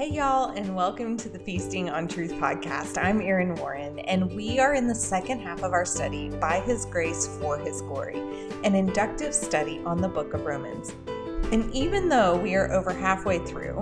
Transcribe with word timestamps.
Hey, 0.00 0.12
y'all, 0.12 0.52
and 0.52 0.74
welcome 0.74 1.18
to 1.18 1.28
the 1.28 1.38
Feasting 1.38 1.90
on 1.90 2.08
Truth 2.08 2.32
podcast. 2.32 2.96
I'm 2.96 3.20
Erin 3.20 3.54
Warren, 3.56 3.98
and 3.98 4.32
we 4.32 4.58
are 4.58 4.72
in 4.72 4.86
the 4.86 4.94
second 4.94 5.40
half 5.40 5.62
of 5.62 5.74
our 5.74 5.84
study, 5.84 6.30
By 6.30 6.60
His 6.60 6.86
Grace 6.86 7.26
for 7.38 7.58
His 7.58 7.82
Glory, 7.82 8.18
an 8.64 8.74
inductive 8.74 9.34
study 9.34 9.82
on 9.84 10.00
the 10.00 10.08
book 10.08 10.32
of 10.32 10.46
Romans. 10.46 10.94
And 11.52 11.70
even 11.74 12.08
though 12.08 12.34
we 12.34 12.54
are 12.54 12.72
over 12.72 12.94
halfway 12.94 13.40
through, 13.40 13.78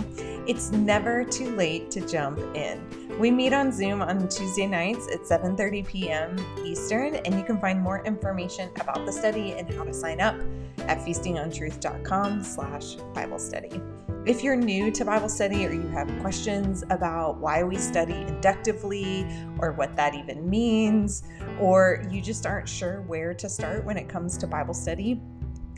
it's 0.49 0.73
never 0.73 1.23
too 1.23 1.55
late 1.55 1.89
to 1.93 2.01
jump 2.01 2.41
in. 2.57 2.83
We 3.21 3.31
meet 3.31 3.53
on 3.53 3.71
Zoom 3.71 4.03
on 4.03 4.29
Tuesday 4.29 4.67
nights 4.67 5.07
at 5.13 5.21
7:30 5.21 5.87
p.m. 5.87 6.37
Eastern, 6.65 7.15
and 7.15 7.37
you 7.37 7.45
can 7.45 7.61
find 7.61 7.81
more 7.81 8.05
information 8.05 8.71
about 8.81 9.07
the 9.07 9.13
study 9.13 9.53
and 9.53 9.73
how 9.73 9.85
to 9.85 9.95
sign 9.95 10.21
up 10.21 10.35
at 10.79 10.99
feastingontruth.com/bible 10.99 13.39
study. 13.39 13.81
If 14.29 14.45
you're 14.45 14.57
new 14.57 14.91
to 14.91 15.07
Bible 15.07 15.31
study 15.31 15.65
or 15.65 15.73
you 15.73 15.89
have 15.89 16.07
questions 16.21 16.85
about 16.91 17.39
why 17.39 17.63
we 17.63 17.79
study 17.79 18.13
inductively 18.13 19.27
or 19.59 19.73
what 19.73 19.97
that 19.97 20.15
even 20.15 20.51
means, 20.51 21.23
or 21.59 22.05
you 22.11 22.21
just 22.21 22.45
aren't 22.45 22.69
sure 22.69 23.01
where 23.07 23.33
to 23.33 23.49
start 23.49 23.87
when 23.87 23.97
it 23.97 24.07
comes 24.07 24.37
to 24.37 24.47
Bible 24.47 24.75
study, 24.75 25.19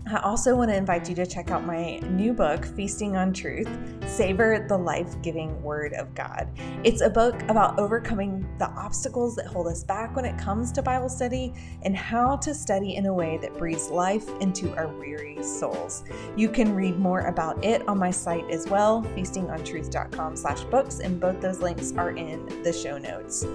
I 0.06 0.18
also 0.20 0.56
want 0.56 0.70
to 0.70 0.76
invite 0.76 1.08
you 1.08 1.14
to 1.16 1.26
check 1.26 1.50
out 1.50 1.64
my 1.64 1.98
new 1.98 2.32
book, 2.32 2.64
Feasting 2.64 3.16
on 3.16 3.32
Truth 3.32 3.68
Savor 4.06 4.66
the 4.66 4.76
Life 4.76 5.20
Giving 5.22 5.62
Word 5.62 5.92
of 5.92 6.14
God. 6.14 6.48
It's 6.82 7.00
a 7.00 7.10
book 7.10 7.40
about 7.48 7.78
overcoming 7.78 8.48
the 8.58 8.68
obstacles 8.70 9.36
that 9.36 9.46
hold 9.46 9.68
us 9.68 9.84
back 9.84 10.16
when 10.16 10.24
it 10.24 10.36
comes 10.38 10.72
to 10.72 10.82
Bible 10.82 11.08
study 11.08 11.54
and 11.82 11.94
how 11.94 12.36
to 12.38 12.54
study 12.54 12.96
in 12.96 13.06
a 13.06 13.14
way 13.14 13.38
that 13.42 13.56
breathes 13.56 13.90
life 13.90 14.28
into 14.40 14.74
our 14.74 14.88
weary 14.88 15.42
souls. 15.42 16.02
You 16.36 16.48
can 16.48 16.74
read 16.74 16.98
more 16.98 17.26
about 17.26 17.62
it 17.64 17.86
on 17.86 17.98
my 17.98 18.10
site 18.10 18.50
as 18.50 18.66
well, 18.66 19.02
feastingontruth.com 19.14 20.36
slash 20.36 20.62
books, 20.64 21.00
and 21.00 21.20
both 21.20 21.40
those 21.40 21.60
links 21.60 21.92
are 21.96 22.10
in 22.10 22.62
the 22.62 22.72
show 22.72 22.98
notes. 22.98 23.46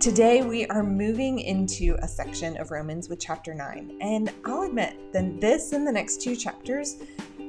Today, 0.00 0.40
we 0.40 0.64
are 0.68 0.82
moving 0.82 1.40
into 1.40 1.94
a 2.00 2.08
section 2.08 2.56
of 2.56 2.70
Romans 2.70 3.10
with 3.10 3.20
chapter 3.20 3.52
9. 3.52 3.98
And 4.00 4.32
I'll 4.46 4.62
admit 4.62 5.12
that 5.12 5.42
this 5.42 5.72
and 5.72 5.86
the 5.86 5.92
next 5.92 6.22
two 6.22 6.34
chapters 6.34 6.96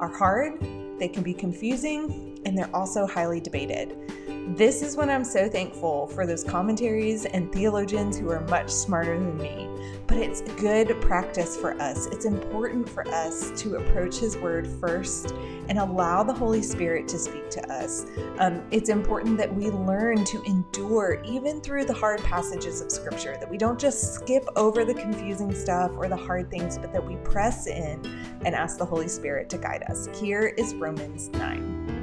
are 0.02 0.10
hard, 0.10 0.60
they 1.00 1.08
can 1.08 1.24
be 1.24 1.34
confusing, 1.34 2.42
and 2.46 2.58
they're 2.58 2.76
also 2.76 3.08
highly 3.08 3.40
debated. 3.40 4.21
This 4.48 4.82
is 4.82 4.98
when 4.98 5.10
I'm 5.12 5.24
so 5.24 5.48
thankful 5.48 6.08
for 6.08 6.26
those 6.26 6.44
commentaries 6.44 7.26
and 7.26 7.52
theologians 7.54 8.18
who 8.18 8.30
are 8.32 8.42
much 8.42 8.72
smarter 8.72 9.18
than 9.18 9.38
me. 9.38 9.70
But 10.08 10.18
it's 10.18 10.42
good 10.42 11.00
practice 11.00 11.56
for 11.56 11.80
us. 11.80 12.08
It's 12.08 12.26
important 12.26 12.90
for 12.90 13.08
us 13.08 13.52
to 13.62 13.76
approach 13.76 14.18
His 14.18 14.36
Word 14.38 14.68
first 14.68 15.36
and 15.70 15.78
allow 15.78 16.24
the 16.24 16.34
Holy 16.34 16.64
Spirit 16.64 17.08
to 17.10 17.20
speak 17.20 17.52
to 17.52 17.72
us. 17.72 18.08
Um, 18.40 18.64
it's 18.72 18.90
important 18.90 19.38
that 19.38 19.54
we 19.54 19.70
learn 19.70 20.26
to 20.26 20.42
endure 20.44 21.22
even 21.24 21.62
through 21.62 21.86
the 21.86 21.94
hard 21.94 22.22
passages 22.24 22.82
of 22.82 22.92
Scripture, 22.92 23.38
that 23.40 23.50
we 23.50 23.60
don't 23.60 23.80
just 23.80 24.16
skip 24.16 24.46
over 24.56 24.84
the 24.84 24.96
confusing 24.96 25.54
stuff 25.54 25.92
or 25.96 26.08
the 26.08 26.18
hard 26.18 26.50
things, 26.50 26.80
but 26.80 26.92
that 26.92 27.06
we 27.06 27.16
press 27.18 27.68
in 27.68 28.04
and 28.44 28.56
ask 28.56 28.80
the 28.80 28.86
Holy 28.86 29.08
Spirit 29.08 29.50
to 29.52 29.60
guide 29.60 29.84
us. 29.88 30.10
Here 30.20 30.48
is 30.58 30.74
Romans 30.74 31.30
9. 31.30 32.01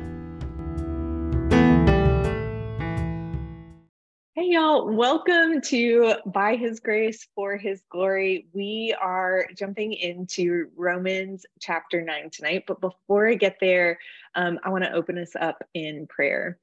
Hey, 4.39 4.51
y'all, 4.51 4.89
welcome 4.89 5.61
to 5.63 6.15
By 6.25 6.55
His 6.55 6.79
Grace 6.79 7.27
for 7.35 7.57
His 7.57 7.83
Glory. 7.91 8.47
We 8.53 8.95
are 9.01 9.47
jumping 9.57 9.95
into 9.95 10.69
Romans 10.77 11.45
chapter 11.59 12.03
9 12.03 12.31
tonight. 12.31 12.63
But 12.69 12.81
before 12.81 13.27
I 13.27 13.35
get 13.35 13.57
there, 13.61 13.99
um, 14.39 14.61
I 14.63 14.69
want 14.71 14.85
to 14.85 14.93
open 14.93 15.19
us 15.19 15.35
up 15.39 15.65
in 15.75 16.07
prayer. 16.07 16.61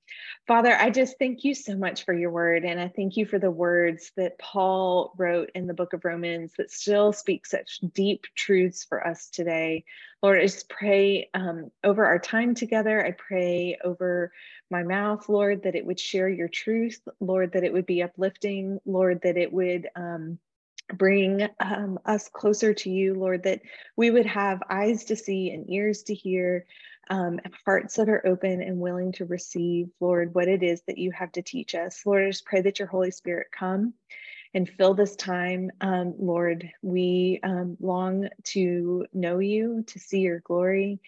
Father, 0.48 0.74
I 0.74 0.90
just 0.90 1.20
thank 1.20 1.44
you 1.44 1.54
so 1.54 1.76
much 1.76 2.06
for 2.06 2.14
your 2.14 2.32
word. 2.32 2.64
And 2.64 2.80
I 2.80 2.88
thank 2.88 3.18
you 3.18 3.26
for 3.26 3.38
the 3.38 3.52
words 3.52 4.14
that 4.16 4.40
Paul 4.40 5.14
wrote 5.18 5.52
in 5.56 5.68
the 5.68 5.74
book 5.74 5.92
of 5.92 6.06
Romans 6.06 6.54
that 6.58 6.72
still 6.72 7.12
speak 7.12 7.46
such 7.46 7.82
deep 7.94 8.28
truths 8.34 8.86
for 8.86 9.06
us 9.06 9.28
today. 9.30 9.84
Lord, 10.24 10.40
I 10.40 10.44
just 10.44 10.70
pray 10.70 11.30
um, 11.34 11.70
over 11.84 12.06
our 12.06 12.18
time 12.18 12.56
together. 12.56 13.06
I 13.06 13.12
pray 13.12 13.78
over 13.84 14.32
my 14.72 14.84
mouth, 14.84 15.28
Lord, 15.28 15.64
that 15.64 15.76
it 15.76 15.86
would 15.86 16.00
share 16.00 16.30
your 16.30 16.48
truth, 16.48 17.02
Lord, 17.20 17.52
that 17.52 17.66
it 17.66 17.74
would 17.74 17.86
be 17.86 18.04
uplifting, 18.04 18.80
Lord, 18.86 19.20
that 19.24 19.36
it 19.36 19.52
would 19.52 19.90
um, 19.98 20.40
bring 20.94 21.48
um, 21.60 22.00
us 22.06 22.30
closer 22.30 22.74
to 22.74 22.90
you, 22.90 23.16
Lord, 23.16 23.44
that 23.44 23.62
we 23.96 24.12
would 24.12 24.26
have 24.26 24.62
eyes 24.70 25.06
to 25.06 25.16
see 25.16 25.52
and 25.52 25.70
ears 25.70 26.04
to 26.04 26.14
hear, 26.14 26.66
um, 27.10 27.40
hearts 27.66 27.96
that 27.96 28.10
are 28.10 28.26
open 28.26 28.62
and 28.62 28.80
willing 28.80 29.12
to 29.14 29.26
receive, 29.26 29.90
Lord, 30.00 30.34
what 30.34 30.48
it 30.48 30.64
is 30.64 30.82
that 30.88 30.98
you 30.98 31.12
have 31.12 31.32
to 31.34 31.42
teach 31.42 31.76
us. 31.76 32.02
Lord, 32.06 32.24
I 32.24 32.30
just 32.30 32.46
pray 32.46 32.62
that 32.62 32.80
your 32.80 32.88
Holy 32.88 33.12
Spirit 33.12 33.48
come 33.58 33.94
and 34.54 34.70
fill 34.70 34.94
this 34.94 35.16
time. 35.16 35.72
Um, 35.82 36.16
Lord, 36.18 36.70
we 36.82 37.40
um, 37.44 37.78
long 37.80 38.30
to 38.46 39.06
know 39.14 39.40
you, 39.40 39.84
to 39.88 40.00
see 40.00 40.22
your 40.22 40.40
glory, 40.40 41.00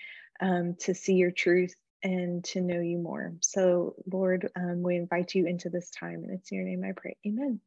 um, 0.41 0.75
to 0.81 0.93
see 0.93 1.13
your 1.13 1.31
truth, 1.31 1.75
and 2.03 2.43
to 2.43 2.61
know 2.61 2.79
you 2.79 2.99
more. 2.99 3.33
So, 3.41 3.95
Lord, 4.11 4.49
um, 4.55 4.83
we 4.83 4.97
invite 4.97 5.33
you 5.33 5.47
into 5.47 5.69
this 5.69 5.89
time, 5.89 6.23
and 6.23 6.31
it's 6.31 6.51
in 6.51 6.57
your 6.57 6.67
name 6.67 6.83
I 6.83 6.91
pray. 6.91 7.17
Amen. 7.25 7.59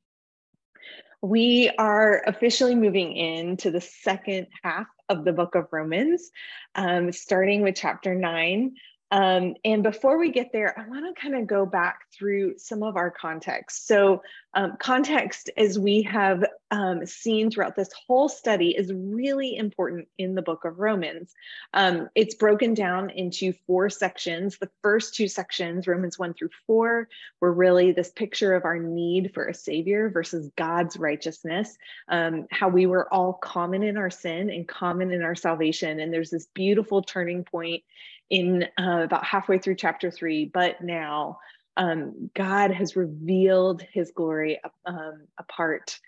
We 1.23 1.71
are 1.79 2.23
officially 2.27 2.75
moving 2.75 3.15
into 3.15 3.71
the 3.71 3.81
second 3.81 4.47
half 4.63 4.87
of 5.09 5.25
the 5.25 5.33
book 5.33 5.55
of 5.55 5.69
Romans, 5.71 6.31
um, 6.75 7.13
starting 7.13 7.63
with 7.63 7.75
chapter 7.75 8.15
nine. 8.15 8.77
Um, 9.11 9.55
and 9.65 9.83
before 9.83 10.19
we 10.19 10.31
get 10.31 10.53
there, 10.53 10.79
I 10.79 10.89
want 10.89 11.05
to 11.05 11.21
kind 11.21 11.35
of 11.35 11.47
go 11.47 11.67
back 11.67 12.03
through 12.13 12.59
some 12.59 12.83
of 12.83 12.97
our 12.97 13.11
context. 13.11 13.89
So, 13.89 14.23
um, 14.55 14.77
context, 14.79 15.51
as 15.57 15.79
we 15.79 16.03
have 16.03 16.45
um, 16.71 17.07
seen 17.07 17.51
throughout 17.51 17.77
this 17.77 17.91
whole 18.07 18.29
study, 18.29 18.71
is 18.71 18.93
really 18.93 19.57
important 19.57 20.09
in 20.19 20.35
the 20.35 20.43
book 20.43 20.65
of 20.65 20.79
Romans. 20.79 21.35
Um, 21.73 22.09
it's 22.15 22.35
broken 22.35 22.75
down 22.75 23.11
into 23.11 23.53
four 23.67 23.91
sections. 23.91 24.59
The 24.59 24.71
first 24.83 25.15
two 25.15 25.29
sections, 25.29 25.87
Romans 25.87 26.19
1 26.19 26.35
through 26.35 26.51
4, 26.67 27.09
were 27.41 27.53
really 27.53 27.93
this 27.93 28.11
picture 28.11 28.55
of 28.55 28.65
our 28.65 28.79
need 28.79 29.33
for 29.35 29.47
a 29.47 29.55
savior 29.55 30.09
versus 30.09 30.51
God's 30.57 30.97
righteousness, 30.97 31.77
um, 32.09 32.47
how 32.51 32.69
we 32.69 32.87
were 32.87 33.13
all 33.13 33.33
common 33.33 33.83
in 33.83 33.97
our 33.97 34.11
sin 34.11 34.51
and 34.51 34.67
common 34.67 35.13
in 35.13 35.23
our 35.23 35.37
salvation. 35.37 36.01
And 36.01 36.13
there's 36.13 36.31
this 36.31 36.47
beautiful 36.47 37.03
turning 37.03 37.45
point 37.45 37.83
in 38.31 38.65
uh, 38.79 39.03
about 39.03 39.25
halfway 39.25 39.59
through 39.59 39.75
chapter 39.75 40.11
three, 40.11 40.45
but 40.47 40.83
now 40.83 41.39
um, 41.77 42.31
God 42.35 42.71
has 42.71 42.97
revealed 42.97 43.83
his 43.93 44.13
glory 44.13 44.61
um, 44.85 45.27
apart 45.39 45.99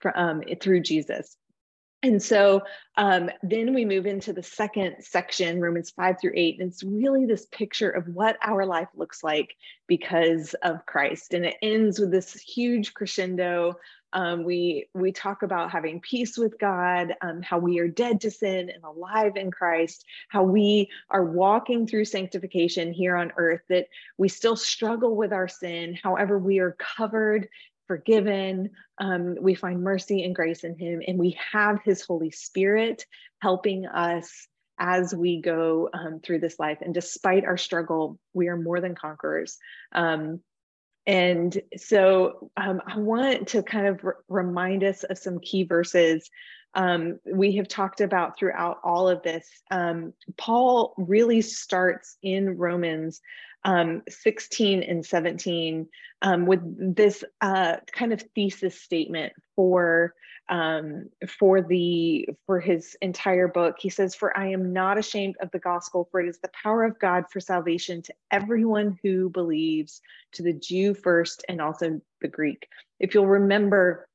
from, 0.00 0.12
um, 0.14 0.42
through 0.60 0.80
Jesus. 0.80 1.36
And 2.04 2.20
so 2.20 2.62
um, 2.96 3.30
then 3.42 3.74
we 3.74 3.84
move 3.84 4.06
into 4.06 4.32
the 4.32 4.42
second 4.42 4.96
section, 5.00 5.60
Romans 5.60 5.90
5 5.90 6.16
through 6.20 6.32
8. 6.34 6.60
And 6.60 6.70
it's 6.70 6.82
really 6.82 7.26
this 7.26 7.46
picture 7.46 7.90
of 7.90 8.08
what 8.08 8.36
our 8.42 8.66
life 8.66 8.88
looks 8.96 9.22
like 9.22 9.54
because 9.86 10.54
of 10.64 10.84
Christ. 10.84 11.32
And 11.32 11.46
it 11.46 11.56
ends 11.62 12.00
with 12.00 12.10
this 12.10 12.34
huge 12.34 12.92
crescendo 12.94 13.74
um, 14.12 14.44
we 14.44 14.88
we 14.94 15.12
talk 15.12 15.42
about 15.42 15.70
having 15.70 16.00
peace 16.00 16.36
with 16.36 16.58
God, 16.58 17.14
um, 17.20 17.42
how 17.42 17.58
we 17.58 17.78
are 17.78 17.88
dead 17.88 18.20
to 18.22 18.30
sin 18.30 18.70
and 18.70 18.82
alive 18.84 19.36
in 19.36 19.50
Christ, 19.50 20.04
how 20.28 20.42
we 20.42 20.90
are 21.10 21.24
walking 21.24 21.86
through 21.86 22.04
sanctification 22.04 22.92
here 22.92 23.16
on 23.16 23.32
earth, 23.36 23.62
that 23.68 23.86
we 24.18 24.28
still 24.28 24.56
struggle 24.56 25.16
with 25.16 25.32
our 25.32 25.48
sin. 25.48 25.98
However, 26.02 26.38
we 26.38 26.58
are 26.58 26.76
covered, 26.78 27.48
forgiven. 27.86 28.70
Um, 28.98 29.36
we 29.40 29.54
find 29.54 29.82
mercy 29.82 30.24
and 30.24 30.34
grace 30.34 30.64
in 30.64 30.78
Him, 30.78 31.02
and 31.06 31.18
we 31.18 31.38
have 31.52 31.80
His 31.82 32.02
Holy 32.02 32.30
Spirit 32.30 33.06
helping 33.40 33.86
us 33.86 34.48
as 34.78 35.14
we 35.14 35.40
go 35.40 35.88
um, 35.92 36.20
through 36.20 36.40
this 36.40 36.58
life. 36.58 36.78
And 36.80 36.92
despite 36.92 37.44
our 37.44 37.56
struggle, 37.56 38.18
we 38.32 38.48
are 38.48 38.56
more 38.56 38.80
than 38.80 38.94
conquerors. 38.94 39.58
Um, 39.92 40.40
and 41.06 41.60
so 41.76 42.50
um, 42.56 42.80
I 42.86 42.98
want 42.98 43.48
to 43.48 43.62
kind 43.62 43.86
of 43.86 44.00
remind 44.28 44.84
us 44.84 45.02
of 45.04 45.18
some 45.18 45.40
key 45.40 45.64
verses 45.64 46.30
um, 46.74 47.18
we 47.30 47.56
have 47.56 47.68
talked 47.68 48.00
about 48.00 48.38
throughout 48.38 48.78
all 48.82 49.08
of 49.08 49.22
this. 49.22 49.46
Um, 49.70 50.14
Paul 50.38 50.94
really 50.96 51.42
starts 51.42 52.16
in 52.22 52.56
Romans 52.56 53.20
um, 53.64 54.02
16 54.08 54.82
and 54.82 55.04
17 55.04 55.88
um, 56.22 56.46
with 56.46 56.60
this 56.96 57.24
uh, 57.40 57.76
kind 57.92 58.12
of 58.12 58.22
thesis 58.34 58.80
statement 58.80 59.32
for 59.56 60.14
um, 60.48 61.08
for 61.38 61.62
the 61.62 62.28
for 62.46 62.60
his 62.60 62.96
entire 63.00 63.48
book. 63.48 63.76
He 63.78 63.88
says, 63.88 64.14
"For 64.14 64.36
I 64.36 64.48
am 64.48 64.72
not 64.72 64.98
ashamed 64.98 65.36
of 65.40 65.50
the 65.52 65.58
gospel, 65.58 66.08
for 66.10 66.20
it 66.20 66.28
is 66.28 66.38
the 66.40 66.50
power 66.62 66.84
of 66.84 66.98
God 66.98 67.24
for 67.30 67.40
salvation 67.40 68.02
to 68.02 68.14
everyone 68.30 68.98
who 69.02 69.30
believes, 69.30 70.00
to 70.32 70.42
the 70.42 70.52
Jew 70.52 70.94
first, 70.94 71.44
and 71.48 71.60
also 71.60 72.00
the 72.20 72.28
Greek." 72.28 72.68
If 72.98 73.14
you'll 73.14 73.28
remember 73.28 74.08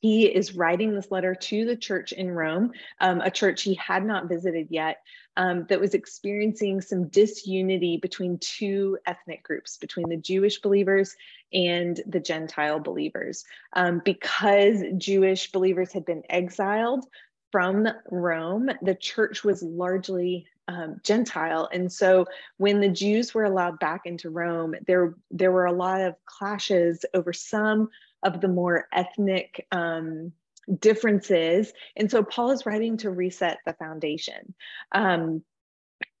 he 0.00 0.26
is 0.26 0.54
writing 0.54 0.94
this 0.94 1.10
letter 1.10 1.34
to 1.34 1.64
the 1.64 1.76
church 1.76 2.12
in 2.12 2.30
Rome, 2.30 2.72
um, 3.00 3.20
a 3.20 3.30
church 3.30 3.62
he 3.62 3.74
had 3.74 4.04
not 4.04 4.28
visited 4.28 4.68
yet, 4.70 4.98
um, 5.36 5.66
that 5.68 5.80
was 5.80 5.94
experiencing 5.94 6.80
some 6.80 7.08
disunity 7.08 7.98
between 7.98 8.38
two 8.38 8.98
ethnic 9.06 9.42
groups, 9.42 9.76
between 9.76 10.08
the 10.08 10.16
Jewish 10.16 10.60
believers 10.60 11.14
and 11.52 12.00
the 12.06 12.20
Gentile 12.20 12.80
believers. 12.80 13.44
Um, 13.74 14.00
because 14.04 14.82
Jewish 14.96 15.52
believers 15.52 15.92
had 15.92 16.04
been 16.04 16.22
exiled 16.30 17.06
from 17.52 17.86
Rome, 18.10 18.70
the 18.82 18.94
church 18.94 19.44
was 19.44 19.62
largely 19.62 20.46
um, 20.68 21.00
Gentile. 21.04 21.68
And 21.72 21.92
so 21.92 22.26
when 22.56 22.80
the 22.80 22.88
Jews 22.88 23.34
were 23.34 23.44
allowed 23.44 23.78
back 23.78 24.02
into 24.04 24.30
Rome, 24.30 24.74
there, 24.86 25.14
there 25.30 25.52
were 25.52 25.66
a 25.66 25.72
lot 25.72 26.00
of 26.00 26.16
clashes 26.24 27.04
over 27.14 27.32
some 27.32 27.88
of 28.22 28.40
the 28.40 28.48
more 28.48 28.88
ethnic 28.92 29.66
um, 29.70 30.32
differences. 30.78 31.72
And 31.96 32.10
so 32.10 32.22
Paul 32.22 32.50
is 32.50 32.66
writing 32.66 32.96
to 32.98 33.10
reset 33.10 33.58
the 33.64 33.74
foundation. 33.74 34.54
Um, 34.92 35.42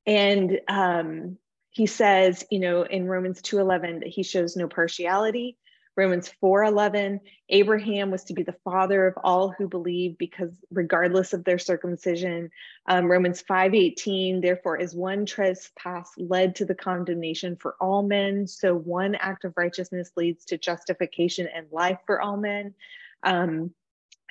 and 0.06 0.60
um, 0.68 1.38
he 1.70 1.86
says, 1.86 2.44
you 2.50 2.60
know, 2.60 2.82
in 2.82 3.08
Romans 3.08 3.42
2.11, 3.42 4.00
that 4.00 4.08
he 4.08 4.22
shows 4.22 4.56
no 4.56 4.68
partiality. 4.68 5.58
Romans 5.96 6.30
4:11, 6.42 7.20
Abraham 7.48 8.10
was 8.10 8.24
to 8.24 8.34
be 8.34 8.42
the 8.42 8.56
father 8.64 9.06
of 9.06 9.14
all 9.24 9.54
who 9.56 9.66
believe 9.66 10.18
because 10.18 10.52
regardless 10.70 11.32
of 11.32 11.42
their 11.44 11.58
circumcision. 11.58 12.50
Um, 12.86 13.10
Romans 13.10 13.42
5:18, 13.42 14.42
therefore 14.42 14.78
as 14.78 14.94
one 14.94 15.24
trespass 15.24 16.12
led 16.18 16.56
to 16.56 16.66
the 16.66 16.74
condemnation 16.74 17.56
for 17.56 17.76
all 17.80 18.02
men, 18.02 18.46
so 18.46 18.74
one 18.74 19.14
act 19.14 19.44
of 19.44 19.54
righteousness 19.56 20.10
leads 20.16 20.44
to 20.46 20.58
justification 20.58 21.48
and 21.48 21.66
life 21.72 21.98
for 22.04 22.20
all 22.20 22.36
men. 22.36 22.74
Um, 23.22 23.74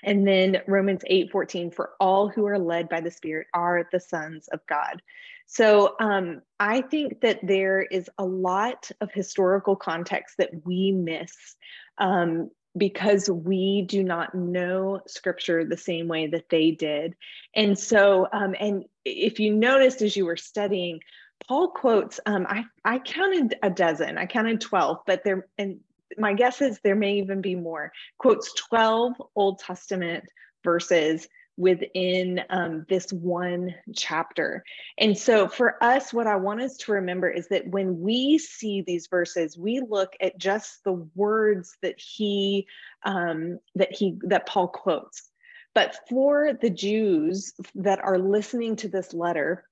and 0.06 0.28
then 0.28 0.62
Romans 0.68 1.04
8:14, 1.10 1.74
for 1.74 1.92
all 2.00 2.30
who 2.30 2.46
are 2.46 2.60
led 2.60 2.88
by 2.88 3.02
the 3.02 3.12
Spirit 3.12 3.48
are 3.54 3.88
the 3.92 4.00
sons 4.00 4.48
of 4.50 4.66
God. 4.68 5.02
So 5.48 5.96
um, 6.00 6.42
I 6.60 6.81
think 6.81 7.22
that 7.22 7.40
there 7.44 7.81
is 7.81 8.10
a 8.18 8.25
lot 8.25 8.90
of 9.02 9.12
historical 9.12 9.75
context 9.75 10.38
that 10.38 10.50
we 10.66 10.92
miss 10.92 11.56
um, 11.98 12.50
because 12.78 13.30
we 13.30 13.84
do 13.84 14.04
not 14.04 14.36
know 14.36 15.02
scripture 15.07 15.63
the 15.63 15.78
same 15.78 16.07
way 16.07 16.28
that 16.28 16.50
they 16.50 16.72
did. 16.72 17.16
And 17.54 17.78
so, 17.78 18.28
um, 18.34 18.56
and 18.60 18.86
if 19.06 19.40
you 19.40 19.54
noticed 19.54 20.02
as 20.02 20.18
you 20.18 20.25
were 20.25 20.38
studying, 20.38 21.00
Paul 21.48 21.69
quotes, 21.69 22.19
um, 22.25 22.46
I, 22.50 22.66
I 22.84 23.00
counted 23.00 23.56
a 23.62 23.69
dozen, 23.69 24.18
I 24.18 24.25
counted 24.25 24.62
12, 24.62 25.00
but 25.06 25.24
there, 25.24 25.48
and 25.57 25.80
my 26.18 26.34
guess 26.34 26.62
is 26.62 26.80
there 26.84 26.96
may 26.96 27.18
even 27.18 27.42
be 27.42 27.56
more, 27.56 27.92
quotes 28.18 28.54
12 28.54 29.13
Old 29.36 29.60
Testament 29.60 30.24
verses 30.63 31.28
within 31.57 32.42
um, 32.50 32.86
this 32.90 33.12
one 33.13 33.74
chapter. 33.96 34.63
And 34.98 35.18
so 35.18 35.48
for 35.48 35.81
us, 35.81 36.13
what 36.13 36.28
I 36.28 36.36
want 36.36 36.62
us 36.62 36.78
to 36.78 36.92
remember 36.94 37.30
is 37.30 37.48
that 37.48 37.68
when 37.68 38.02
we 38.02 38.38
see 38.38 38.81
these 38.81 39.07
verses, 39.07 39.57
we 39.57 39.80
look 39.80 40.13
at 40.19 40.38
just 40.38 40.84
the 40.84 41.07
words 41.16 41.78
that 41.81 41.96
he 41.98 42.68
um, 43.04 43.60
that 43.75 43.94
he 43.94 44.18
that 44.24 44.48
Paul 44.48 44.68
quotes. 44.68 45.30
But 45.74 45.98
for 46.10 46.54
the 46.62 46.69
Jews 46.69 47.54
that 47.75 48.00
are 48.00 48.18
listening 48.18 48.78
to 48.78 48.90
this 48.90 49.13
letter, 49.13 49.66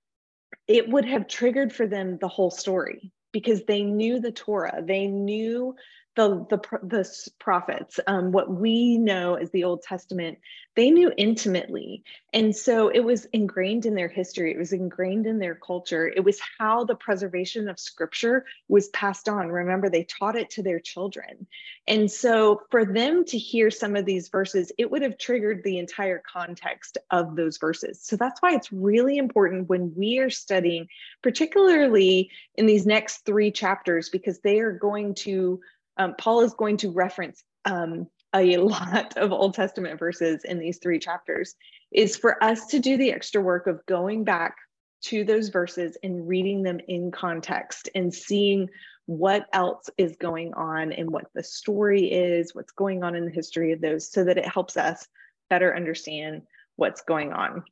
it 0.68 0.88
would 0.90 1.06
have 1.06 1.28
triggered 1.28 1.74
for 1.74 1.88
them 1.88 2.18
the 2.20 2.28
whole 2.28 2.52
story 2.52 3.12
because 3.32 3.64
they 3.64 3.84
knew 3.84 4.20
the 4.20 4.32
Torah, 4.32 4.82
they 4.86 5.08
knew 5.08 5.76
the 6.16 6.46
the, 6.50 6.60
the 6.84 7.32
prophets, 7.40 8.00
um, 8.08 8.32
what 8.32 8.52
we 8.52 8.98
know 8.98 9.36
as 9.36 9.50
the 9.52 9.64
Old 9.64 9.82
Testament, 9.82 10.38
they 10.76 10.90
knew 10.90 11.12
intimately, 11.18 12.04
and 12.34 12.56
so 12.56 12.88
it 12.90 13.02
was 13.02 13.26
ingrained 13.26 13.86
in 13.86 13.96
their 13.96 14.08
history. 14.08 14.52
It 14.52 14.58
was 14.58 14.74
ingrained 14.74 15.28
in 15.28 15.40
their 15.40 15.56
culture. 15.56 16.08
It 16.08 16.24
was 16.24 16.40
how 16.58 16.84
the 16.84 16.96
preservation 16.96 17.68
of 17.68 17.80
Scripture 17.80 18.46
was 18.68 18.90
passed 18.90 19.30
on. 19.30 19.50
Remember, 19.50 19.90
they 19.90 20.04
taught 20.04 20.36
it 20.36 20.50
to 20.52 20.64
their 20.64 20.80
children, 20.80 21.48
and 21.88 22.10
so 22.12 22.62
for 22.72 22.86
them 22.86 23.26
to 23.26 23.38
hear 23.38 23.72
some 23.72 23.96
of 23.96 24.06
these 24.06 24.30
verses, 24.30 24.72
it 24.78 24.90
would 24.90 25.02
have 25.02 25.18
triggered 25.18 25.64
the 25.64 25.78
entire 25.78 26.22
context 26.32 26.98
of 27.12 27.36
those 27.36 27.58
verses. 27.58 28.02
So 28.02 28.16
that's 28.16 28.42
why 28.42 28.54
it's 28.54 28.72
really 28.72 29.18
important 29.18 29.70
when 29.70 29.94
we 29.96 30.20
are 30.20 30.30
studying, 30.30 30.88
particularly 31.22 32.30
in 32.56 32.66
these 32.66 32.86
next 32.86 33.26
three 33.26 33.52
chapters, 33.52 34.10
because 34.10 34.40
they 34.40 34.60
are 34.60 34.72
going 34.72 35.16
to 35.16 35.60
um, 35.98 36.16
Paul 36.18 36.42
is 36.42 36.54
going 36.54 36.78
to 36.78 36.92
reference 36.92 37.44
um, 37.66 38.08
a 38.34 38.58
lot 38.58 39.16
of 39.18 39.32
Old 39.32 39.54
Testament 39.54 40.00
verses 40.00 40.44
in 40.44 40.60
these 40.60 40.80
three 40.80 41.00
chapters, 41.00 41.56
is 41.92 42.18
for 42.18 42.44
us 42.44 42.68
to 42.68 42.80
do 42.80 42.98
the 42.98 43.12
extra 43.12 43.42
work 43.42 43.68
of 43.68 43.86
going 43.86 44.24
back 44.24 44.56
to 45.04 45.24
those 45.24 45.50
verses 45.50 45.98
and 46.02 46.28
reading 46.28 46.64
them 46.64 46.80
in 46.88 47.12
context 47.12 47.90
and 47.94 48.14
seeing 48.14 48.70
what 49.06 49.48
else 49.52 49.90
is 49.98 50.16
going 50.16 50.54
on 50.54 50.94
and 50.94 51.12
what 51.12 51.26
the 51.36 51.44
story 51.44 52.10
is, 52.12 52.56
what's 52.56 52.72
going 52.72 53.04
on 53.04 53.16
in 53.16 53.26
the 53.26 53.32
history 53.32 53.74
of 53.74 53.82
those, 53.82 54.10
so 54.10 54.24
that 54.24 54.38
it 54.38 54.48
helps 54.48 54.78
us 54.78 55.08
better 55.50 55.76
understand 55.76 56.42
what's 56.78 57.02
going 57.02 57.34
on. 57.34 57.64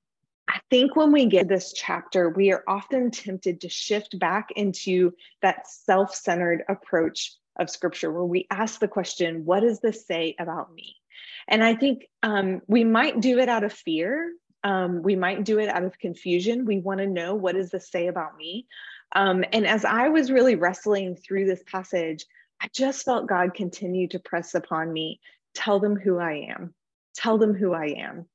I 0.49 0.59
think 0.69 0.97
when 0.97 1.13
we 1.13 1.27
get 1.27 1.47
this 1.47 1.71
chapter, 1.71 2.29
we 2.29 2.51
are 2.51 2.63
often 2.67 3.09
tempted 3.09 3.61
to 3.61 3.69
shift 3.69 4.19
back 4.19 4.49
into 4.57 5.13
that 5.41 5.65
self 5.67 6.13
centered 6.13 6.63
approach 6.67 7.33
of 7.59 7.69
scripture 7.69 8.11
where 8.11 8.23
we 8.23 8.47
ask 8.49 8.79
the 8.79 8.87
question, 8.87 9.45
what 9.45 9.61
does 9.61 9.79
this 9.79 10.05
say 10.05 10.35
about 10.39 10.73
me? 10.73 10.95
And 11.47 11.63
I 11.63 11.75
think 11.75 12.07
um, 12.23 12.61
we 12.67 12.83
might 12.83 13.19
do 13.19 13.39
it 13.39 13.49
out 13.49 13.63
of 13.63 13.73
fear. 13.73 14.33
Um, 14.63 15.01
we 15.01 15.15
might 15.15 15.43
do 15.43 15.59
it 15.59 15.69
out 15.69 15.83
of 15.83 15.99
confusion. 15.99 16.65
We 16.65 16.79
want 16.79 16.99
to 16.99 17.07
know 17.07 17.35
what 17.35 17.55
does 17.55 17.71
this 17.71 17.89
say 17.89 18.07
about 18.07 18.37
me? 18.37 18.67
Um, 19.13 19.43
and 19.51 19.67
as 19.67 19.83
I 19.83 20.09
was 20.09 20.31
really 20.31 20.55
wrestling 20.55 21.15
through 21.15 21.45
this 21.45 21.63
passage, 21.69 22.25
I 22.61 22.69
just 22.73 23.03
felt 23.03 23.27
God 23.27 23.53
continue 23.53 24.07
to 24.09 24.19
press 24.19 24.53
upon 24.53 24.93
me, 24.93 25.19
tell 25.55 25.79
them 25.79 25.95
who 25.95 26.19
I 26.19 26.47
am, 26.55 26.73
tell 27.15 27.37
them 27.37 27.55
who 27.55 27.73
I 27.73 27.95
am. 27.97 28.27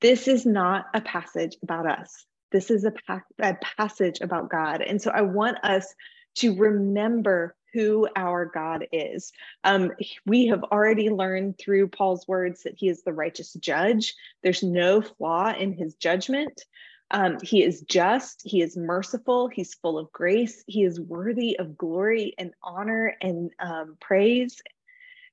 This 0.00 0.26
is 0.26 0.46
not 0.46 0.86
a 0.94 1.00
passage 1.00 1.56
about 1.62 1.86
us. 1.86 2.24
This 2.50 2.70
is 2.70 2.84
a, 2.84 2.92
pa- 2.92 3.20
a 3.40 3.56
passage 3.76 4.20
about 4.20 4.50
God. 4.50 4.80
And 4.80 5.00
so 5.00 5.10
I 5.10 5.22
want 5.22 5.58
us 5.64 5.94
to 6.36 6.56
remember 6.56 7.54
who 7.74 8.08
our 8.16 8.46
God 8.46 8.86
is. 8.92 9.32
Um, 9.64 9.92
we 10.24 10.46
have 10.46 10.62
already 10.62 11.10
learned 11.10 11.58
through 11.58 11.88
Paul's 11.88 12.26
words 12.26 12.62
that 12.62 12.76
he 12.76 12.88
is 12.88 13.02
the 13.02 13.12
righteous 13.12 13.52
judge. 13.54 14.14
There's 14.42 14.62
no 14.62 15.02
flaw 15.02 15.52
in 15.52 15.72
his 15.74 15.96
judgment. 15.96 16.64
Um, 17.10 17.38
he 17.42 17.62
is 17.62 17.82
just, 17.82 18.42
he 18.44 18.62
is 18.62 18.76
merciful, 18.76 19.48
he's 19.48 19.74
full 19.74 19.98
of 19.98 20.10
grace, 20.10 20.64
he 20.66 20.84
is 20.84 20.98
worthy 20.98 21.58
of 21.58 21.76
glory 21.76 22.34
and 22.38 22.52
honor 22.62 23.14
and 23.20 23.50
um, 23.58 23.96
praise. 24.00 24.62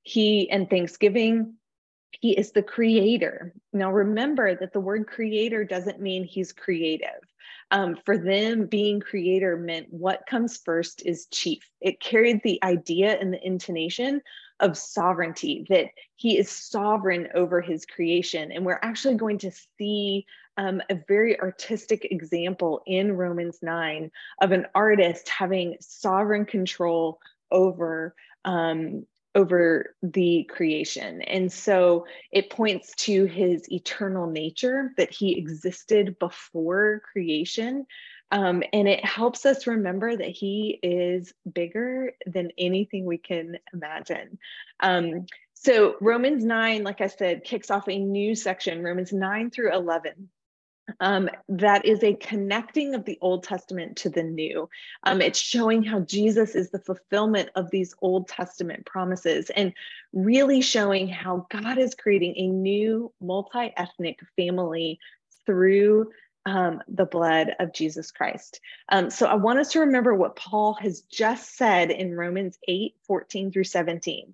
He 0.04 0.50
and 0.50 0.70
thanksgiving. 0.70 1.54
He 2.20 2.38
is 2.38 2.52
the 2.52 2.64
creator. 2.64 3.54
Now, 3.72 3.92
remember 3.92 4.56
that 4.56 4.74
the 4.74 4.80
word 4.80 5.08
creator 5.08 5.64
doesn't 5.64 6.02
mean 6.02 6.24
he's 6.24 6.54
creative. 6.54 7.22
Um, 7.72 7.98
for 8.06 8.18
them, 8.18 8.66
being 8.66 9.00
creator 9.00 9.58
meant 9.58 9.88
what 9.90 10.28
comes 10.28 10.58
first 10.58 11.04
is 11.06 11.28
chief. 11.32 11.64
It 11.80 12.02
carried 12.02 12.42
the 12.44 12.60
idea 12.64 13.18
and 13.18 13.34
the 13.34 13.46
intonation 13.46 14.22
of 14.60 14.78
sovereignty, 14.78 15.66
that 15.70 15.88
he 16.16 16.38
is 16.38 16.50
sovereign 16.50 17.30
over 17.34 17.62
his 17.62 17.86
creation. 17.86 18.52
And 18.52 18.66
we're 18.66 18.80
actually 18.84 19.16
going 19.16 19.40
to 19.40 19.52
see 19.78 20.26
um, 20.58 20.82
a 20.90 21.00
very 21.08 21.40
artistic 21.40 22.06
example 22.12 22.82
in 22.86 23.14
Romans 23.16 23.60
9 23.62 24.12
of 24.42 24.52
an 24.52 24.68
artist 24.76 25.30
having 25.30 25.78
sovereign 25.80 26.46
control 26.46 27.20
over 27.52 28.16
um, 28.46 29.06
over 29.34 29.96
the 30.04 30.44
creation. 30.50 31.22
And 31.22 31.52
so 31.52 32.06
it 32.32 32.50
points 32.50 32.94
to 32.98 33.26
his 33.26 33.72
eternal 33.72 34.28
nature 34.28 34.92
that 34.98 35.12
he 35.12 35.38
existed 35.38 36.20
before 36.20 37.02
creation. 37.12 37.86
Um, 38.32 38.64
and 38.74 38.88
it 38.88 39.04
helps 39.04 39.46
us 39.46 39.68
remember 39.68 40.16
that 40.16 40.30
he 40.30 40.80
is 40.82 41.34
bigger 41.52 42.14
than 42.26 42.52
anything 42.58 43.06
we 43.06 43.18
can 43.18 43.58
imagine. 43.74 44.38
Um, 44.80 45.26
so 45.54 45.96
Romans 46.02 46.44
9, 46.44 46.84
like 46.84 47.02
I 47.02 47.08
said, 47.08 47.44
kicks 47.44 47.70
off 47.70 47.88
a 47.88 48.00
new 48.00 48.36
section, 48.36 48.84
Romans 48.84 49.14
9 49.14 49.52
through 49.52 49.74
11 49.74 50.30
um, 51.00 51.30
that 51.50 51.86
is 51.86 52.04
a 52.04 52.14
connecting 52.16 52.96
of 52.96 53.06
the 53.06 53.18
Old 53.22 53.44
Testament 53.44 53.98
to 53.98 54.10
the 54.10 54.24
New. 54.24 54.70
Um, 55.04 55.22
it's 55.22 55.40
showing 55.40 55.84
how 55.84 56.02
Jesus 56.02 56.56
is 56.56 56.72
the 56.72 56.80
fulfillment 56.80 57.50
of 57.56 57.72
these 57.72 57.94
Old 58.02 58.28
Testament 58.28 58.86
promises 58.86 59.50
and 59.52 59.74
really 60.14 60.62
showing 60.62 61.08
how 61.08 61.48
God 61.50 61.78
is 61.78 61.96
creating 61.96 62.36
a 62.38 62.48
new 62.48 63.12
multi 63.22 63.74
ethnic 63.78 64.20
family 64.36 65.00
through 65.46 66.12
um, 66.46 66.82
the 66.88 67.06
blood 67.06 67.56
of 67.60 67.74
Jesus 67.74 68.12
Christ. 68.12 68.60
Um, 68.90 69.10
so 69.10 69.28
I 69.28 69.36
want 69.36 69.60
us 69.60 69.72
to 69.74 69.82
remember 69.82 70.14
what 70.16 70.36
Paul 70.36 70.74
has 70.76 71.02
just 71.02 71.56
said 71.56 71.92
in 71.92 72.18
Romans 72.18 72.58
8 72.68 72.96
14 73.06 73.52
through 73.52 73.64
17. 73.66 74.34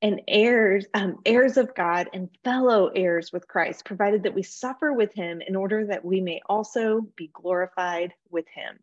and 0.00 0.22
heirs, 0.28 0.86
um, 0.94 1.18
heirs 1.26 1.56
of 1.56 1.74
God 1.74 2.08
and 2.12 2.28
fellow 2.44 2.88
heirs 2.88 3.32
with 3.32 3.48
Christ, 3.48 3.84
provided 3.84 4.22
that 4.22 4.34
we 4.34 4.42
suffer 4.42 4.92
with 4.92 5.12
him 5.12 5.40
in 5.40 5.56
order 5.56 5.86
that 5.86 6.04
we 6.04 6.20
may 6.20 6.40
also 6.46 7.00
be 7.16 7.30
glorified 7.32 8.14
with 8.30 8.46
him. 8.48 8.78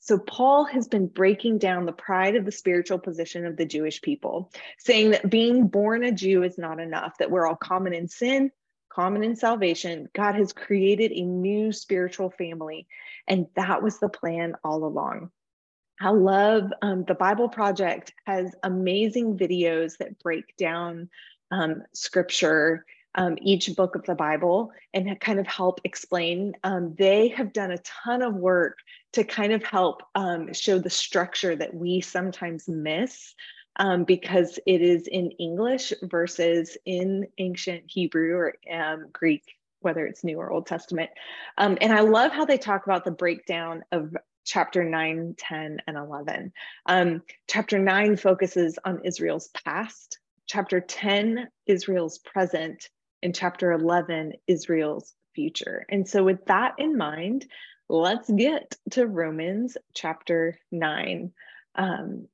So, 0.00 0.18
Paul 0.18 0.64
has 0.64 0.86
been 0.86 1.08
breaking 1.08 1.58
down 1.58 1.84
the 1.84 1.92
pride 1.92 2.36
of 2.36 2.44
the 2.44 2.52
spiritual 2.52 2.98
position 2.98 3.44
of 3.44 3.56
the 3.56 3.66
Jewish 3.66 4.00
people, 4.00 4.52
saying 4.78 5.10
that 5.10 5.28
being 5.28 5.66
born 5.66 6.04
a 6.04 6.12
Jew 6.12 6.44
is 6.44 6.56
not 6.56 6.78
enough, 6.78 7.18
that 7.18 7.30
we're 7.30 7.46
all 7.46 7.56
common 7.56 7.92
in 7.92 8.06
sin, 8.06 8.52
common 8.88 9.24
in 9.24 9.34
salvation. 9.34 10.08
God 10.14 10.36
has 10.36 10.52
created 10.52 11.10
a 11.12 11.22
new 11.22 11.72
spiritual 11.72 12.30
family, 12.30 12.86
and 13.26 13.48
that 13.56 13.82
was 13.82 13.98
the 13.98 14.08
plan 14.08 14.54
all 14.62 14.84
along. 14.84 15.30
I 16.00 16.10
love 16.10 16.70
um, 16.82 17.04
the 17.04 17.14
Bible 17.14 17.48
Project 17.48 18.12
has 18.26 18.54
amazing 18.62 19.36
videos 19.36 19.96
that 19.98 20.18
break 20.20 20.56
down 20.56 21.08
um, 21.50 21.82
scripture, 21.92 22.84
um, 23.14 23.36
each 23.40 23.74
book 23.74 23.96
of 23.96 24.04
the 24.04 24.14
Bible, 24.14 24.70
and 24.94 25.18
kind 25.20 25.40
of 25.40 25.46
help 25.46 25.80
explain. 25.84 26.54
Um, 26.62 26.94
they 26.96 27.28
have 27.28 27.52
done 27.52 27.72
a 27.72 27.78
ton 27.78 28.22
of 28.22 28.34
work 28.34 28.78
to 29.14 29.24
kind 29.24 29.52
of 29.52 29.64
help 29.64 30.02
um, 30.14 30.52
show 30.52 30.78
the 30.78 30.90
structure 30.90 31.56
that 31.56 31.74
we 31.74 32.00
sometimes 32.00 32.68
miss 32.68 33.34
um, 33.76 34.04
because 34.04 34.58
it 34.66 34.82
is 34.82 35.08
in 35.08 35.30
English 35.32 35.92
versus 36.02 36.76
in 36.84 37.26
ancient 37.38 37.84
Hebrew 37.86 38.36
or 38.36 38.54
Greek 39.12 39.42
whether 39.80 40.06
it's 40.06 40.24
New 40.24 40.38
or 40.38 40.50
Old 40.50 40.66
Testament. 40.66 41.10
Um, 41.56 41.78
and 41.80 41.92
I 41.92 42.00
love 42.00 42.32
how 42.32 42.44
they 42.44 42.58
talk 42.58 42.84
about 42.84 43.04
the 43.04 43.10
breakdown 43.10 43.84
of 43.92 44.16
chapter 44.48 44.82
9, 44.82 45.34
10, 45.36 45.82
and 45.86 45.96
11. 45.96 46.52
Um, 46.86 47.22
chapter 47.46 47.78
9 47.78 48.16
focuses 48.16 48.78
on 48.84 49.04
Israel's 49.04 49.48
past, 49.48 50.18
chapter 50.46 50.80
10, 50.80 51.48
Israel's 51.66 52.18
present, 52.18 52.88
and 53.22 53.34
chapter 53.34 53.72
11, 53.72 54.32
Israel's 54.46 55.14
future. 55.34 55.84
And 55.90 56.08
so, 56.08 56.24
with 56.24 56.46
that 56.46 56.74
in 56.78 56.96
mind, 56.96 57.46
let's 57.90 58.30
get 58.30 58.74
to 58.92 59.06
Romans 59.06 59.76
chapter 59.94 60.58
9. 60.72 61.32
Um, 61.74 62.26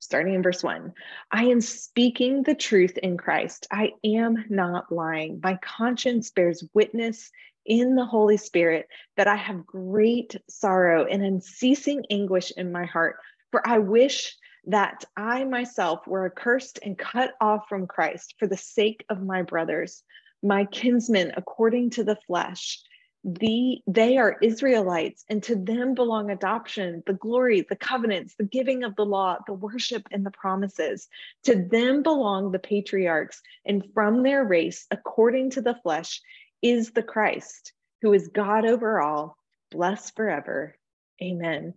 starting 0.00 0.34
in 0.34 0.42
verse 0.42 0.62
1 0.62 0.92
I 1.30 1.44
am 1.44 1.60
speaking 1.60 2.42
the 2.42 2.54
truth 2.54 2.98
in 2.98 3.16
Christ. 3.16 3.66
I 3.70 3.92
am 4.04 4.44
not 4.50 4.92
lying. 4.92 5.40
My 5.42 5.56
conscience 5.62 6.30
bears 6.30 6.64
witness 6.74 7.30
in 7.66 7.96
the 7.96 8.04
Holy 8.04 8.36
Spirit 8.36 8.88
that 9.16 9.28
I 9.28 9.36
have 9.36 9.66
great 9.66 10.36
sorrow 10.48 11.04
and 11.04 11.22
unceasing 11.22 12.04
anguish 12.10 12.52
in 12.56 12.72
my 12.72 12.84
heart. 12.84 13.16
For 13.50 13.66
I 13.66 13.78
wish 13.78 14.36
that 14.66 15.04
I 15.16 15.44
myself 15.44 16.06
were 16.06 16.26
accursed 16.26 16.78
and 16.82 16.98
cut 16.98 17.32
off 17.40 17.66
from 17.68 17.86
Christ 17.86 18.34
for 18.38 18.46
the 18.46 18.56
sake 18.56 19.04
of 19.08 19.22
my 19.22 19.42
brothers, 19.42 20.02
my 20.42 20.64
kinsmen 20.64 21.32
according 21.36 21.90
to 21.90 22.04
the 22.04 22.16
flesh. 22.26 22.80
The, 23.26 23.78
they 23.86 24.18
are 24.18 24.36
Israelites, 24.42 25.24
and 25.30 25.42
to 25.44 25.56
them 25.56 25.94
belong 25.94 26.30
adoption, 26.30 27.02
the 27.06 27.14
glory, 27.14 27.64
the 27.66 27.76
covenants, 27.76 28.34
the 28.36 28.44
giving 28.44 28.84
of 28.84 28.96
the 28.96 29.06
law, 29.06 29.38
the 29.46 29.54
worship, 29.54 30.02
and 30.10 30.26
the 30.26 30.30
promises. 30.30 31.08
To 31.44 31.54
them 31.54 32.02
belong 32.02 32.52
the 32.52 32.58
patriarchs, 32.58 33.40
and 33.64 33.82
from 33.94 34.22
their 34.22 34.44
race, 34.44 34.86
according 34.90 35.50
to 35.52 35.62
the 35.62 35.74
flesh, 35.82 36.20
is 36.64 36.92
the 36.92 37.02
Christ, 37.02 37.74
who 38.00 38.14
is 38.14 38.28
God 38.28 38.64
over 38.64 39.00
all, 39.00 39.36
blessed 39.70 40.16
forever. 40.16 40.74
Amen. 41.22 41.74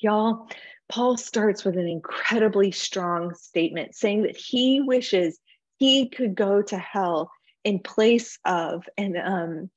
Y'all, 0.00 0.48
Paul 0.88 1.18
starts 1.18 1.64
with 1.64 1.76
an 1.76 1.86
incredibly 1.86 2.70
strong 2.70 3.34
statement 3.34 3.94
saying 3.94 4.22
that 4.22 4.36
he 4.36 4.80
wishes 4.80 5.38
he 5.78 6.08
could 6.08 6.34
go 6.34 6.62
to 6.62 6.78
hell 6.78 7.30
in 7.62 7.78
place 7.80 8.38
of 8.46 8.84
and 8.96 9.18
um, 9.18 9.70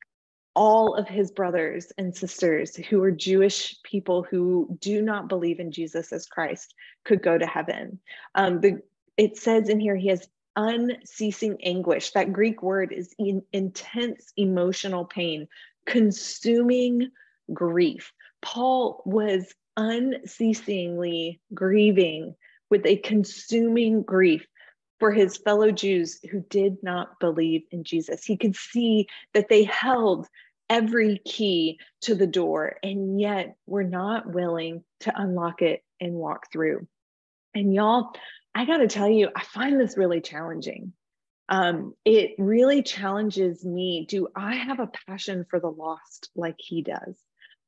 all 0.56 0.96
of 0.96 1.08
his 1.08 1.32
brothers 1.32 1.92
and 1.98 2.16
sisters 2.16 2.76
who 2.76 3.04
are 3.04 3.12
Jewish 3.12 3.76
people 3.84 4.24
who 4.24 4.78
do 4.80 5.02
not 5.02 5.28
believe 5.28 5.60
in 5.60 5.72
Jesus 5.72 6.14
as 6.14 6.26
Christ 6.26 6.74
could 7.04 7.22
go 7.22 7.38
to 7.38 7.46
heaven. 7.46 8.00
Um, 8.36 8.62
the, 8.62 8.82
it 9.18 9.38
says 9.38 9.68
in 9.68 9.80
here 9.80 9.96
he 9.96 10.08
has 10.08 10.28
unceasing 10.56 11.58
anguish. 11.64 12.12
That 12.12 12.34
Greek 12.34 12.62
word 12.62 12.92
is 12.92 13.14
in, 13.18 13.44
intense 13.54 14.32
emotional 14.38 15.06
pain, 15.06 15.48
consuming 15.86 17.12
grief. 17.54 18.12
Paul 18.42 19.02
was 19.06 19.54
unceasingly 19.78 21.40
grieving 21.54 22.36
with 22.70 22.86
a 22.86 22.98
consuming 22.98 24.04
grief 24.04 24.46
for 25.00 25.12
his 25.12 25.38
fellow 25.38 25.72
Jews 25.72 26.20
who 26.30 26.42
did 26.50 26.84
not 26.84 27.20
believe 27.20 27.64
in 27.72 27.84
Jesus. 27.84 28.26
He 28.26 28.38
could 28.38 28.56
see 28.56 29.08
that 29.34 29.50
they 29.50 29.64
held 29.64 30.28
every 30.70 31.20
key 31.26 31.80
to 32.02 32.14
the 32.16 32.28
door 32.28 32.78
and 32.84 33.20
yet 33.20 33.56
were 33.66 33.84
not 33.84 34.32
willing 34.32 34.84
to 35.02 35.14
unlock 35.20 35.62
it 35.62 35.84
and 36.00 36.14
walk 36.14 36.52
through. 36.52 36.86
And 37.56 37.74
y'all, 37.74 38.14
I 38.56 38.66
got 38.66 38.78
to 38.78 38.88
tell 38.88 39.10
you, 39.10 39.30
I 39.36 39.44
find 39.44 39.80
this 39.80 39.98
really 39.98 40.22
challenging. 40.22 40.94
Um, 41.48 41.94
it 42.06 42.36
really 42.38 42.84
challenges 42.84 43.66
me. 43.66 44.06
Do 44.08 44.28
I 44.36 44.56
have 44.56 44.80
a 44.80 44.92
passion 45.08 45.46
for 45.50 45.60
the 45.60 45.72
lost 45.72 46.30
like 46.36 46.56
he 46.58 46.84
does? 46.84 47.16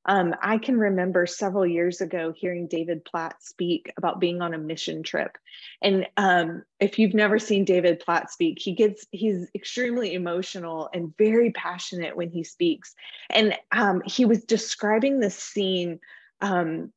Um, 0.06 0.34
I 0.42 0.58
can 0.58 0.78
remember 0.78 1.28
several 1.28 1.66
years 1.66 2.02
ago 2.02 2.34
hearing 2.36 2.68
David 2.68 3.06
Platt 3.06 3.36
speak 3.44 3.92
about 3.98 4.20
being 4.20 4.42
on 4.42 4.54
a 4.54 4.58
mission 4.58 5.04
trip. 5.04 5.38
And 5.82 6.08
um, 6.18 6.64
if 6.80 6.98
you've 6.98 7.14
never 7.14 7.38
seen 7.38 7.66
David 7.66 8.00
Platt 8.00 8.32
speak, 8.32 8.58
he 8.60 8.74
gets 8.74 9.06
he's 9.12 9.48
extremely 9.54 10.16
emotional 10.16 10.90
and 10.94 11.16
very 11.18 11.52
passionate 11.52 12.18
when 12.18 12.32
he 12.32 12.44
speaks. 12.44 12.96
And 13.30 13.56
um, 13.72 14.02
he 14.06 14.26
was 14.26 14.44
describing 14.44 15.20
this 15.20 15.36
scene 15.36 16.00
um, 16.42 16.92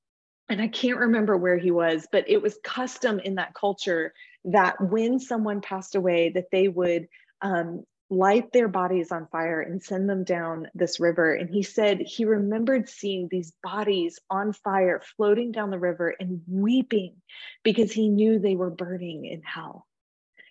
and 0.48 0.60
I 0.60 0.68
can't 0.68 0.98
remember 0.98 1.36
where 1.36 1.58
he 1.58 1.70
was, 1.70 2.06
but 2.12 2.28
it 2.28 2.42
was 2.42 2.58
custom 2.62 3.18
in 3.18 3.36
that 3.36 3.54
culture 3.54 4.12
that 4.44 4.80
when 4.80 5.18
someone 5.18 5.60
passed 5.60 5.94
away, 5.94 6.30
that 6.30 6.50
they 6.52 6.68
would 6.68 7.08
um, 7.40 7.84
light 8.10 8.52
their 8.52 8.68
bodies 8.68 9.10
on 9.10 9.26
fire 9.28 9.60
and 9.60 9.82
send 9.82 10.08
them 10.08 10.24
down 10.24 10.68
this 10.74 11.00
river. 11.00 11.34
And 11.34 11.48
he 11.48 11.62
said 11.62 12.00
he 12.00 12.24
remembered 12.26 12.88
seeing 12.88 13.28
these 13.30 13.52
bodies 13.62 14.20
on 14.28 14.52
fire 14.52 15.00
floating 15.16 15.50
down 15.50 15.70
the 15.70 15.78
river 15.78 16.14
and 16.20 16.42
weeping 16.46 17.14
because 17.62 17.90
he 17.90 18.08
knew 18.08 18.38
they 18.38 18.56
were 18.56 18.70
burning 18.70 19.24
in 19.24 19.42
hell 19.42 19.86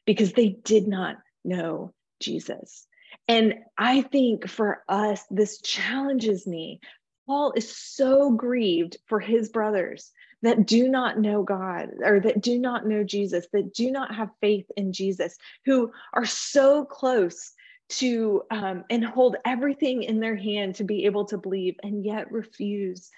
because 0.06 0.34
they 0.34 0.50
did 0.50 0.88
not 0.88 1.18
know 1.46 1.94
Jesus. 2.20 2.88
And 3.28 3.56
I 3.78 4.02
think 4.02 4.50
for 4.50 4.84
us, 4.90 5.24
this 5.30 5.62
challenges 5.62 6.48
me 6.48 6.80
Paul 7.26 7.54
is 7.56 7.76
so 7.76 8.32
grieved 8.32 8.98
for 9.06 9.20
his 9.20 9.50
brothers 9.50 10.12
that 10.42 10.68
do 10.68 10.90
not 10.90 11.20
know 11.20 11.44
God 11.44 11.90
or 12.04 12.20
that 12.20 12.42
do 12.42 12.60
not 12.60 12.86
know 12.86 13.04
Jesus, 13.04 13.48
that 13.54 13.74
do 13.74 13.92
not 13.92 14.14
have 14.14 14.30
faith 14.42 14.66
in 14.76 14.92
Jesus, 14.92 15.38
who 15.66 15.92
are 16.14 16.26
so 16.26 16.84
close 16.84 17.54
to 17.90 18.44
um, 18.52 18.84
and 18.90 19.06
hold 19.06 19.38
everything 19.46 20.04
in 20.04 20.20
their 20.20 20.36
hand 20.36 20.76
to 20.76 20.84
be 20.84 21.06
able 21.06 21.26
to 21.26 21.38
believe 21.38 21.76
and 21.84 22.04
yet 22.04 22.32
refuse 22.32 23.10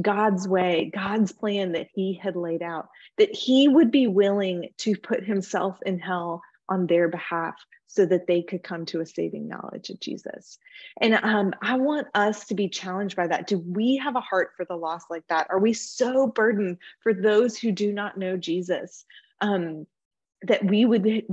God's 0.00 0.48
way, 0.48 0.90
God's 0.94 1.32
plan 1.32 1.72
that 1.72 1.88
he 1.94 2.14
had 2.14 2.36
laid 2.36 2.62
out, 2.62 2.88
that 3.18 3.34
he 3.34 3.68
would 3.68 3.90
be 3.90 4.06
willing 4.06 4.70
to 4.78 4.96
put 4.96 5.24
himself 5.24 5.78
in 5.84 5.98
hell 5.98 6.42
on 6.68 6.86
their 6.86 7.08
behalf 7.08 7.54
so 7.86 8.04
that 8.04 8.26
they 8.26 8.42
could 8.42 8.62
come 8.62 8.84
to 8.86 9.00
a 9.00 9.06
saving 9.06 9.48
knowledge 9.48 9.88
of 9.90 9.98
Jesus. 9.98 10.58
And 11.00 11.14
um, 11.14 11.54
I 11.62 11.78
want 11.78 12.06
us 12.14 12.46
to 12.46 12.54
be 12.54 12.68
challenged 12.68 13.16
by 13.16 13.26
that. 13.26 13.46
Do 13.46 13.58
we 13.58 13.96
have 13.96 14.14
a 14.14 14.20
heart 14.20 14.52
for 14.56 14.64
the 14.64 14.76
lost 14.76 15.06
like 15.10 15.26
that? 15.28 15.46
Are 15.50 15.58
we 15.58 15.72
so 15.72 16.26
burdened 16.26 16.78
for 17.00 17.14
those 17.14 17.58
who 17.58 17.72
do 17.72 17.92
not 17.92 18.18
know 18.18 18.36
Jesus 18.36 19.04
um, 19.40 19.86
that 20.42 20.64
we 20.64 20.84
would 20.84 21.24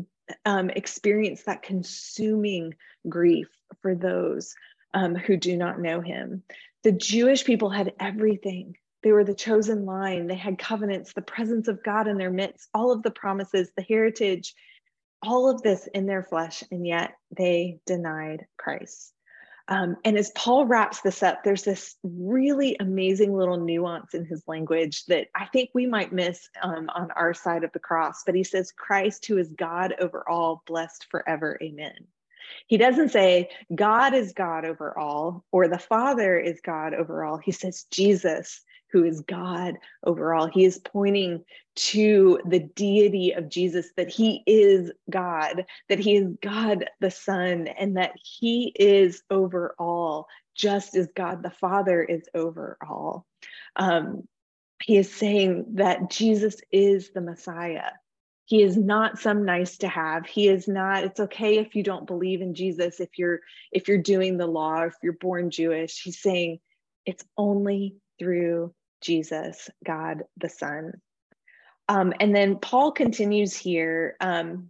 um, 0.45 0.69
experience 0.69 1.43
that 1.43 1.61
consuming 1.61 2.73
grief 3.07 3.49
for 3.81 3.93
those 3.93 4.55
um, 4.93 5.13
who 5.13 5.35
do 5.35 5.57
not 5.57 5.81
know 5.81 5.99
him? 5.99 6.41
The 6.83 6.93
Jewish 6.93 7.43
people 7.43 7.69
had 7.69 7.93
everything. 7.99 8.77
They 9.03 9.11
were 9.11 9.25
the 9.25 9.35
chosen 9.35 9.85
line. 9.85 10.27
They 10.27 10.35
had 10.35 10.57
covenants, 10.57 11.13
the 11.13 11.21
presence 11.21 11.67
of 11.67 11.83
God 11.83 12.07
in 12.07 12.17
their 12.17 12.31
midst, 12.31 12.69
all 12.73 12.91
of 12.91 13.03
the 13.03 13.11
promises, 13.11 13.71
the 13.75 13.83
heritage, 13.83 14.55
all 15.25 15.50
of 15.50 15.62
this 15.62 15.88
in 15.88 16.05
their 16.05 16.24
flesh, 16.24 16.63
and 16.72 16.86
yet 16.86 17.15
they 17.36 17.79
denied 17.86 18.46
Christ. 18.58 19.13
Um, 19.67 19.98
and 20.05 20.15
as 20.15 20.32
Paul 20.36 20.65
wraps 20.65 21.01
this 21.01 21.24
up, 21.24 21.44
there's 21.44 21.63
this 21.63 21.96
really 22.03 22.77
amazing 22.79 23.34
little 23.34 23.58
nuance 23.58 24.13
in 24.13 24.24
his 24.25 24.44
language 24.48 25.05
that 25.05 25.27
I 25.34 25.46
think 25.46 25.72
we 25.74 25.88
might 25.88 26.13
miss 26.13 26.48
um, 26.62 26.88
on 26.94 27.10
our 27.12 27.34
side 27.34 27.63
of 27.63 27.72
the 27.72 27.79
cross. 27.79 28.22
But 28.25 28.36
he 28.36 28.44
says, 28.44 28.72
Christ, 28.72 29.25
who 29.25 29.39
is 29.39 29.50
God 29.58 29.96
over 30.00 30.27
all, 30.29 30.62
blessed 30.67 31.08
forever. 31.10 31.58
Amen. 31.63 31.96
He 32.67 32.77
doesn't 32.77 33.10
say 33.10 33.50
God 33.74 34.13
is 34.13 34.34
God 34.34 34.65
over 34.65 34.98
all 34.98 35.44
or 35.51 35.67
the 35.67 35.79
Father 35.79 36.38
is 36.38 36.62
God 36.63 36.94
over 36.94 37.24
all. 37.24 37.38
He 37.38 37.51
says 37.51 37.86
Jesus 37.89 38.62
who 38.95 39.03
is 39.03 39.19
God 39.19 39.75
overall. 40.05 40.47
He 40.47 40.63
is 40.63 40.77
pointing 40.77 41.43
to 41.75 42.39
the 42.47 42.61
deity 42.61 43.33
of 43.33 43.49
Jesus, 43.49 43.89
that 43.97 44.09
he 44.09 44.41
is 44.47 44.89
God, 45.09 45.65
that 45.89 45.99
he 45.99 46.15
is 46.15 46.29
God 46.41 46.89
the 47.01 47.11
Son, 47.11 47.67
and 47.67 47.97
that 47.97 48.13
he 48.23 48.71
is 48.73 49.21
over 49.29 49.75
all, 49.77 50.27
just 50.55 50.95
as 50.95 51.09
God 51.13 51.43
the 51.43 51.49
Father 51.49 52.01
is 52.01 52.23
over 52.33 52.77
all. 52.87 53.25
Um, 53.75 54.29
he 54.81 54.95
is 54.95 55.13
saying 55.13 55.65
that 55.73 56.09
Jesus 56.09 56.55
is 56.71 57.11
the 57.11 57.19
Messiah. 57.19 57.91
He 58.45 58.61
is 58.61 58.77
not 58.77 59.19
some 59.19 59.43
nice 59.43 59.79
to 59.79 59.89
have. 59.89 60.25
He 60.25 60.47
is 60.47 60.69
not, 60.69 61.03
it's 61.03 61.19
okay 61.19 61.57
if 61.57 61.75
you 61.75 61.83
don't 61.83 62.07
believe 62.07 62.41
in 62.41 62.53
Jesus, 62.53 63.01
if 63.01 63.09
you're 63.17 63.41
if 63.73 63.89
you're 63.89 63.97
doing 63.97 64.37
the 64.37 64.47
law, 64.47 64.83
if 64.83 64.93
you're 65.03 65.13
born 65.19 65.49
Jewish. 65.49 66.01
He's 66.01 66.21
saying 66.21 66.59
it's 67.05 67.25
only 67.37 67.97
through 68.19 68.73
Jesus, 69.01 69.69
God 69.85 70.23
the 70.37 70.49
Son. 70.49 70.93
Um, 71.87 72.13
and 72.19 72.35
then 72.35 72.57
Paul 72.57 72.91
continues 72.91 73.55
here, 73.55 74.15
um, 74.19 74.69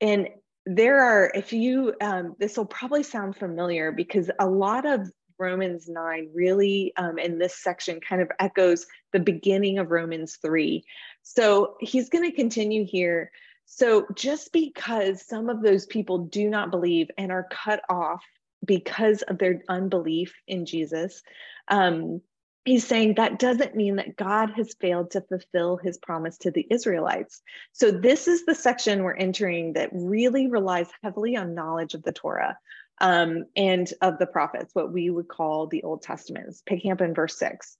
and 0.00 0.28
there 0.66 1.02
are, 1.02 1.30
if 1.34 1.52
you, 1.52 1.94
um, 2.00 2.34
this 2.38 2.56
will 2.56 2.66
probably 2.66 3.02
sound 3.02 3.36
familiar 3.36 3.92
because 3.92 4.30
a 4.38 4.46
lot 4.46 4.84
of 4.84 5.10
Romans 5.38 5.88
9 5.88 6.30
really 6.34 6.92
um, 6.96 7.18
in 7.18 7.38
this 7.38 7.56
section 7.56 8.00
kind 8.00 8.20
of 8.20 8.30
echoes 8.38 8.86
the 9.12 9.20
beginning 9.20 9.78
of 9.78 9.90
Romans 9.90 10.38
3. 10.42 10.84
So 11.22 11.76
he's 11.80 12.08
going 12.08 12.28
to 12.28 12.36
continue 12.36 12.84
here. 12.84 13.30
So 13.66 14.06
just 14.14 14.52
because 14.52 15.26
some 15.26 15.48
of 15.48 15.62
those 15.62 15.86
people 15.86 16.18
do 16.18 16.50
not 16.50 16.70
believe 16.70 17.08
and 17.16 17.30
are 17.30 17.46
cut 17.50 17.82
off 17.88 18.24
because 18.64 19.22
of 19.22 19.38
their 19.38 19.62
unbelief 19.68 20.34
in 20.46 20.66
Jesus, 20.66 21.22
um, 21.68 22.20
he's 22.64 22.86
saying 22.86 23.14
that 23.14 23.38
doesn't 23.38 23.76
mean 23.76 23.96
that 23.96 24.16
God 24.16 24.50
has 24.56 24.74
failed 24.80 25.12
to 25.12 25.20
fulfill 25.22 25.76
his 25.76 25.98
promise 25.98 26.38
to 26.38 26.50
the 26.50 26.66
Israelites. 26.70 27.42
So, 27.72 27.90
this 27.90 28.28
is 28.28 28.44
the 28.44 28.54
section 28.54 29.02
we're 29.02 29.14
entering 29.14 29.74
that 29.74 29.90
really 29.92 30.48
relies 30.48 30.88
heavily 31.02 31.36
on 31.36 31.54
knowledge 31.54 31.94
of 31.94 32.02
the 32.02 32.12
Torah 32.12 32.58
um, 33.00 33.44
and 33.56 33.92
of 34.02 34.18
the 34.18 34.26
prophets, 34.26 34.74
what 34.74 34.92
we 34.92 35.10
would 35.10 35.28
call 35.28 35.66
the 35.66 35.82
Old 35.82 36.02
Testament. 36.02 36.54
Picking 36.66 36.92
up 36.92 37.00
in 37.00 37.14
verse 37.14 37.38
six. 37.38 37.76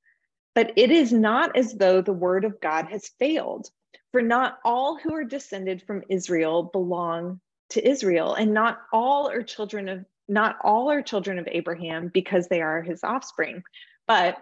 But 0.54 0.72
it 0.76 0.90
is 0.90 1.12
not 1.12 1.56
as 1.56 1.74
though 1.74 2.00
the 2.00 2.12
word 2.12 2.44
of 2.44 2.60
God 2.60 2.86
has 2.86 3.10
failed, 3.18 3.68
for 4.10 4.22
not 4.22 4.58
all 4.64 4.98
who 4.98 5.14
are 5.14 5.24
descended 5.24 5.82
from 5.82 6.02
Israel 6.08 6.64
belong 6.64 7.40
to 7.70 7.86
Israel, 7.86 8.34
and 8.34 8.54
not 8.54 8.80
all 8.92 9.28
are 9.28 9.42
children 9.42 9.88
of 9.88 10.04
not 10.30 10.56
all 10.62 10.90
are 10.90 11.00
children 11.00 11.38
of 11.38 11.48
Abraham 11.50 12.08
because 12.08 12.48
they 12.48 12.60
are 12.60 12.82
his 12.82 13.02
offspring. 13.02 13.62
But 14.06 14.36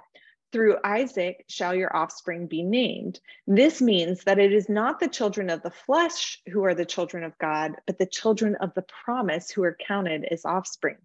through 0.57 0.79
Isaac 0.85 1.45
shall 1.51 1.75
your 1.75 1.95
offspring 1.95 2.47
be 2.47 2.63
named. 2.63 3.21
This 3.47 3.83
means 3.83 4.25
that 4.25 4.39
it 4.39 4.55
is 4.55 4.71
not 4.71 5.01
the 5.01 5.07
children 5.07 5.51
of 5.51 5.61
the 5.61 5.71
flesh 5.71 6.41
who 6.51 6.65
are 6.65 6.75
the 6.75 6.87
children 6.87 7.25
of 7.25 7.37
God, 7.37 7.73
but 7.87 7.99
the 7.99 8.07
children 8.07 8.55
of 8.55 8.73
the 8.73 8.87
promise 9.05 9.51
who 9.51 9.63
are 9.65 9.77
counted 9.87 10.25
as 10.25 10.47
offspring. 10.47 10.97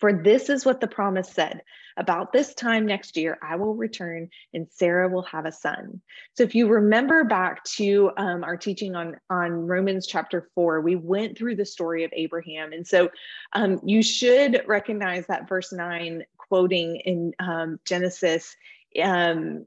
For 0.00 0.12
this 0.12 0.50
is 0.50 0.64
what 0.64 0.80
the 0.80 0.88
promise 0.88 1.28
said 1.28 1.62
about 1.96 2.32
this 2.32 2.54
time 2.54 2.86
next 2.86 3.16
year, 3.16 3.38
I 3.40 3.54
will 3.54 3.76
return 3.76 4.30
and 4.52 4.66
Sarah 4.68 5.08
will 5.08 5.22
have 5.22 5.46
a 5.46 5.52
son. 5.52 6.00
So, 6.34 6.42
if 6.42 6.56
you 6.56 6.66
remember 6.66 7.22
back 7.22 7.62
to 7.76 8.10
um, 8.16 8.42
our 8.42 8.56
teaching 8.56 8.96
on, 8.96 9.16
on 9.30 9.52
Romans 9.52 10.08
chapter 10.08 10.48
four, 10.56 10.80
we 10.80 10.96
went 10.96 11.38
through 11.38 11.54
the 11.54 11.64
story 11.64 12.02
of 12.02 12.10
Abraham. 12.14 12.72
And 12.72 12.84
so, 12.84 13.10
um, 13.52 13.80
you 13.84 14.02
should 14.02 14.64
recognize 14.66 15.24
that 15.26 15.48
verse 15.48 15.72
nine 15.72 16.24
quoting 16.52 16.96
in 16.96 17.32
um, 17.38 17.80
Genesis 17.86 18.54
um, 19.02 19.64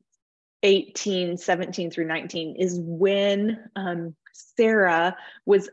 18, 0.61 1.35
17 1.35 1.89
through 1.89 2.05
19 2.05 2.57
is 2.57 2.79
when 2.79 3.57
um, 3.75 4.15
Sarah 4.33 5.17
was 5.47 5.67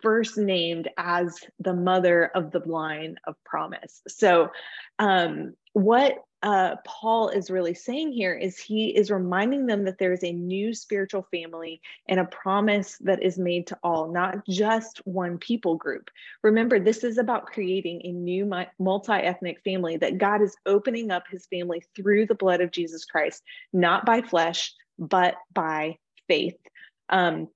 first 0.00 0.38
named 0.38 0.88
as 0.96 1.38
the 1.58 1.74
mother 1.74 2.30
of 2.34 2.50
the 2.50 2.60
line 2.60 3.16
of 3.26 3.34
promise. 3.44 4.02
So, 4.08 4.50
um, 4.98 5.54
what 5.72 6.24
uh, 6.42 6.76
Paul 6.86 7.30
is 7.30 7.50
really 7.50 7.74
saying 7.74 8.12
here 8.12 8.34
is 8.34 8.58
he 8.58 8.96
is 8.96 9.10
reminding 9.10 9.66
them 9.66 9.84
that 9.84 9.98
there 9.98 10.12
is 10.12 10.22
a 10.22 10.32
new 10.32 10.74
spiritual 10.74 11.26
family 11.30 11.80
and 12.08 12.20
a 12.20 12.24
promise 12.24 12.98
that 13.00 13.22
is 13.22 13.38
made 13.38 13.66
to 13.66 13.78
all, 13.82 14.12
not 14.12 14.46
just 14.46 15.00
one 15.04 15.38
people 15.38 15.76
group. 15.76 16.08
Remember, 16.42 16.78
this 16.78 17.02
is 17.04 17.18
about 17.18 17.46
creating 17.46 18.02
a 18.04 18.12
new 18.12 18.48
multi 18.78 19.12
ethnic 19.12 19.60
family 19.64 19.96
that 19.96 20.18
God 20.18 20.40
is 20.40 20.56
opening 20.66 21.10
up 21.10 21.24
his 21.28 21.46
family 21.46 21.82
through 21.96 22.26
the 22.26 22.34
blood 22.34 22.60
of 22.60 22.70
Jesus 22.70 23.04
Christ, 23.04 23.42
not 23.72 24.06
by 24.06 24.22
flesh, 24.22 24.72
but 24.98 25.34
by 25.52 25.96
faith. 26.28 26.58
Um, 27.08 27.48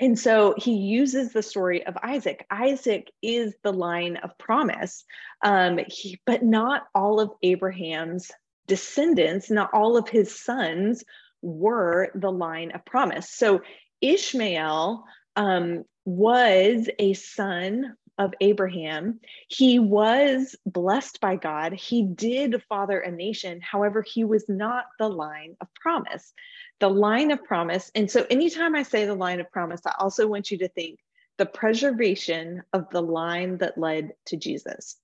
and 0.00 0.18
so 0.18 0.54
he 0.56 0.74
uses 0.74 1.32
the 1.32 1.42
story 1.42 1.86
of 1.86 1.96
Isaac. 2.02 2.46
Isaac 2.50 3.10
is 3.22 3.54
the 3.62 3.72
line 3.72 4.16
of 4.16 4.36
promise, 4.38 5.04
um, 5.42 5.78
he, 5.86 6.20
but 6.26 6.42
not 6.42 6.86
all 6.94 7.20
of 7.20 7.30
Abraham's 7.42 8.30
descendants, 8.66 9.50
not 9.50 9.70
all 9.72 9.96
of 9.96 10.08
his 10.08 10.34
sons 10.34 11.04
were 11.42 12.10
the 12.14 12.32
line 12.32 12.72
of 12.72 12.84
promise. 12.84 13.30
So 13.30 13.60
Ishmael 14.00 15.04
um, 15.36 15.84
was 16.04 16.88
a 16.98 17.12
son 17.14 17.96
of 18.18 18.34
Abraham. 18.40 19.20
He 19.48 19.78
was 19.78 20.56
blessed 20.66 21.20
by 21.20 21.36
God. 21.36 21.72
He 21.72 22.02
did 22.02 22.62
father 22.68 23.00
a 23.00 23.10
nation. 23.10 23.60
However, 23.60 24.02
he 24.02 24.24
was 24.24 24.48
not 24.48 24.86
the 24.98 25.08
line 25.08 25.56
of 25.60 25.68
promise. 25.74 26.32
The 26.80 26.90
line 26.90 27.30
of 27.30 27.44
promise. 27.44 27.90
And 27.94 28.10
so, 28.10 28.26
anytime 28.30 28.74
I 28.74 28.82
say 28.82 29.04
the 29.04 29.14
line 29.14 29.40
of 29.40 29.50
promise, 29.50 29.80
I 29.86 29.94
also 29.98 30.26
want 30.26 30.50
you 30.50 30.58
to 30.58 30.68
think 30.68 31.00
the 31.38 31.46
preservation 31.46 32.62
of 32.72 32.88
the 32.90 33.02
line 33.02 33.58
that 33.58 33.78
led 33.78 34.12
to 34.26 34.36
Jesus. 34.36 34.96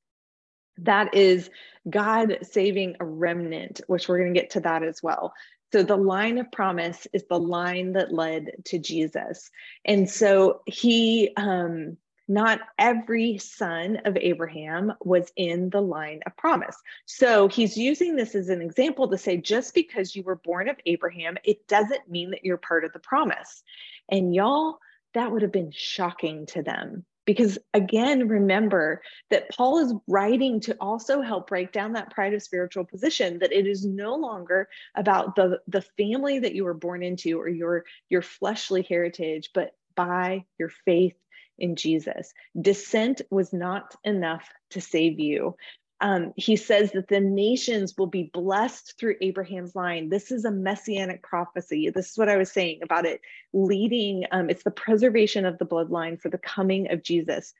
That 0.79 1.14
is 1.14 1.51
God 1.88 2.38
saving 2.42 2.96
a 3.01 3.05
remnant, 3.05 3.81
which 3.87 4.09
we're 4.09 4.18
going 4.18 4.33
to 4.33 4.40
get 4.40 4.51
to 4.51 4.61
that 4.61 4.83
as 4.83 5.03
well. 5.03 5.35
So 5.73 5.83
the 5.83 5.96
line 5.96 6.38
of 6.38 6.51
promise 6.51 7.07
is 7.12 7.25
the 7.29 7.38
line 7.38 7.92
that 7.92 8.12
led 8.12 8.51
to 8.66 8.79
Jesus. 8.79 9.51
And 9.85 10.09
so 10.09 10.62
he, 10.66 11.33
um, 11.37 11.96
not 12.30 12.60
every 12.78 13.38
son 13.38 13.96
of 14.04 14.16
Abraham 14.16 14.92
was 15.00 15.32
in 15.34 15.68
the 15.68 15.82
line 15.82 16.20
of 16.26 16.36
promise. 16.36 16.76
So 17.04 17.48
he's 17.48 17.76
using 17.76 18.14
this 18.14 18.36
as 18.36 18.48
an 18.50 18.62
example 18.62 19.08
to 19.08 19.18
say 19.18 19.36
just 19.36 19.74
because 19.74 20.14
you 20.14 20.22
were 20.22 20.36
born 20.36 20.68
of 20.68 20.76
Abraham, 20.86 21.36
it 21.42 21.66
doesn't 21.66 22.08
mean 22.08 22.30
that 22.30 22.44
you're 22.44 22.56
part 22.56 22.84
of 22.84 22.92
the 22.92 23.00
promise. 23.00 23.64
And 24.08 24.32
y'all, 24.32 24.78
that 25.12 25.32
would 25.32 25.42
have 25.42 25.50
been 25.50 25.72
shocking 25.74 26.46
to 26.46 26.62
them. 26.62 27.04
Because 27.26 27.58
again, 27.74 28.28
remember 28.28 29.02
that 29.30 29.50
Paul 29.50 29.78
is 29.78 29.92
writing 30.06 30.60
to 30.60 30.76
also 30.80 31.22
help 31.22 31.48
break 31.48 31.72
down 31.72 31.94
that 31.94 32.12
pride 32.12 32.32
of 32.32 32.44
spiritual 32.44 32.84
position, 32.84 33.40
that 33.40 33.52
it 33.52 33.66
is 33.66 33.84
no 33.84 34.14
longer 34.14 34.68
about 34.94 35.34
the, 35.34 35.58
the 35.66 35.82
family 35.98 36.38
that 36.38 36.54
you 36.54 36.62
were 36.62 36.74
born 36.74 37.02
into 37.02 37.40
or 37.40 37.48
your, 37.48 37.84
your 38.08 38.22
fleshly 38.22 38.82
heritage, 38.82 39.50
but 39.52 39.74
by 39.96 40.44
your 40.58 40.70
faith 40.84 41.14
in 41.61 41.77
Jesus. 41.77 42.33
Descent 42.61 43.23
was 43.31 43.53
not 43.53 43.94
enough 44.05 44.49
to 44.70 44.81
save 44.81 45.20
you. 45.20 45.57
Um, 46.03 46.33
he 46.37 46.57
says 46.57 46.92
that 46.92 47.09
the 47.09 47.20
nations 47.20 47.94
will 47.96 48.07
be 48.07 48.31
blessed 48.33 48.99
through 48.99 49.16
Abraham's 49.20 49.77
line. 49.77 50.09
This 50.09 50.33
is 50.33 50.46
a 50.46 50.51
messianic 50.51 51.23
prophecy. 51.23 51.90
This 51.90 52.12
is 52.12 52.18
what 52.18 52.31
I 52.31 52.38
was 52.38 52.51
saying 52.51 52.81
about 52.83 53.05
it 53.05 53.20
leading, 53.53 54.25
um, 54.33 54.49
it's 54.49 54.62
the 54.62 54.70
preservation 54.70 55.44
of 55.44 55.59
the 55.59 55.66
bloodline 55.66 56.18
for 56.20 56.31
the 56.31 56.38
coming 56.38 56.90
of 56.90 57.03
Jesus. 57.03 57.53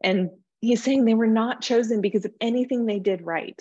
And 0.00 0.30
he's 0.60 0.82
saying 0.82 1.04
they 1.04 1.14
were 1.14 1.26
not 1.26 1.60
chosen 1.60 2.00
because 2.00 2.24
of 2.24 2.32
anything 2.40 2.86
they 2.86 2.98
did 2.98 3.26
right. 3.26 3.60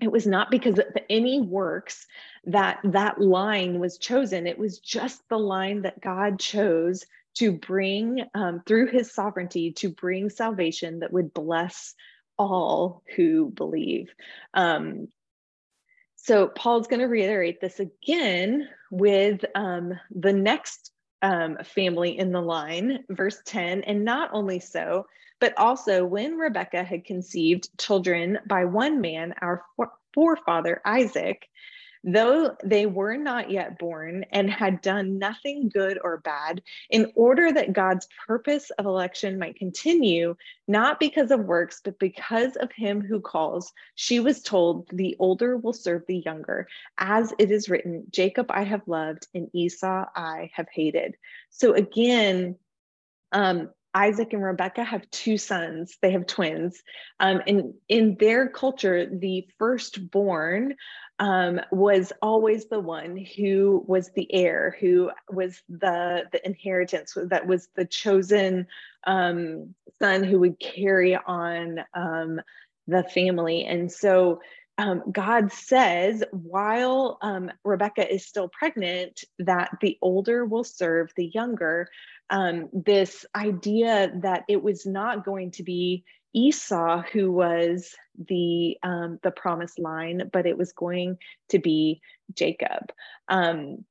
It 0.00 0.12
was 0.12 0.26
not 0.26 0.50
because 0.50 0.78
of 0.78 0.86
any 1.08 1.40
works 1.40 2.06
that 2.44 2.80
that 2.84 3.20
line 3.20 3.78
was 3.78 3.96
chosen. 3.96 4.46
It 4.46 4.58
was 4.58 4.78
just 4.78 5.22
the 5.28 5.38
line 5.38 5.82
that 5.82 6.00
God 6.00 6.38
chose 6.38 7.06
to 7.36 7.52
bring, 7.52 8.24
um, 8.34 8.62
through 8.66 8.88
his 8.88 9.12
sovereignty, 9.12 9.72
to 9.72 9.90
bring 9.90 10.30
salvation 10.30 11.00
that 11.00 11.12
would 11.12 11.32
bless 11.32 11.94
all 12.38 13.02
who 13.14 13.50
believe. 13.50 14.12
Um, 14.54 15.08
so 16.16 16.48
Paul's 16.48 16.88
going 16.88 17.00
to 17.00 17.06
reiterate 17.06 17.60
this 17.60 17.78
again 17.78 18.68
with 18.90 19.44
um, 19.54 19.92
the 20.10 20.32
next 20.32 20.90
um, 21.22 21.58
family 21.64 22.18
in 22.18 22.32
the 22.32 22.40
line, 22.40 23.04
verse 23.08 23.40
10. 23.44 23.82
And 23.84 24.04
not 24.04 24.30
only 24.32 24.60
so, 24.60 25.06
but 25.40 25.56
also 25.58 26.04
when 26.04 26.36
Rebekah 26.36 26.84
had 26.84 27.04
conceived 27.04 27.68
children 27.78 28.38
by 28.46 28.64
one 28.64 29.00
man, 29.00 29.34
our 29.40 29.64
forefather 30.14 30.80
Isaac, 30.84 31.48
though 32.06 32.56
they 32.62 32.86
were 32.86 33.16
not 33.16 33.50
yet 33.50 33.78
born 33.80 34.24
and 34.30 34.48
had 34.48 34.80
done 34.80 35.18
nothing 35.18 35.68
good 35.68 35.98
or 36.02 36.18
bad, 36.18 36.62
in 36.88 37.10
order 37.16 37.52
that 37.52 37.72
God's 37.72 38.06
purpose 38.26 38.70
of 38.78 38.86
election 38.86 39.40
might 39.40 39.56
continue, 39.56 40.36
not 40.68 41.00
because 41.00 41.32
of 41.32 41.40
works, 41.40 41.80
but 41.84 41.98
because 41.98 42.54
of 42.56 42.70
him 42.70 43.00
who 43.00 43.20
calls, 43.20 43.72
she 43.96 44.20
was 44.20 44.40
told, 44.40 44.88
The 44.92 45.16
older 45.18 45.56
will 45.56 45.72
serve 45.72 46.02
the 46.06 46.22
younger. 46.24 46.68
As 46.96 47.34
it 47.40 47.50
is 47.50 47.68
written, 47.68 48.04
Jacob 48.10 48.46
I 48.50 48.62
have 48.62 48.86
loved, 48.86 49.26
and 49.34 49.50
Esau 49.52 50.06
I 50.14 50.50
have 50.54 50.68
hated. 50.72 51.16
So 51.50 51.74
again, 51.74 52.54
um, 53.32 53.70
Isaac 53.96 54.34
and 54.34 54.44
Rebecca 54.44 54.84
have 54.84 55.10
two 55.10 55.38
sons. 55.38 55.96
They 56.02 56.10
have 56.12 56.26
twins. 56.26 56.82
Um, 57.18 57.40
and 57.46 57.72
in 57.88 58.16
their 58.20 58.46
culture, 58.46 59.06
the 59.06 59.48
firstborn 59.58 60.74
um, 61.18 61.60
was 61.70 62.12
always 62.20 62.66
the 62.66 62.80
one 62.80 63.16
who 63.16 63.84
was 63.86 64.10
the 64.14 64.32
heir, 64.32 64.76
who 64.80 65.10
was 65.30 65.62
the, 65.68 66.24
the 66.32 66.44
inheritance, 66.46 67.16
that 67.16 67.46
was 67.46 67.68
the 67.74 67.86
chosen 67.86 68.66
um, 69.06 69.74
son 69.98 70.22
who 70.22 70.40
would 70.40 70.60
carry 70.60 71.16
on 71.16 71.80
um, 71.94 72.40
the 72.86 73.02
family. 73.02 73.64
And 73.64 73.90
so 73.90 74.40
um, 74.78 75.02
God 75.10 75.52
says, 75.52 76.22
while 76.32 77.18
um, 77.22 77.50
Rebecca 77.64 78.12
is 78.12 78.26
still 78.26 78.48
pregnant, 78.48 79.24
that 79.38 79.70
the 79.80 79.96
older 80.02 80.44
will 80.44 80.64
serve 80.64 81.10
the 81.16 81.30
younger. 81.32 81.88
Um, 82.28 82.68
this 82.72 83.24
idea 83.34 84.12
that 84.22 84.44
it 84.48 84.62
was 84.62 84.84
not 84.84 85.24
going 85.24 85.52
to 85.52 85.62
be 85.62 86.04
Esau 86.36 87.02
who 87.12 87.32
was 87.32 87.94
the 88.28 88.76
um, 88.82 89.18
the 89.22 89.30
promised 89.30 89.78
line, 89.78 90.28
but 90.32 90.46
it 90.46 90.58
was 90.58 90.72
going 90.72 91.16
to 91.48 91.58
be 91.58 92.02
Jacob. 92.34 92.92
Um, 93.26 93.86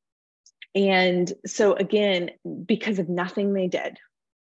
and 0.76 1.34
so 1.46 1.74
again, 1.74 2.32
because 2.66 3.00
of 3.00 3.10
nothing 3.10 3.54
they 3.54 3.68
did, 3.68 3.98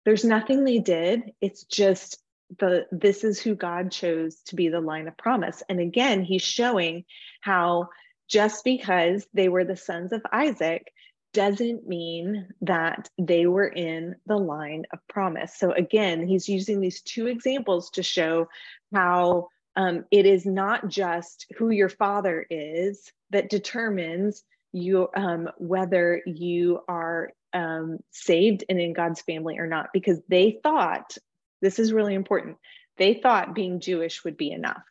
there's 0.03 0.25
nothing 0.25 0.65
they 0.65 0.79
did. 0.79 1.31
It's 1.39 1.63
just 1.63 2.21
the 2.59 2.87
this 2.91 3.23
is 3.23 3.39
who 3.39 3.55
God 3.55 3.91
chose 3.91 4.41
to 4.47 4.55
be 4.55 4.67
the 4.67 4.81
line 4.81 5.07
of 5.07 5.15
promise. 5.15 5.63
And 5.69 5.79
again, 5.79 6.23
he's 6.23 6.41
showing 6.41 7.05
how 7.39 7.89
just 8.27 8.65
because 8.65 9.25
they 9.33 9.47
were 9.47 9.63
the 9.63 9.77
sons 9.77 10.11
of 10.11 10.21
Isaac 10.31 10.91
doesn't 11.37 11.87
mean 11.87 12.47
that 12.61 13.11
they 13.19 13.45
were 13.45 13.67
in 13.67 14.15
the 14.25 14.35
line 14.35 14.85
of 14.91 15.07
promise. 15.07 15.55
So 15.55 15.71
again, 15.71 16.27
he's 16.27 16.49
using 16.49 16.79
these 16.79 17.01
two 17.01 17.27
examples 17.27 17.91
to 17.91 18.01
show 18.01 18.49
how 18.91 19.49
um, 19.75 20.05
it 20.09 20.25
is 20.25 20.47
not 20.47 20.87
just 20.87 21.45
who 21.55 21.69
your 21.69 21.89
father 21.89 22.43
is 22.49 23.11
that 23.29 23.51
determines 23.51 24.43
you 24.73 25.09
um, 25.15 25.47
whether 25.59 26.23
you 26.25 26.79
are 26.87 27.29
um, 27.53 27.99
saved 28.09 28.63
and 28.67 28.81
in 28.81 28.93
God's 28.93 29.21
family 29.21 29.59
or 29.59 29.67
not, 29.67 29.89
because 29.93 30.19
they 30.27 30.59
thought 30.63 31.19
this 31.61 31.77
is 31.77 31.93
really 31.93 32.15
important. 32.15 32.57
They 32.97 33.13
thought 33.13 33.53
being 33.53 33.79
Jewish 33.79 34.23
would 34.23 34.37
be 34.37 34.51
enough. 34.51 34.81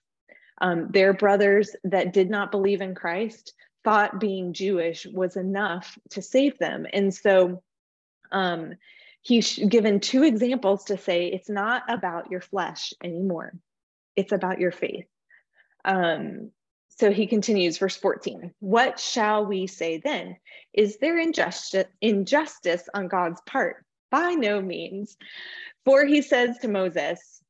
Um, 0.60 0.92
their 0.92 1.12
brothers 1.12 1.74
that 1.82 2.12
did 2.12 2.30
not 2.30 2.52
believe 2.52 2.82
in 2.82 2.94
Christ 2.94 3.52
thought 3.86 4.18
being 4.18 4.52
Jewish 4.52 5.06
was 5.06 5.36
enough 5.36 5.96
to 6.10 6.20
save 6.20 6.58
them. 6.58 6.88
And 6.92 7.14
so 7.14 7.62
um, 8.32 8.74
he's 9.22 9.56
given 9.58 10.00
two 10.00 10.24
examples 10.24 10.86
to 10.86 10.98
say 10.98 11.28
it's 11.28 11.48
not 11.48 11.84
about 11.88 12.28
your 12.28 12.40
flesh 12.40 12.92
anymore, 13.00 13.52
it's 14.16 14.32
about 14.32 14.58
your 14.58 14.72
faith. 14.72 15.06
Um, 15.84 16.50
so 16.88 17.12
he 17.12 17.28
continues, 17.28 17.78
verse 17.78 17.96
14 17.96 18.52
What 18.58 18.98
shall 18.98 19.46
we 19.46 19.68
say 19.68 19.98
then? 19.98 20.36
Is 20.72 20.98
there 20.98 21.16
injustice, 21.16 21.86
injustice 22.00 22.88
on 22.92 23.06
God's 23.06 23.40
part? 23.46 23.84
By 24.10 24.32
no 24.32 24.60
means. 24.60 25.16
For 25.84 26.04
he 26.04 26.22
says 26.22 26.58
to 26.58 26.68
Moses, 26.68 27.40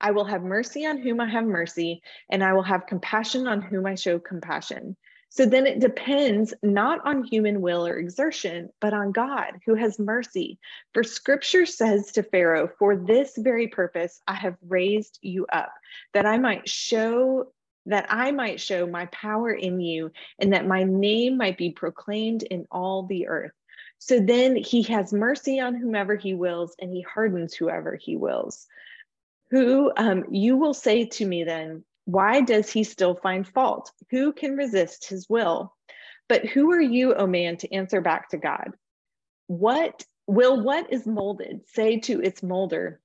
I 0.00 0.10
will 0.10 0.24
have 0.24 0.42
mercy 0.42 0.86
on 0.86 0.98
whom 0.98 1.20
I 1.20 1.28
have 1.28 1.44
mercy, 1.44 2.02
and 2.28 2.42
I 2.42 2.54
will 2.54 2.64
have 2.64 2.86
compassion 2.88 3.46
on 3.46 3.62
whom 3.62 3.86
I 3.86 3.94
show 3.94 4.18
compassion. 4.18 4.96
So 5.30 5.44
then 5.44 5.66
it 5.66 5.80
depends 5.80 6.54
not 6.62 7.06
on 7.06 7.22
human 7.22 7.60
will 7.60 7.86
or 7.86 7.98
exertion, 7.98 8.70
but 8.80 8.94
on 8.94 9.12
God 9.12 9.58
who 9.66 9.74
has 9.74 9.98
mercy. 9.98 10.58
For 10.94 11.04
scripture 11.04 11.66
says 11.66 12.12
to 12.12 12.22
Pharaoh, 12.22 12.70
For 12.78 12.96
this 12.96 13.34
very 13.36 13.68
purpose 13.68 14.20
I 14.26 14.34
have 14.34 14.56
raised 14.66 15.18
you 15.22 15.46
up, 15.52 15.72
that 16.14 16.26
I 16.26 16.38
might 16.38 16.68
show 16.68 17.52
that 17.86 18.06
I 18.10 18.32
might 18.32 18.60
show 18.60 18.86
my 18.86 19.06
power 19.06 19.50
in 19.50 19.80
you, 19.80 20.12
and 20.38 20.52
that 20.52 20.66
my 20.66 20.84
name 20.84 21.38
might 21.38 21.56
be 21.56 21.70
proclaimed 21.70 22.42
in 22.42 22.66
all 22.70 23.04
the 23.04 23.28
earth. 23.28 23.52
So 23.98 24.20
then 24.20 24.56
he 24.56 24.82
has 24.82 25.12
mercy 25.12 25.58
on 25.58 25.74
whomever 25.74 26.14
he 26.14 26.34
wills, 26.34 26.74
and 26.80 26.92
he 26.92 27.00
hardens 27.02 27.54
whoever 27.54 27.96
he 27.96 28.16
wills. 28.16 28.66
Who 29.50 29.90
um, 29.96 30.24
you 30.30 30.58
will 30.58 30.74
say 30.74 31.06
to 31.06 31.24
me 31.26 31.44
then, 31.44 31.82
why 32.08 32.40
does 32.40 32.70
he 32.70 32.84
still 32.84 33.16
find 33.16 33.46
fault? 33.46 33.92
Who 34.10 34.32
can 34.32 34.56
resist 34.56 35.10
his 35.10 35.28
will? 35.28 35.76
But 36.26 36.46
who 36.46 36.72
are 36.72 36.80
you, 36.80 37.12
O 37.12 37.18
oh 37.18 37.26
man, 37.26 37.58
to 37.58 37.70
answer 37.70 38.00
back 38.00 38.30
to 38.30 38.38
God? 38.38 38.72
What 39.46 40.06
will 40.26 40.58
what 40.58 40.90
is 40.90 41.06
molded 41.06 41.68
say 41.68 42.00
to 42.00 42.22
its 42.22 42.42
molder, 42.42 43.02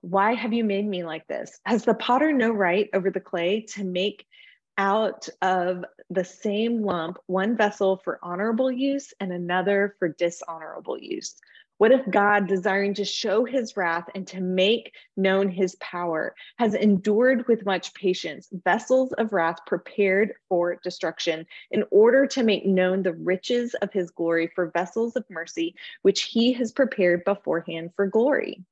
Why 0.00 0.32
have 0.32 0.54
you 0.54 0.64
made 0.64 0.86
me 0.86 1.04
like 1.04 1.26
this? 1.26 1.60
Has 1.66 1.84
the 1.84 1.92
potter 1.92 2.32
no 2.32 2.50
right 2.50 2.88
over 2.94 3.10
the 3.10 3.20
clay 3.20 3.66
to 3.74 3.84
make 3.84 4.24
out 4.78 5.28
of 5.42 5.84
the 6.08 6.24
same 6.24 6.82
lump 6.82 7.18
one 7.26 7.58
vessel 7.58 8.00
for 8.02 8.18
honorable 8.22 8.72
use 8.72 9.12
and 9.20 9.34
another 9.34 9.96
for 9.98 10.08
dishonorable 10.08 10.96
use? 10.98 11.36
What 11.80 11.92
if 11.92 12.10
God, 12.10 12.46
desiring 12.46 12.92
to 12.92 13.06
show 13.06 13.46
his 13.46 13.74
wrath 13.74 14.04
and 14.14 14.26
to 14.26 14.42
make 14.42 14.92
known 15.16 15.48
his 15.48 15.76
power, 15.76 16.34
has 16.58 16.74
endured 16.74 17.48
with 17.48 17.64
much 17.64 17.94
patience 17.94 18.50
vessels 18.52 19.14
of 19.14 19.32
wrath 19.32 19.60
prepared 19.66 20.34
for 20.50 20.76
destruction, 20.84 21.46
in 21.70 21.84
order 21.90 22.26
to 22.26 22.42
make 22.42 22.66
known 22.66 23.02
the 23.02 23.14
riches 23.14 23.72
of 23.80 23.94
his 23.94 24.10
glory 24.10 24.52
for 24.54 24.70
vessels 24.72 25.16
of 25.16 25.24
mercy, 25.30 25.74
which 26.02 26.24
he 26.24 26.52
has 26.52 26.70
prepared 26.70 27.24
beforehand 27.24 27.92
for 27.96 28.06
glory? 28.06 28.62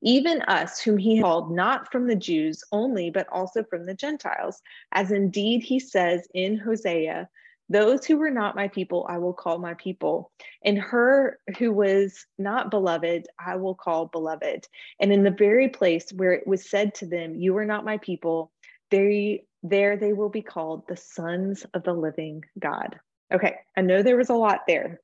Even 0.00 0.40
us, 0.42 0.78
whom 0.80 0.98
he 0.98 1.20
called 1.20 1.50
not 1.50 1.90
from 1.90 2.06
the 2.06 2.14
Jews 2.14 2.62
only, 2.70 3.10
but 3.10 3.26
also 3.32 3.64
from 3.64 3.86
the 3.86 3.94
Gentiles, 3.94 4.62
as 4.92 5.10
indeed 5.10 5.64
he 5.64 5.80
says 5.80 6.28
in 6.32 6.58
Hosea, 6.58 7.28
those 7.68 8.04
who 8.04 8.18
were 8.18 8.30
not 8.30 8.56
my 8.56 8.68
people, 8.68 9.06
I 9.08 9.18
will 9.18 9.32
call 9.32 9.58
my 9.58 9.74
people. 9.74 10.30
And 10.64 10.78
her 10.78 11.38
who 11.58 11.72
was 11.72 12.26
not 12.38 12.70
beloved, 12.70 13.26
I 13.44 13.56
will 13.56 13.74
call 13.74 14.06
beloved. 14.06 14.66
And 15.00 15.12
in 15.12 15.22
the 15.22 15.30
very 15.30 15.68
place 15.68 16.10
where 16.12 16.32
it 16.32 16.46
was 16.46 16.68
said 16.68 16.94
to 16.96 17.06
them, 17.06 17.34
You 17.34 17.56
are 17.56 17.64
not 17.64 17.84
my 17.84 17.98
people, 17.98 18.52
they, 18.90 19.44
there 19.62 19.96
they 19.96 20.12
will 20.12 20.28
be 20.28 20.42
called 20.42 20.86
the 20.86 20.96
sons 20.96 21.64
of 21.72 21.82
the 21.82 21.94
living 21.94 22.44
God. 22.58 22.98
Okay, 23.32 23.56
I 23.76 23.80
know 23.80 24.02
there 24.02 24.16
was 24.16 24.28
a 24.28 24.34
lot 24.34 24.60
there. 24.66 25.00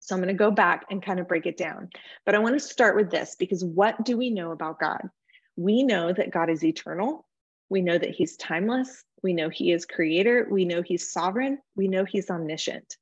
So 0.00 0.14
I'm 0.14 0.20
going 0.20 0.34
to 0.34 0.38
go 0.38 0.50
back 0.50 0.84
and 0.90 1.02
kind 1.02 1.20
of 1.20 1.28
break 1.28 1.46
it 1.46 1.56
down. 1.56 1.88
But 2.26 2.34
I 2.34 2.40
want 2.40 2.54
to 2.56 2.60
start 2.60 2.96
with 2.96 3.10
this 3.10 3.36
because 3.38 3.64
what 3.64 4.04
do 4.04 4.16
we 4.16 4.30
know 4.30 4.50
about 4.50 4.80
God? 4.80 5.00
We 5.56 5.84
know 5.84 6.12
that 6.12 6.32
God 6.32 6.50
is 6.50 6.64
eternal. 6.64 7.24
We 7.68 7.82
know 7.82 7.96
that 7.96 8.10
he's 8.10 8.36
timeless. 8.36 9.04
We 9.22 9.32
know 9.32 9.48
he 9.48 9.72
is 9.72 9.86
creator. 9.86 10.46
We 10.50 10.64
know 10.64 10.82
he's 10.82 11.10
sovereign. 11.10 11.58
We 11.76 11.88
know 11.88 12.04
he's 12.04 12.30
omniscient. 12.30 12.96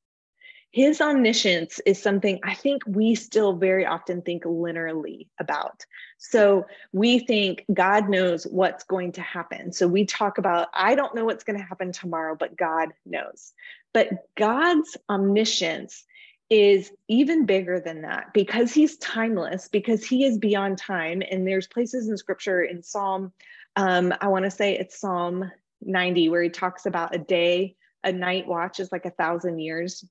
His 0.72 1.00
omniscience 1.00 1.80
is 1.84 2.00
something 2.00 2.38
I 2.44 2.54
think 2.54 2.82
we 2.86 3.16
still 3.16 3.54
very 3.54 3.84
often 3.84 4.22
think 4.22 4.44
linearly 4.44 5.26
about. 5.40 5.84
So 6.18 6.66
we 6.92 7.18
think 7.18 7.64
God 7.72 8.08
knows 8.08 8.44
what's 8.44 8.84
going 8.84 9.12
to 9.12 9.20
happen. 9.20 9.72
So 9.72 9.88
we 9.88 10.04
talk 10.04 10.38
about, 10.38 10.68
I 10.72 10.94
don't 10.94 11.14
know 11.14 11.24
what's 11.24 11.42
going 11.42 11.58
to 11.58 11.64
happen 11.64 11.90
tomorrow, 11.90 12.36
but 12.38 12.56
God 12.56 12.90
knows. 13.04 13.52
But 13.92 14.10
God's 14.36 14.96
omniscience 15.08 16.04
is 16.50 16.92
even 17.08 17.46
bigger 17.46 17.80
than 17.80 18.02
that 18.02 18.32
because 18.32 18.72
he's 18.72 18.96
timeless, 18.98 19.68
because 19.68 20.04
he 20.04 20.24
is 20.24 20.38
beyond 20.38 20.78
time. 20.78 21.20
And 21.28 21.46
there's 21.46 21.66
places 21.66 22.08
in 22.08 22.16
scripture 22.16 22.62
in 22.62 22.82
Psalm, 22.82 23.32
um, 23.74 24.14
I 24.20 24.28
want 24.28 24.44
to 24.44 24.50
say 24.50 24.76
it's 24.76 25.00
Psalm 25.00 25.50
90, 25.82 26.28
where 26.28 26.42
he 26.42 26.50
talks 26.50 26.86
about 26.86 27.14
a 27.14 27.18
day, 27.18 27.76
a 28.04 28.12
night 28.12 28.46
watch 28.46 28.80
is 28.80 28.92
like 28.92 29.04
a 29.04 29.10
thousand 29.10 29.58
years, 29.58 30.04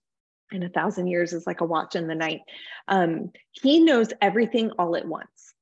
and 0.52 0.64
a 0.64 0.70
thousand 0.70 1.08
years 1.08 1.34
is 1.34 1.46
like 1.46 1.62
a 1.62 1.66
watch 1.66 1.96
in 1.96 2.08
the 2.08 2.16
night. 2.16 2.42
Um, 2.88 3.32
he 3.52 3.84
knows 3.84 4.12
everything 4.22 4.72
all 4.80 4.96
at 4.96 5.08
once. 5.08 5.54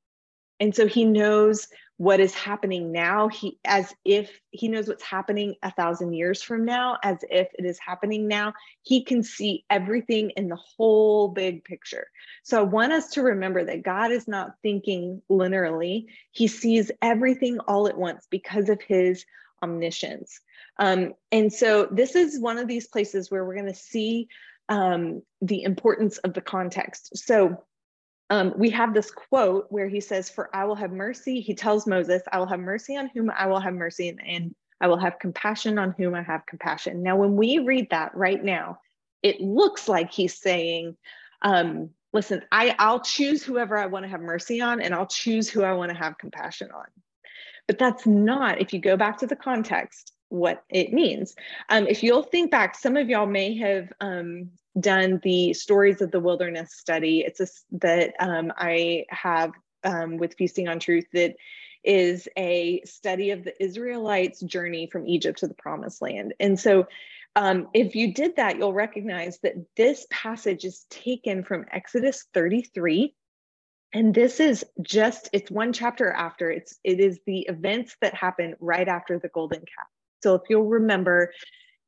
And 0.59 0.75
so 0.75 0.87
he 0.87 1.05
knows 1.05 1.67
what 1.97 2.19
is 2.19 2.33
happening 2.33 2.91
now 2.91 3.27
he 3.27 3.59
as 3.65 3.93
if 4.05 4.39
he 4.51 4.67
knows 4.67 4.87
what's 4.87 5.03
happening 5.03 5.55
a 5.63 5.71
thousand 5.71 6.13
years 6.13 6.43
from 6.43 6.63
now 6.63 6.97
as 7.03 7.17
if 7.29 7.47
it 7.57 7.65
is 7.65 7.79
happening 7.79 8.27
now 8.27 8.53
he 8.83 9.03
can 9.03 9.23
see 9.23 9.65
everything 9.69 10.29
in 10.37 10.47
the 10.47 10.55
whole 10.55 11.27
big 11.27 11.63
picture 11.63 12.07
so 12.43 12.59
i 12.59 12.61
want 12.61 12.93
us 12.93 13.09
to 13.09 13.23
remember 13.23 13.63
that 13.63 13.83
god 13.83 14.11
is 14.11 14.27
not 14.27 14.51
thinking 14.61 15.21
linearly 15.29 16.05
he 16.31 16.47
sees 16.47 16.91
everything 17.01 17.59
all 17.67 17.87
at 17.87 17.97
once 17.97 18.27
because 18.29 18.69
of 18.69 18.79
his 18.81 19.25
omniscience 19.63 20.39
um, 20.79 21.13
and 21.31 21.51
so 21.51 21.87
this 21.91 22.15
is 22.15 22.39
one 22.39 22.57
of 22.57 22.67
these 22.67 22.87
places 22.87 23.31
where 23.31 23.45
we're 23.45 23.55
going 23.55 23.65
to 23.65 23.73
see 23.73 24.27
um, 24.69 25.21
the 25.41 25.63
importance 25.63 26.17
of 26.19 26.33
the 26.33 26.41
context 26.41 27.17
so 27.17 27.63
um, 28.29 28.53
we 28.57 28.69
have 28.71 28.93
this 28.93 29.09
quote 29.09 29.67
where 29.69 29.87
he 29.87 30.01
says, 30.01 30.29
For 30.29 30.53
I 30.55 30.65
will 30.65 30.75
have 30.75 30.91
mercy. 30.91 31.39
He 31.39 31.55
tells 31.55 31.87
Moses, 31.87 32.21
I 32.31 32.39
will 32.39 32.45
have 32.45 32.59
mercy 32.59 32.97
on 32.97 33.09
whom 33.13 33.31
I 33.31 33.47
will 33.47 33.59
have 33.59 33.73
mercy, 33.73 34.09
and, 34.09 34.19
and 34.25 34.55
I 34.81 34.87
will 34.87 34.97
have 34.97 35.19
compassion 35.19 35.79
on 35.79 35.95
whom 35.97 36.13
I 36.13 36.23
have 36.23 36.45
compassion. 36.45 37.03
Now, 37.03 37.15
when 37.15 37.35
we 37.35 37.59
read 37.59 37.89
that 37.91 38.15
right 38.15 38.43
now, 38.43 38.79
it 39.23 39.39
looks 39.39 39.87
like 39.87 40.11
he's 40.11 40.35
saying, 40.35 40.97
um, 41.41 41.91
Listen, 42.13 42.41
I, 42.51 42.73
I'll 42.79 43.01
choose 43.01 43.43
whoever 43.43 43.77
I 43.77 43.85
want 43.85 44.03
to 44.03 44.09
have 44.09 44.21
mercy 44.21 44.61
on, 44.61 44.81
and 44.81 44.93
I'll 44.93 45.07
choose 45.07 45.49
who 45.49 45.63
I 45.63 45.73
want 45.73 45.91
to 45.91 45.97
have 45.97 46.17
compassion 46.17 46.69
on. 46.73 46.85
But 47.67 47.79
that's 47.79 48.07
not, 48.07 48.61
if 48.61 48.73
you 48.73 48.79
go 48.79 48.97
back 48.97 49.17
to 49.19 49.27
the 49.27 49.35
context, 49.35 50.13
what 50.29 50.63
it 50.69 50.93
means. 50.93 51.35
Um, 51.69 51.87
if 51.87 52.03
you'll 52.03 52.23
think 52.23 52.51
back, 52.51 52.75
some 52.75 52.97
of 52.97 53.09
y'all 53.09 53.25
may 53.25 53.57
have 53.57 53.91
um, 54.01 54.49
done 54.79 55.19
the 55.23 55.53
stories 55.53 56.01
of 56.01 56.11
the 56.11 56.19
wilderness 56.19 56.73
study. 56.73 57.23
It's 57.25 57.39
a, 57.39 57.47
that 57.79 58.13
um, 58.19 58.51
I 58.57 59.05
have 59.09 59.51
um, 59.83 60.17
with 60.17 60.35
Feasting 60.35 60.67
on 60.67 60.79
Truth 60.79 61.05
that 61.13 61.35
is 61.83 62.27
a 62.37 62.81
study 62.83 63.31
of 63.31 63.43
the 63.43 63.63
Israelites' 63.63 64.41
journey 64.41 64.87
from 64.91 65.07
Egypt 65.07 65.39
to 65.39 65.47
the 65.47 65.53
Promised 65.53 66.01
Land. 66.01 66.33
And 66.39 66.59
so, 66.59 66.87
um, 67.35 67.67
if 67.73 67.95
you 67.95 68.13
did 68.13 68.35
that, 68.37 68.57
you'll 68.57 68.73
recognize 68.73 69.39
that 69.39 69.53
this 69.75 70.07
passage 70.09 70.65
is 70.65 70.85
taken 70.89 71.43
from 71.43 71.65
Exodus 71.71 72.25
33. 72.33 73.13
And 73.93 74.13
this 74.13 74.39
is 74.39 74.65
just, 74.81 75.29
it's 75.33 75.49
one 75.49 75.71
chapter 75.71 76.11
after, 76.11 76.51
it's, 76.51 76.77
it 76.83 76.99
is 76.99 77.19
the 77.25 77.41
events 77.41 77.95
that 78.01 78.13
happen 78.13 78.55
right 78.59 78.87
after 78.87 79.17
the 79.17 79.29
golden 79.29 79.59
calf. 79.59 79.87
So 80.21 80.35
if 80.35 80.41
you'll 80.49 80.65
remember, 80.65 81.31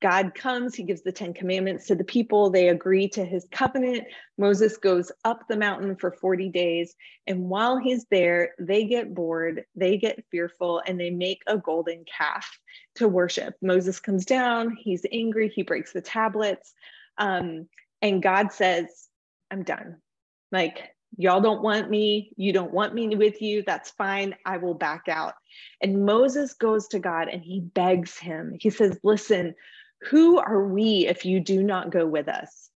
God 0.01 0.33
comes, 0.33 0.75
he 0.75 0.83
gives 0.83 1.01
the 1.03 1.11
10 1.11 1.33
commandments 1.33 1.87
to 1.87 1.95
the 1.95 2.05
people. 2.05 2.49
They 2.49 2.69
agree 2.69 3.09
to 3.09 3.25
his 3.25 3.45
covenant. 3.51 4.05
Moses 4.37 4.77
goes 4.77 5.11
up 5.25 5.41
the 5.47 5.57
mountain 5.57 5.97
for 5.97 6.11
40 6.11 6.49
days. 6.49 6.95
And 7.27 7.49
while 7.49 7.77
he's 7.77 8.05
there, 8.09 8.53
they 8.59 8.85
get 8.85 9.13
bored, 9.13 9.65
they 9.75 9.97
get 9.97 10.23
fearful, 10.31 10.81
and 10.87 10.97
they 10.97 11.09
make 11.09 11.41
a 11.47 11.57
golden 11.57 12.05
calf 12.05 12.49
to 12.95 13.09
worship. 13.09 13.55
Moses 13.61 13.99
comes 13.99 14.25
down, 14.25 14.77
he's 14.79 15.05
angry, 15.11 15.49
he 15.49 15.63
breaks 15.63 15.91
the 15.91 16.01
tablets. 16.01 16.73
Um, 17.17 17.67
and 18.01 18.23
God 18.23 18.53
says, 18.53 19.09
I'm 19.51 19.63
done. 19.63 19.97
Like, 20.49 20.95
y'all 21.17 21.41
don't 21.41 21.61
want 21.61 21.89
me. 21.89 22.31
You 22.37 22.53
don't 22.53 22.73
want 22.73 22.93
me 22.93 23.15
with 23.15 23.41
you. 23.41 23.63
That's 23.65 23.91
fine. 23.91 24.35
I 24.45 24.57
will 24.57 24.73
back 24.73 25.07
out. 25.07 25.33
And 25.81 26.05
Moses 26.05 26.53
goes 26.53 26.87
to 26.89 26.99
God 26.99 27.27
and 27.27 27.43
he 27.43 27.59
begs 27.59 28.17
him. 28.17 28.55
He 28.59 28.69
says, 28.69 28.99
Listen, 29.03 29.55
who 30.09 30.37
are 30.39 30.67
we 30.67 31.07
if 31.07 31.25
you 31.25 31.39
do 31.39 31.63
not 31.63 31.91
go 31.91 32.05
with 32.05 32.27
us? 32.27 32.69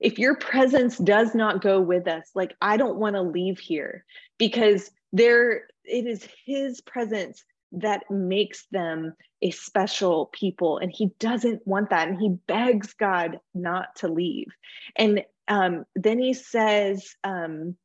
If 0.00 0.18
your 0.18 0.36
presence 0.36 0.98
does 0.98 1.34
not 1.34 1.62
go 1.62 1.80
with 1.80 2.06
us, 2.06 2.30
like 2.34 2.54
I 2.60 2.76
don't 2.76 2.98
want 2.98 3.16
to 3.16 3.22
leave 3.22 3.58
here 3.58 4.04
because 4.38 4.90
there 5.12 5.68
it 5.84 6.06
is 6.06 6.26
his 6.44 6.80
presence 6.80 7.44
that 7.76 8.10
makes 8.10 8.66
them 8.72 9.14
a 9.42 9.50
special 9.50 10.30
people. 10.32 10.78
And 10.78 10.90
he 10.92 11.10
doesn't 11.18 11.66
want 11.66 11.90
that. 11.90 12.08
And 12.08 12.18
he 12.18 12.30
begs 12.46 12.94
god 12.94 13.38
not 13.54 13.94
to 13.96 14.08
leave. 14.08 14.48
And 14.96 15.22
um, 15.48 15.84
then 15.94 16.18
he 16.18 16.34
says 16.34 17.14
um, 17.22 17.76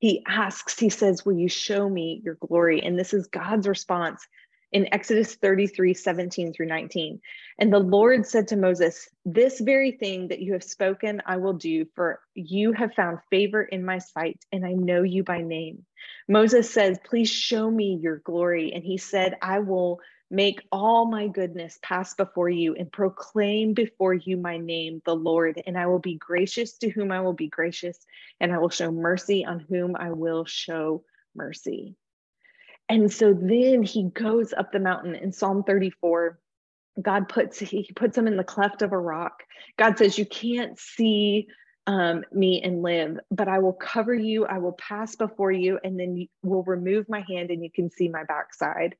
he 0.00 0.22
asks 0.26 0.78
he 0.78 0.88
says 0.88 1.24
will 1.24 1.38
you 1.38 1.48
show 1.48 1.88
me 1.88 2.20
your 2.24 2.34
glory? 2.34 2.82
And 2.82 2.98
this 2.98 3.14
is 3.14 3.26
god's 3.28 3.68
response 3.68 4.26
in 4.72 4.92
Exodus 4.92 5.34
33 5.34 5.94
17 5.94 6.52
through 6.52 6.66
19. 6.66 7.20
And 7.58 7.72
the 7.72 7.78
Lord 7.78 8.26
said 8.26 8.48
to 8.48 8.56
Moses, 8.56 9.08
This 9.24 9.60
very 9.60 9.92
thing 9.92 10.28
that 10.28 10.40
you 10.40 10.52
have 10.52 10.62
spoken, 10.62 11.22
I 11.26 11.36
will 11.36 11.54
do, 11.54 11.86
for 11.94 12.20
you 12.34 12.72
have 12.72 12.94
found 12.94 13.18
favor 13.30 13.62
in 13.62 13.84
my 13.84 13.98
sight, 13.98 14.44
and 14.52 14.64
I 14.64 14.72
know 14.72 15.02
you 15.02 15.24
by 15.24 15.42
name. 15.42 15.84
Moses 16.28 16.72
says, 16.72 16.98
Please 17.04 17.30
show 17.30 17.70
me 17.70 17.98
your 18.00 18.18
glory. 18.18 18.72
And 18.72 18.84
he 18.84 18.98
said, 18.98 19.36
I 19.42 19.58
will 19.58 20.00
make 20.30 20.62
all 20.70 21.06
my 21.06 21.26
goodness 21.26 21.78
pass 21.82 22.14
before 22.14 22.48
you 22.48 22.74
and 22.76 22.92
proclaim 22.92 23.74
before 23.74 24.14
you 24.14 24.36
my 24.36 24.58
name, 24.58 25.02
the 25.04 25.16
Lord. 25.16 25.60
And 25.66 25.76
I 25.76 25.86
will 25.86 25.98
be 25.98 26.14
gracious 26.14 26.78
to 26.78 26.90
whom 26.90 27.10
I 27.10 27.20
will 27.20 27.32
be 27.32 27.48
gracious, 27.48 27.98
and 28.38 28.52
I 28.52 28.58
will 28.58 28.70
show 28.70 28.92
mercy 28.92 29.44
on 29.44 29.58
whom 29.58 29.96
I 29.96 30.12
will 30.12 30.44
show 30.44 31.02
mercy. 31.34 31.96
And 32.90 33.10
so 33.10 33.32
then 33.32 33.84
he 33.84 34.10
goes 34.10 34.52
up 34.52 34.72
the 34.72 34.80
mountain 34.80 35.14
in 35.14 35.30
Psalm 35.32 35.62
34. 35.62 36.40
God 37.00 37.28
puts 37.28 37.60
he 37.60 37.88
puts 37.94 38.18
him 38.18 38.26
in 38.26 38.36
the 38.36 38.42
cleft 38.42 38.82
of 38.82 38.90
a 38.92 38.98
rock. 38.98 39.44
God 39.78 39.96
says, 39.96 40.18
You 40.18 40.26
can't 40.26 40.76
see 40.76 41.46
um, 41.90 42.22
me 42.30 42.62
and 42.62 42.82
live, 42.82 43.18
but 43.32 43.48
I 43.48 43.58
will 43.58 43.72
cover 43.72 44.14
you. 44.14 44.46
I 44.46 44.58
will 44.58 44.74
pass 44.74 45.16
before 45.16 45.50
you, 45.50 45.80
and 45.82 45.98
then 45.98 46.16
you 46.16 46.28
will 46.44 46.62
remove 46.62 47.08
my 47.08 47.24
hand, 47.28 47.50
and 47.50 47.64
you 47.64 47.70
can 47.70 47.90
see 47.90 48.06
my 48.06 48.22
backside. 48.22 48.94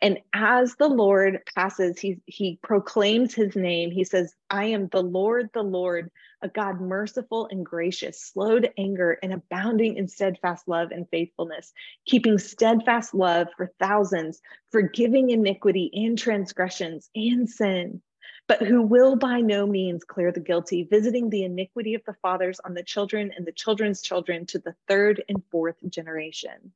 And 0.00 0.20
as 0.32 0.76
the 0.76 0.86
Lord 0.86 1.40
passes, 1.56 1.98
he 1.98 2.20
he 2.26 2.60
proclaims 2.62 3.34
his 3.34 3.56
name. 3.56 3.90
He 3.90 4.04
says, 4.04 4.32
"I 4.48 4.66
am 4.66 4.86
the 4.92 5.02
Lord, 5.02 5.50
the 5.54 5.64
Lord, 5.64 6.08
a 6.40 6.48
God 6.48 6.80
merciful 6.80 7.48
and 7.50 7.66
gracious, 7.66 8.20
slow 8.20 8.60
to 8.60 8.78
anger, 8.78 9.18
and 9.24 9.32
abounding 9.32 9.96
in 9.96 10.06
steadfast 10.06 10.68
love 10.68 10.92
and 10.92 11.08
faithfulness, 11.10 11.72
keeping 12.04 12.38
steadfast 12.38 13.12
love 13.12 13.48
for 13.56 13.72
thousands, 13.80 14.40
forgiving 14.70 15.30
iniquity 15.30 15.90
and 15.92 16.16
transgressions 16.16 17.10
and 17.16 17.50
sin, 17.50 18.02
but 18.48 18.62
who 18.62 18.82
will 18.82 19.16
by 19.16 19.40
no 19.40 19.66
means 19.66 20.04
clear 20.04 20.32
the 20.32 20.40
guilty, 20.40 20.84
visiting 20.84 21.30
the 21.30 21.44
iniquity 21.44 21.94
of 21.94 22.02
the 22.06 22.14
fathers 22.22 22.60
on 22.64 22.74
the 22.74 22.82
children 22.82 23.32
and 23.36 23.46
the 23.46 23.52
children's 23.52 24.02
children 24.02 24.46
to 24.46 24.58
the 24.58 24.74
third 24.88 25.22
and 25.28 25.42
fourth 25.50 25.76
generation. 25.88 26.72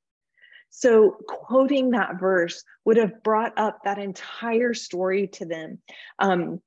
So, 0.71 1.17
quoting 1.27 1.91
that 1.91 2.21
verse 2.21 2.65
would 2.85 2.97
have 2.97 3.23
brought 3.23 3.59
up 3.59 3.85
that 3.85 3.99
entire 3.99 4.73
story 4.75 5.27
to 5.29 5.45
them. 5.45 5.79
Um, 6.19 6.61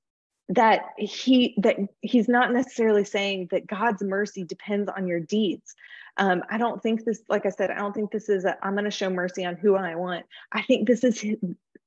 that 0.49 0.89
he 0.97 1.55
that 1.57 1.77
he's 2.01 2.27
not 2.27 2.51
necessarily 2.51 3.05
saying 3.05 3.47
that 3.49 3.65
god's 3.65 4.03
mercy 4.03 4.43
depends 4.43 4.89
on 4.89 5.07
your 5.07 5.19
deeds 5.19 5.73
um, 6.17 6.43
i 6.49 6.57
don't 6.57 6.83
think 6.83 7.05
this 7.05 7.21
like 7.29 7.45
i 7.45 7.49
said 7.49 7.71
i 7.71 7.77
don't 7.77 7.93
think 7.93 8.11
this 8.11 8.27
is 8.27 8.45
i 8.45 8.53
am 8.61 8.73
going 8.73 8.83
to 8.83 8.91
show 8.91 9.09
mercy 9.09 9.45
on 9.45 9.55
who 9.55 9.75
i 9.75 9.95
want 9.95 10.25
i 10.51 10.61
think 10.61 10.85
this 10.85 11.03
is 11.03 11.23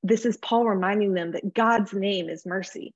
this 0.07 0.25
is 0.25 0.37
paul 0.38 0.66
reminding 0.66 1.14
them 1.14 1.33
that 1.33 1.55
god's 1.55 1.92
name 1.92 2.29
is 2.29 2.47
mercy 2.47 2.95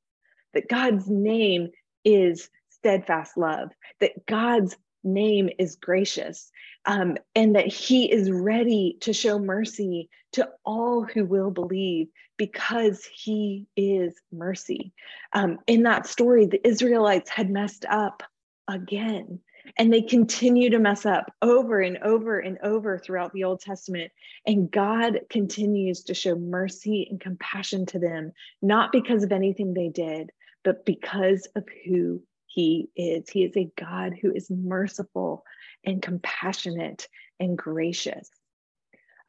that 0.55 0.68
god's 0.68 1.09
name 1.09 1.68
is 2.05 2.49
steadfast 2.70 3.37
love 3.37 3.70
that 4.01 4.27
god's 4.27 4.77
name 5.03 5.49
is 5.59 5.77
gracious 5.77 6.51
um, 6.87 7.16
and 7.35 7.57
that 7.57 7.66
he 7.66 8.11
is 8.11 8.31
ready 8.31 8.96
to 9.01 9.12
show 9.12 9.38
mercy 9.38 10.09
to 10.33 10.49
all 10.64 11.03
who 11.05 11.25
will 11.25 11.51
believe 11.51 12.09
because 12.37 13.05
he 13.05 13.66
is 13.77 14.14
mercy. 14.33 14.92
Um, 15.33 15.59
in 15.66 15.83
that 15.83 16.07
story, 16.07 16.46
the 16.46 16.66
Israelites 16.66 17.29
had 17.29 17.51
messed 17.51 17.85
up 17.85 18.23
again. 18.68 19.40
And 19.76 19.92
they 19.92 20.02
continue 20.02 20.70
to 20.70 20.78
mess 20.78 21.06
up 21.06 21.33
over 21.42 21.80
and 21.80 21.98
over 21.98 22.38
and 22.38 22.59
over 22.62 22.98
throughout 22.98 23.33
the 23.33 23.44
Old 23.44 23.61
Testament. 23.61 24.12
And 24.46 24.70
God 24.70 25.20
continues 25.30 26.02
to 26.04 26.14
show 26.14 26.35
mercy 26.35 27.06
and 27.11 27.20
compassion 27.20 27.87
to 27.87 27.98
them, 27.98 28.33
not 28.62 28.92
because 28.92 29.22
of 29.22 29.33
anything 29.33 29.74
they 29.74 29.88
did, 29.88 30.30
but 30.64 30.85
because 30.85 31.46
of 31.56 31.64
who 31.85 32.22
He 32.46 32.90
is. 32.96 33.28
He 33.28 33.44
is 33.44 33.56
a 33.56 33.70
God 33.78 34.14
who 34.20 34.33
is 34.33 34.50
merciful 34.50 35.44
and 35.85 36.02
compassionate 36.02 37.09
and 37.38 37.56
gracious. 37.56 38.30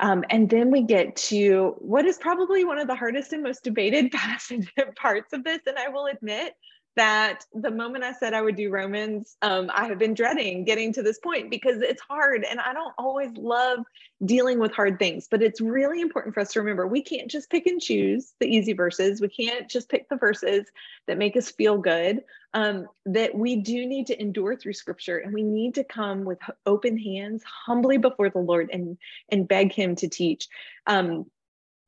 Um, 0.01 0.25
and 0.31 0.49
then 0.49 0.71
we 0.71 0.81
get 0.81 1.15
to 1.17 1.75
what 1.77 2.05
is 2.05 2.17
probably 2.17 2.65
one 2.65 2.79
of 2.79 2.87
the 2.87 2.95
hardest 2.95 3.33
and 3.33 3.43
most 3.43 3.63
debated 3.63 4.11
parts 4.95 5.31
of 5.31 5.43
this. 5.43 5.59
And 5.67 5.77
I 5.77 5.89
will 5.89 6.07
admit, 6.07 6.53
that 6.95 7.45
the 7.53 7.71
moment 7.71 8.03
I 8.03 8.11
said 8.13 8.33
I 8.33 8.41
would 8.41 8.57
do 8.57 8.69
Romans, 8.69 9.37
um, 9.41 9.71
I 9.73 9.85
have 9.85 9.97
been 9.97 10.13
dreading 10.13 10.65
getting 10.65 10.91
to 10.93 11.01
this 11.01 11.19
point 11.19 11.49
because 11.49 11.81
it's 11.81 12.01
hard 12.01 12.43
and 12.43 12.59
I 12.59 12.73
don't 12.73 12.93
always 12.97 13.31
love 13.37 13.79
dealing 14.25 14.59
with 14.59 14.73
hard 14.73 14.99
things. 14.99 15.27
But 15.29 15.41
it's 15.41 15.61
really 15.61 16.01
important 16.01 16.33
for 16.33 16.41
us 16.41 16.51
to 16.53 16.59
remember 16.59 16.87
we 16.87 17.01
can't 17.01 17.31
just 17.31 17.49
pick 17.49 17.65
and 17.65 17.81
choose 17.81 18.33
the 18.39 18.47
easy 18.47 18.73
verses. 18.73 19.21
We 19.21 19.29
can't 19.29 19.69
just 19.69 19.89
pick 19.89 20.09
the 20.09 20.17
verses 20.17 20.65
that 21.07 21.17
make 21.17 21.37
us 21.37 21.49
feel 21.51 21.77
good. 21.77 22.23
Um, 22.53 22.87
that 23.05 23.33
we 23.33 23.55
do 23.55 23.85
need 23.85 24.07
to 24.07 24.21
endure 24.21 24.57
through 24.57 24.73
scripture 24.73 25.19
and 25.19 25.33
we 25.33 25.41
need 25.41 25.73
to 25.75 25.85
come 25.85 26.25
with 26.25 26.39
open 26.65 26.97
hands 26.97 27.43
humbly 27.65 27.97
before 27.97 28.29
the 28.29 28.39
Lord 28.39 28.69
and, 28.73 28.97
and 29.29 29.47
beg 29.47 29.71
Him 29.71 29.95
to 29.95 30.09
teach. 30.09 30.49
Um, 30.85 31.27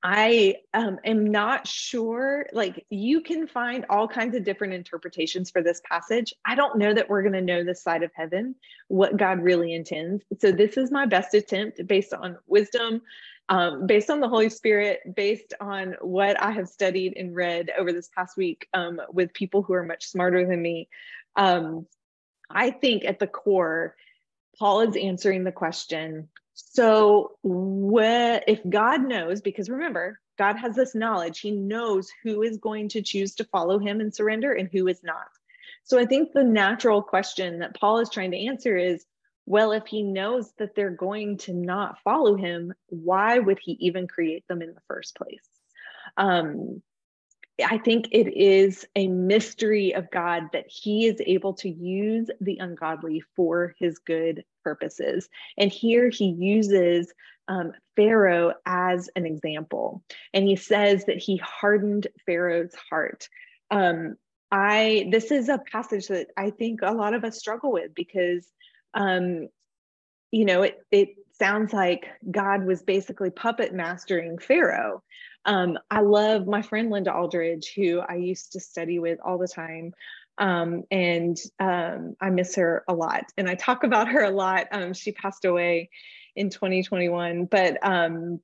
I 0.06 0.58
um, 0.74 1.00
am 1.06 1.32
not 1.32 1.66
sure. 1.66 2.46
Like, 2.52 2.86
you 2.90 3.22
can 3.22 3.48
find 3.48 3.86
all 3.90 4.06
kinds 4.06 4.36
of 4.36 4.44
different 4.44 4.74
interpretations 4.74 5.50
for 5.50 5.64
this 5.64 5.82
passage. 5.90 6.34
I 6.44 6.56
don't 6.56 6.78
know 6.78 6.94
that 6.94 7.10
we're 7.10 7.22
going 7.22 7.34
to 7.34 7.42
know 7.42 7.64
this 7.64 7.82
side 7.82 8.04
of 8.04 8.12
heaven, 8.14 8.56
what 8.90 9.16
God 9.16 9.40
really 9.40 9.74
intends. 9.74 10.22
So, 10.40 10.52
this 10.52 10.76
is 10.76 10.92
my 10.92 11.06
best 11.06 11.34
attempt 11.34 11.88
based 11.88 12.14
on 12.14 12.38
wisdom, 12.48 13.02
um, 13.48 13.88
based 13.88 14.10
on 14.10 14.20
the 14.20 14.28
Holy 14.28 14.50
Spirit, 14.50 15.00
based 15.16 15.54
on 15.62 15.96
what 16.02 16.42
I 16.42 16.52
have 16.52 16.68
studied 16.68 17.14
and 17.16 17.34
read 17.34 17.72
over 17.78 17.94
this 17.94 18.10
past 18.14 18.36
week 18.36 18.68
um, 18.74 19.00
with 19.14 19.34
people 19.34 19.62
who 19.62 19.74
are 19.74 19.86
much 19.86 20.08
smarter 20.08 20.46
than 20.46 20.62
me. 20.62 20.90
Um, 21.38 21.88
I 22.50 22.72
think 22.72 23.06
at 23.06 23.20
the 23.20 23.28
core, 23.28 23.96
Paul 24.60 24.82
is 24.82 24.98
answering 24.98 25.46
the 25.46 25.52
question 25.54 26.28
so, 26.72 27.38
what 27.42 28.46
if 28.48 28.60
God 28.68 29.02
knows, 29.02 29.42
because 29.42 29.70
remember, 29.70 30.20
God 30.38 30.56
has 30.58 30.76
this 30.76 30.96
knowledge, 30.96 31.40
He 31.40 31.52
knows 31.52 32.10
who 32.24 32.42
is 32.42 32.58
going 32.58 32.90
to 32.90 33.02
choose 33.02 33.36
to 33.36 33.44
follow 33.46 33.78
Him 33.80 34.00
and 34.00 34.14
surrender 34.14 34.54
and 34.54 34.70
who 34.72 34.88
is 34.88 35.04
not. 35.04 35.28
So, 35.84 36.00
I 36.00 36.06
think 36.06 36.32
the 36.32 36.44
natural 36.44 37.02
question 37.04 37.60
that 37.60 37.80
Paul 37.80 38.00
is 38.00 38.10
trying 38.10 38.32
to 38.32 38.46
answer 38.46 38.76
is 38.76 39.06
well, 39.46 39.74
if 39.74 39.86
He 39.86 40.04
knows 40.04 40.52
that 40.58 40.74
they're 40.74 40.90
going 40.90 41.38
to 41.40 41.54
not 41.54 42.00
follow 42.04 42.36
Him, 42.36 42.74
why 42.88 43.38
would 43.38 43.60
He 43.62 43.74
even 43.82 44.08
create 44.08 44.48
them 44.48 44.62
in 44.62 44.74
the 44.74 44.82
first 44.88 45.16
place? 45.16 45.48
Um, 46.18 46.82
I 47.64 47.78
think 47.78 48.10
it 48.12 48.34
is 48.36 48.86
a 48.96 49.08
mystery 49.08 49.94
of 49.94 50.12
God 50.12 50.44
that 50.54 50.66
He 50.68 51.08
is 51.08 51.22
able 51.26 51.54
to 51.56 51.70
use 51.70 52.30
the 52.42 52.58
ungodly 52.60 53.24
for 53.36 53.76
His 53.80 54.00
good 54.00 54.44
purposes. 54.64 55.30
And 55.58 55.72
here 55.72 56.10
He 56.10 56.28
uses 56.28 57.14
um, 57.48 57.74
Pharaoh 57.96 58.54
as 58.66 59.10
an 59.16 59.26
example. 59.26 60.04
And 60.34 60.48
He 60.48 60.56
says 60.56 61.06
that 61.06 61.18
He 61.18 61.38
hardened 61.38 62.08
Pharaoh's 62.26 62.76
heart. 62.90 63.28
Um, 63.72 64.16
I 64.52 65.08
this 65.12 65.32
is 65.32 65.50
a 65.50 65.58
passage 65.72 66.08
that 66.10 66.28
I 66.38 66.52
think 66.52 66.82
a 66.84 66.94
lot 66.94 67.16
of 67.16 67.24
us 67.24 67.40
struggle 67.40 67.72
with 67.72 67.96
because 67.96 68.48
um, 68.94 69.48
you 70.30 70.46
know 70.46 70.62
it 70.62 70.78
it 70.92 71.10
sounds 71.32 71.74
like 71.74 72.06
God 72.30 72.66
was 72.66 72.84
basically 72.84 73.32
puppet 73.32 73.74
mastering 73.74 74.38
Pharaoh. 74.38 75.02
Um, 75.46 75.78
I 75.92 76.02
love 76.02 76.48
my 76.48 76.62
friend 76.62 76.90
Linda 76.90 77.14
Aldridge, 77.14 77.74
who 77.76 78.00
I 78.00 78.16
used 78.16 78.54
to 78.54 78.60
study 78.60 79.00
with 79.00 79.20
all 79.24 79.38
the 79.38 79.48
time. 79.48 79.94
Um, 80.38 80.84
and 80.90 81.38
um, 81.60 82.16
I 82.20 82.30
miss 82.30 82.56
her 82.56 82.84
a 82.88 82.94
lot. 82.94 83.26
And 83.38 83.50
I 83.50 83.56
talk 83.56 83.84
about 83.84 84.08
her 84.08 84.24
a 84.24 84.32
lot. 84.32 84.68
Um, 84.72 84.94
she 84.94 85.12
passed 85.12 85.46
away 85.46 85.90
in 86.36 86.50
2021, 86.50 87.46
but 87.46 87.78
um, 87.86 88.40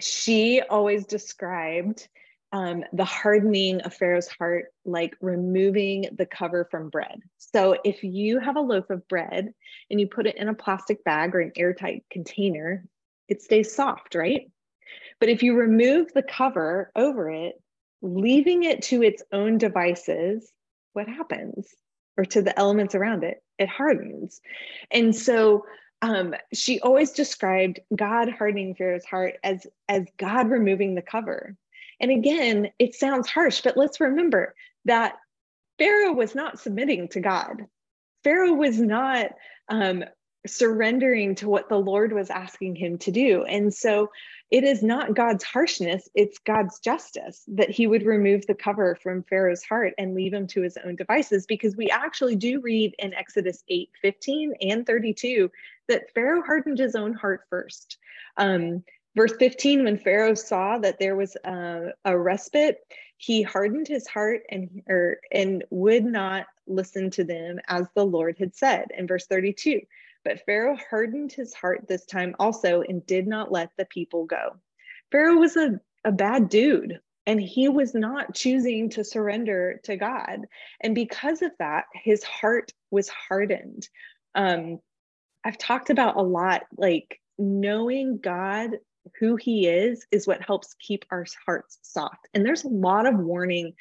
she 0.00 0.60
always 0.68 1.06
described 1.06 2.08
um, 2.52 2.84
the 2.92 3.04
hardening 3.04 3.80
of 3.80 3.94
Pharaoh's 3.94 4.28
heart 4.28 4.66
like 4.84 5.16
removing 5.22 6.08
the 6.16 6.26
cover 6.26 6.68
from 6.70 6.90
bread. 6.90 7.20
So 7.38 7.78
if 7.82 8.04
you 8.04 8.40
have 8.40 8.56
a 8.56 8.60
loaf 8.60 8.90
of 8.90 9.08
bread 9.08 9.54
and 9.90 9.98
you 9.98 10.06
put 10.06 10.26
it 10.26 10.36
in 10.36 10.48
a 10.48 10.54
plastic 10.54 11.02
bag 11.02 11.34
or 11.34 11.40
an 11.40 11.52
airtight 11.56 12.04
container, 12.10 12.84
it 13.28 13.40
stays 13.40 13.74
soft, 13.74 14.14
right? 14.14 14.51
But 15.22 15.28
if 15.28 15.44
you 15.44 15.54
remove 15.54 16.12
the 16.12 16.24
cover 16.24 16.90
over 16.96 17.30
it, 17.30 17.54
leaving 18.00 18.64
it 18.64 18.82
to 18.82 19.04
its 19.04 19.22
own 19.30 19.56
devices, 19.56 20.50
what 20.94 21.06
happens? 21.06 21.68
Or 22.16 22.24
to 22.24 22.42
the 22.42 22.58
elements 22.58 22.96
around 22.96 23.22
it, 23.22 23.40
it 23.56 23.68
hardens. 23.68 24.40
And 24.90 25.14
so 25.14 25.64
um, 26.02 26.34
she 26.52 26.80
always 26.80 27.12
described 27.12 27.78
God 27.94 28.30
hardening 28.30 28.74
Pharaoh's 28.74 29.04
heart 29.04 29.34
as, 29.44 29.64
as 29.88 30.06
God 30.18 30.50
removing 30.50 30.96
the 30.96 31.02
cover. 31.02 31.54
And 32.00 32.10
again, 32.10 32.72
it 32.80 32.96
sounds 32.96 33.28
harsh, 33.28 33.60
but 33.60 33.76
let's 33.76 34.00
remember 34.00 34.56
that 34.86 35.18
Pharaoh 35.78 36.14
was 36.14 36.34
not 36.34 36.58
submitting 36.58 37.06
to 37.10 37.20
God. 37.20 37.66
Pharaoh 38.24 38.54
was 38.54 38.80
not 38.80 39.28
um, 39.68 40.02
surrendering 40.46 41.34
to 41.36 41.48
what 41.48 41.68
the 41.68 41.78
Lord 41.78 42.12
was 42.12 42.30
asking 42.30 42.74
him 42.74 42.98
to 42.98 43.10
do. 43.10 43.44
And 43.44 43.72
so 43.72 44.10
it 44.50 44.64
is 44.64 44.82
not 44.82 45.14
God's 45.14 45.44
harshness, 45.44 46.08
it's 46.14 46.38
God's 46.38 46.78
justice 46.80 47.44
that 47.48 47.70
he 47.70 47.86
would 47.86 48.04
remove 48.04 48.46
the 48.46 48.54
cover 48.54 48.96
from 48.96 49.22
Pharaoh's 49.22 49.62
heart 49.62 49.94
and 49.98 50.14
leave 50.14 50.32
him 50.32 50.46
to 50.48 50.62
his 50.62 50.76
own 50.84 50.96
devices. 50.96 51.46
Because 51.46 51.76
we 51.76 51.90
actually 51.90 52.36
do 52.36 52.60
read 52.60 52.94
in 52.98 53.14
Exodus 53.14 53.62
8 53.68 53.90
15 54.00 54.54
and 54.62 54.86
32 54.86 55.50
that 55.88 56.12
Pharaoh 56.14 56.42
hardened 56.42 56.78
his 56.78 56.94
own 56.94 57.14
heart 57.14 57.42
first. 57.48 57.98
Um, 58.36 58.82
verse 59.14 59.32
15 59.38 59.84
when 59.84 59.98
pharaoh 59.98 60.34
saw 60.34 60.78
that 60.78 60.98
there 60.98 61.16
was 61.16 61.36
a, 61.44 61.90
a, 62.04 62.18
respite 62.18 62.78
he 63.18 63.42
hardened 63.42 63.86
his 63.86 64.06
heart 64.06 64.40
and 64.50 64.82
or 64.88 65.18
and 65.30 65.64
would 65.70 66.04
not 66.04 66.46
listen 66.66 67.10
to 67.10 67.22
them 67.24 67.58
as 67.68 67.86
the 67.94 68.04
lord 68.04 68.36
had 68.38 68.54
said 68.54 68.86
in 68.96 69.06
verse 69.06 69.26
32 69.26 69.80
but 70.24 70.44
Pharaoh 70.46 70.78
hardened 70.90 71.32
his 71.32 71.54
heart 71.54 71.86
this 71.88 72.04
time 72.06 72.34
also 72.38 72.82
and 72.82 73.04
did 73.06 73.26
not 73.26 73.52
let 73.52 73.70
the 73.76 73.84
people 73.86 74.24
go. 74.24 74.56
Pharaoh 75.10 75.38
was 75.38 75.56
a, 75.56 75.80
a 76.04 76.12
bad 76.12 76.48
dude 76.48 77.00
and 77.26 77.40
he 77.40 77.68
was 77.68 77.94
not 77.94 78.34
choosing 78.34 78.90
to 78.90 79.04
surrender 79.04 79.80
to 79.84 79.96
God. 79.96 80.46
And 80.80 80.94
because 80.94 81.42
of 81.42 81.52
that, 81.58 81.84
his 81.94 82.24
heart 82.24 82.72
was 82.90 83.08
hardened. 83.08 83.88
Um, 84.34 84.80
I've 85.44 85.58
talked 85.58 85.90
about 85.90 86.16
a 86.16 86.22
lot 86.22 86.62
like 86.76 87.20
knowing 87.38 88.18
God, 88.18 88.78
who 89.18 89.36
he 89.36 89.66
is, 89.66 90.06
is 90.10 90.26
what 90.26 90.42
helps 90.42 90.74
keep 90.74 91.04
our 91.10 91.26
hearts 91.46 91.78
soft. 91.82 92.28
And 92.34 92.44
there's 92.44 92.64
a 92.64 92.68
lot 92.68 93.06
of 93.06 93.16
warning 93.16 93.74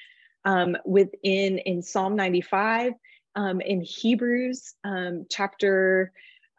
um, 0.46 0.76
within 0.86 1.60
in 1.60 1.82
Psalm 1.82 2.16
95, 2.16 2.94
um, 3.36 3.62
in 3.62 3.82
Hebrews 3.82 4.74
um, 4.84 5.26
chapter 5.30 6.12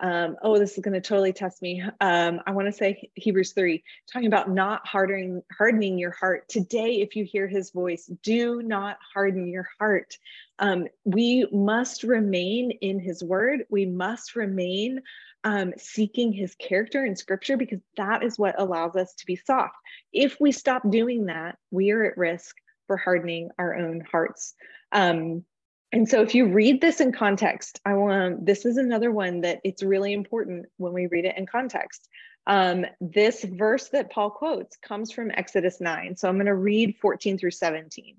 um, 0.03 0.37
oh, 0.43 0.59
this 0.59 0.73
is 0.77 0.85
going 0.85 0.95
to 0.95 1.01
totally 1.01 1.33
test 1.33 1.63
me. 1.63 1.81
Um, 2.01 2.41
I 2.45 2.51
want 2.51 2.67
to 2.67 2.73
say 2.73 3.09
Hebrews 3.15 3.53
3, 3.53 3.83
talking 4.13 4.27
about 4.27 4.51
not 4.51 4.85
hardening, 4.85 5.43
hardening 5.57 5.97
your 5.97 6.11
heart. 6.11 6.49
Today, 6.49 7.01
if 7.01 7.15
you 7.15 7.25
hear 7.25 7.47
his 7.47 7.71
voice, 7.71 8.11
do 8.23 8.63
not 8.63 8.99
harden 9.15 9.47
your 9.47 9.69
heart. 9.79 10.19
Um, 10.59 10.89
we 11.05 11.47
must 11.53 12.03
remain 12.03 12.73
in 12.73 12.99
his 12.99 13.23
word. 13.23 13.65
We 13.71 13.87
must 13.87 14.35
remain 14.35 15.03
um, 15.45 15.73
seeking 15.77 16.33
his 16.33 16.57
character 16.57 17.05
in 17.05 17.15
scripture 17.15 17.57
because 17.57 17.81
that 17.97 18.25
is 18.25 18.39
what 18.39 18.61
allows 18.61 18.97
us 18.97 19.15
to 19.15 19.27
be 19.27 19.37
soft. 19.37 19.75
If 20.13 20.37
we 20.41 20.51
stop 20.51 20.83
doing 20.91 21.27
that, 21.27 21.59
we 21.71 21.93
are 21.93 22.05
at 22.05 22.19
risk 22.19 22.57
for 22.89 22.97
hardening 22.97 23.51
our 23.57 23.77
own 23.77 24.03
hearts. 24.11 24.55
Um, 24.91 25.45
and 25.93 26.09
so 26.09 26.23
if 26.23 26.35
you 26.35 26.47
read 26.47 26.81
this 26.81 27.01
in 27.01 27.13
context, 27.13 27.81
I 27.85 27.95
want 27.95 28.47
this 28.47 28.65
is 28.65 28.79
another 28.79 29.11
one 29.11 29.43
that 29.43 29.61
it's 29.63 29.83
really 29.83 30.15
important 30.15 30.67
when 30.79 30.93
we 30.95 31.07
read 31.07 31.27
it 31.27 31.37
in 31.37 31.47
context. 31.47 32.09
Um, 32.47 32.87
this 33.01 33.45
verse 33.45 33.89
that 33.91 34.11
Paul 34.11 34.31
quotes 34.31 34.77
comes 34.79 35.13
from 35.13 35.31
Exodus 35.31 35.81
9. 35.81 36.17
So 36.17 36.29
I'm 36.29 36.37
going 36.37 36.47
to 36.47 36.55
read 36.55 36.97
14 37.01 37.39
through 37.39 37.53
17. 37.53 38.17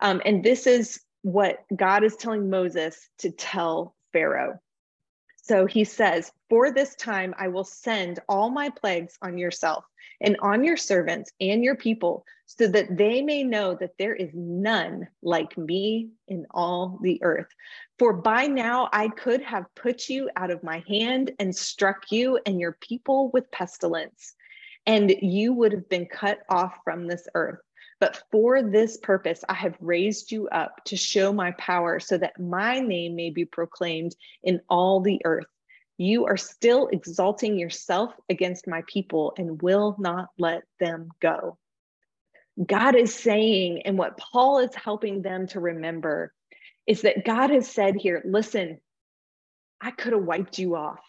Um, 0.00 0.22
and 0.24 0.42
this 0.42 0.66
is 0.66 1.00
what 1.22 1.64
God 1.74 2.04
is 2.04 2.16
telling 2.16 2.48
Moses 2.48 3.08
to 3.18 3.30
tell 3.30 3.94
Pharaoh. 4.12 4.60
So 5.50 5.66
he 5.66 5.82
says, 5.82 6.30
For 6.48 6.70
this 6.70 6.94
time 6.94 7.34
I 7.36 7.48
will 7.48 7.64
send 7.64 8.20
all 8.28 8.50
my 8.50 8.68
plagues 8.68 9.18
on 9.20 9.36
yourself 9.36 9.84
and 10.20 10.36
on 10.42 10.62
your 10.62 10.76
servants 10.76 11.32
and 11.40 11.64
your 11.64 11.74
people, 11.74 12.24
so 12.46 12.68
that 12.68 12.96
they 12.96 13.20
may 13.20 13.42
know 13.42 13.74
that 13.74 13.98
there 13.98 14.14
is 14.14 14.30
none 14.32 15.08
like 15.22 15.58
me 15.58 16.10
in 16.28 16.46
all 16.52 17.00
the 17.02 17.20
earth. 17.24 17.48
For 17.98 18.12
by 18.12 18.46
now 18.46 18.90
I 18.92 19.08
could 19.08 19.42
have 19.42 19.74
put 19.74 20.08
you 20.08 20.30
out 20.36 20.52
of 20.52 20.62
my 20.62 20.84
hand 20.86 21.32
and 21.40 21.52
struck 21.52 22.12
you 22.12 22.38
and 22.46 22.60
your 22.60 22.76
people 22.80 23.32
with 23.32 23.50
pestilence, 23.50 24.36
and 24.86 25.10
you 25.20 25.52
would 25.52 25.72
have 25.72 25.88
been 25.88 26.06
cut 26.06 26.38
off 26.48 26.76
from 26.84 27.08
this 27.08 27.26
earth. 27.34 27.58
But 28.00 28.22
for 28.32 28.62
this 28.62 28.96
purpose, 28.96 29.44
I 29.48 29.54
have 29.54 29.76
raised 29.78 30.32
you 30.32 30.48
up 30.48 30.82
to 30.86 30.96
show 30.96 31.32
my 31.32 31.52
power 31.52 32.00
so 32.00 32.16
that 32.18 32.40
my 32.40 32.80
name 32.80 33.14
may 33.14 33.28
be 33.30 33.44
proclaimed 33.44 34.16
in 34.42 34.60
all 34.70 35.00
the 35.00 35.20
earth. 35.26 35.46
You 35.98 36.24
are 36.24 36.38
still 36.38 36.88
exalting 36.88 37.58
yourself 37.58 38.14
against 38.30 38.66
my 38.66 38.82
people 38.86 39.34
and 39.36 39.60
will 39.60 39.96
not 39.98 40.28
let 40.38 40.62
them 40.80 41.10
go. 41.20 41.58
God 42.66 42.94
is 42.96 43.14
saying, 43.14 43.82
and 43.84 43.98
what 43.98 44.16
Paul 44.16 44.60
is 44.60 44.74
helping 44.74 45.20
them 45.20 45.46
to 45.48 45.60
remember 45.60 46.32
is 46.86 47.02
that 47.02 47.24
God 47.24 47.50
has 47.50 47.68
said 47.68 47.96
here, 47.96 48.22
listen, 48.24 48.80
I 49.80 49.90
could 49.90 50.14
have 50.14 50.24
wiped 50.24 50.58
you 50.58 50.74
off. 50.74 51.00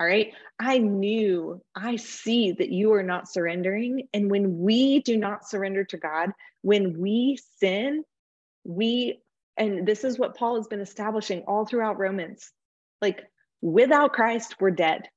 All 0.00 0.06
right. 0.06 0.32
I 0.58 0.78
knew, 0.78 1.62
I 1.76 1.96
see 1.96 2.52
that 2.52 2.70
you 2.70 2.92
are 2.94 3.02
not 3.02 3.28
surrendering. 3.28 4.08
And 4.12 4.30
when 4.30 4.58
we 4.58 5.00
do 5.00 5.16
not 5.16 5.48
surrender 5.48 5.84
to 5.84 5.96
God, 5.96 6.30
when 6.62 6.98
we 6.98 7.38
sin, 7.58 8.04
we, 8.64 9.20
and 9.56 9.86
this 9.86 10.02
is 10.02 10.18
what 10.18 10.36
Paul 10.36 10.56
has 10.56 10.66
been 10.66 10.80
establishing 10.80 11.42
all 11.42 11.64
throughout 11.64 11.98
Romans 11.98 12.50
like 13.04 13.22
without 13.60 14.14
Christ, 14.14 14.56
we're 14.60 14.70
dead. 14.70 15.08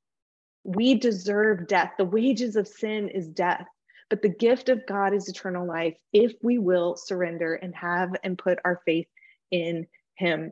We 0.66 0.96
deserve 0.96 1.68
death. 1.68 1.94
The 1.98 2.04
wages 2.04 2.58
of 2.58 2.68
sin 2.68 3.08
is 3.08 3.30
death. 3.30 3.66
But 4.10 4.22
the 4.22 4.30
gift 4.30 4.68
of 4.68 4.86
God 4.86 5.14
is 5.14 5.30
eternal 5.30 5.66
life 5.66 5.96
if 6.12 6.34
we 6.42 6.58
will 6.58 6.98
surrender 6.98 7.56
and 7.56 7.74
have 7.76 8.10
and 8.24 8.38
put 8.38 8.60
our 8.66 8.82
faith 8.86 9.08
in 9.52 9.88
Him. 10.16 10.52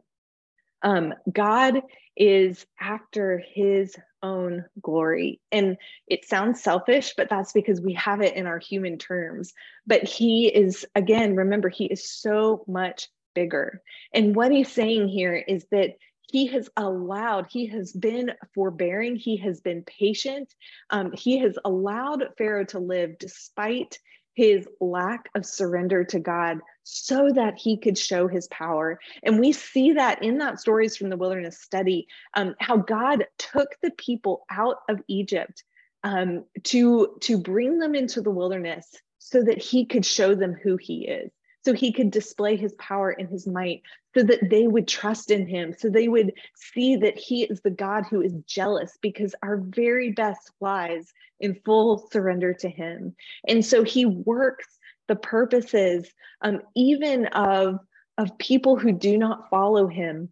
Um, 0.82 1.14
God 1.32 1.82
is 2.16 2.66
after 2.80 3.44
His 3.54 3.98
own 4.26 4.66
glory. 4.82 5.40
And 5.52 5.78
it 6.08 6.26
sounds 6.26 6.62
selfish, 6.62 7.14
but 7.16 7.30
that's 7.30 7.54
because 7.54 7.80
we 7.80 7.94
have 7.94 8.22
it 8.22 8.36
in 8.36 8.48
our 8.48 8.60
human 8.60 8.98
terms. 8.98 9.54
But 9.86 10.04
He 10.04 10.48
is, 10.48 10.86
again, 10.96 11.36
remember, 11.36 11.70
He 11.70 11.86
is 11.86 12.10
so 12.10 12.66
much 12.68 13.08
bigger. 13.36 13.82
And 14.14 14.36
what 14.36 14.52
He's 14.52 14.72
saying 14.72 15.10
here 15.10 15.36
is 15.36 15.66
that 15.72 15.92
he 16.28 16.48
has 16.48 16.70
allowed, 16.76 17.46
he 17.50 17.68
has 17.68 17.94
been 17.94 18.32
forbearing, 18.54 19.16
he 19.16 19.38
has 19.38 19.62
been 19.62 19.84
patient, 19.84 20.54
um, 20.90 21.12
he 21.14 21.38
has 21.40 21.56
allowed 21.64 22.30
Pharaoh 22.38 22.66
to 22.66 22.80
live 22.80 23.20
despite 23.20 24.00
his 24.36 24.68
lack 24.80 25.30
of 25.34 25.46
surrender 25.46 26.04
to 26.04 26.20
God 26.20 26.60
so 26.84 27.30
that 27.34 27.58
he 27.58 27.78
could 27.78 27.98
show 27.98 28.28
his 28.28 28.48
power. 28.50 29.00
And 29.24 29.40
we 29.40 29.52
see 29.52 29.94
that 29.94 30.24
in 30.24 30.38
that 30.40 30.60
stories 30.60 30.96
from 30.96 31.10
the 31.10 31.18
wilderness 31.18 31.60
study, 31.60 32.08
um, 32.36 32.56
how 32.60 32.78
God 32.78 33.26
took 33.38 33.70
the 33.82 33.92
people 33.92 34.46
out 34.52 34.78
of 34.90 35.02
Egypt 35.08 35.64
um, 36.04 36.44
to, 36.66 37.16
to 37.22 37.38
bring 37.38 37.80
them 37.80 37.96
into 37.96 38.22
the 38.22 38.32
wilderness 38.32 38.92
so 39.18 39.42
that 39.42 39.58
he 39.58 39.86
could 39.86 40.06
show 40.06 40.36
them 40.36 40.54
who 40.54 40.78
he 40.78 41.08
is 41.08 41.32
so 41.66 41.74
he 41.74 41.92
could 41.92 42.12
display 42.12 42.56
his 42.56 42.74
power 42.74 43.10
and 43.10 43.28
his 43.28 43.48
might 43.48 43.82
so 44.16 44.24
that 44.24 44.50
they 44.50 44.68
would 44.68 44.88
trust 44.88 45.32
in 45.32 45.48
him 45.48 45.74
so 45.78 45.90
they 45.90 46.08
would 46.08 46.32
see 46.56 46.96
that 46.96 47.18
he 47.18 47.44
is 47.44 47.60
the 47.62 47.70
god 47.70 48.06
who 48.10 48.22
is 48.22 48.34
jealous 48.46 48.98
because 49.02 49.34
our 49.42 49.58
very 49.58 50.12
best 50.12 50.52
lies 50.62 51.12
in 51.40 51.60
full 51.66 52.08
surrender 52.12 52.54
to 52.54 52.70
him 52.70 53.16
and 53.48 53.66
so 53.66 53.84
he 53.84 54.06
works 54.06 54.78
the 55.08 55.16
purposes 55.16 56.10
um, 56.42 56.62
even 56.76 57.26
of 57.28 57.80
of 58.18 58.38
people 58.38 58.78
who 58.78 58.92
do 58.92 59.18
not 59.18 59.50
follow 59.50 59.88
him 59.88 60.30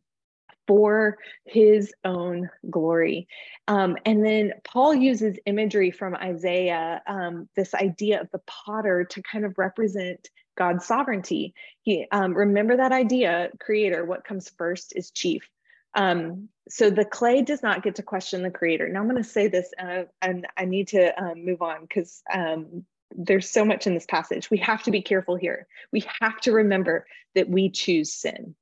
for 0.68 1.18
his 1.46 1.94
own 2.06 2.50
glory. 2.70 3.28
Um, 3.68 3.98
and 4.06 4.26
then 4.26 4.54
Paul 4.64 4.94
uses 4.94 5.38
imagery 5.46 5.92
from 5.92 6.16
Isaiah, 6.16 7.02
um, 7.08 7.50
this 7.56 7.74
idea 7.74 8.22
of 8.22 8.30
the 8.32 8.42
potter 8.48 9.04
to 9.04 9.22
kind 9.22 9.46
of 9.46 9.58
represent 9.58 10.30
God's 10.56 10.86
sovereignty. 10.86 11.54
He 11.82 12.06
um, 12.12 12.34
remember 12.34 12.78
that 12.78 12.92
idea, 12.92 13.50
creator. 13.60 14.06
What 14.06 14.24
comes 14.24 14.50
first 14.50 14.94
is 14.96 15.12
chief. 15.12 15.48
Um, 15.96 16.50
so 16.70 16.90
the 16.90 17.06
clay 17.06 17.42
does 17.42 17.62
not 17.62 17.84
get 17.84 17.96
to 17.96 18.04
question 18.04 18.42
the 18.42 18.50
creator. 18.50 18.88
Now 18.88 19.02
I'm 19.02 19.10
going 19.10 19.22
to 19.22 19.30
say 19.30 19.48
this, 19.48 19.72
uh, 19.80 20.04
and 20.22 20.48
I 20.58 20.66
need 20.66 20.88
to 20.90 21.22
um, 21.22 21.46
move 21.46 21.62
on 21.62 21.82
because 21.82 22.22
um, 22.34 22.86
there's 23.16 23.50
so 23.50 23.64
much 23.64 23.86
in 23.86 23.94
this 23.94 24.06
passage. 24.06 24.50
We 24.50 24.58
have 24.58 24.84
to 24.84 24.92
be 24.92 25.02
careful 25.02 25.36
here. 25.36 25.68
We 25.92 26.06
have 26.22 26.40
to 26.42 26.52
remember 26.52 27.06
that 27.36 27.50
we 27.50 27.70
choose 27.70 28.14
sin. 28.14 28.56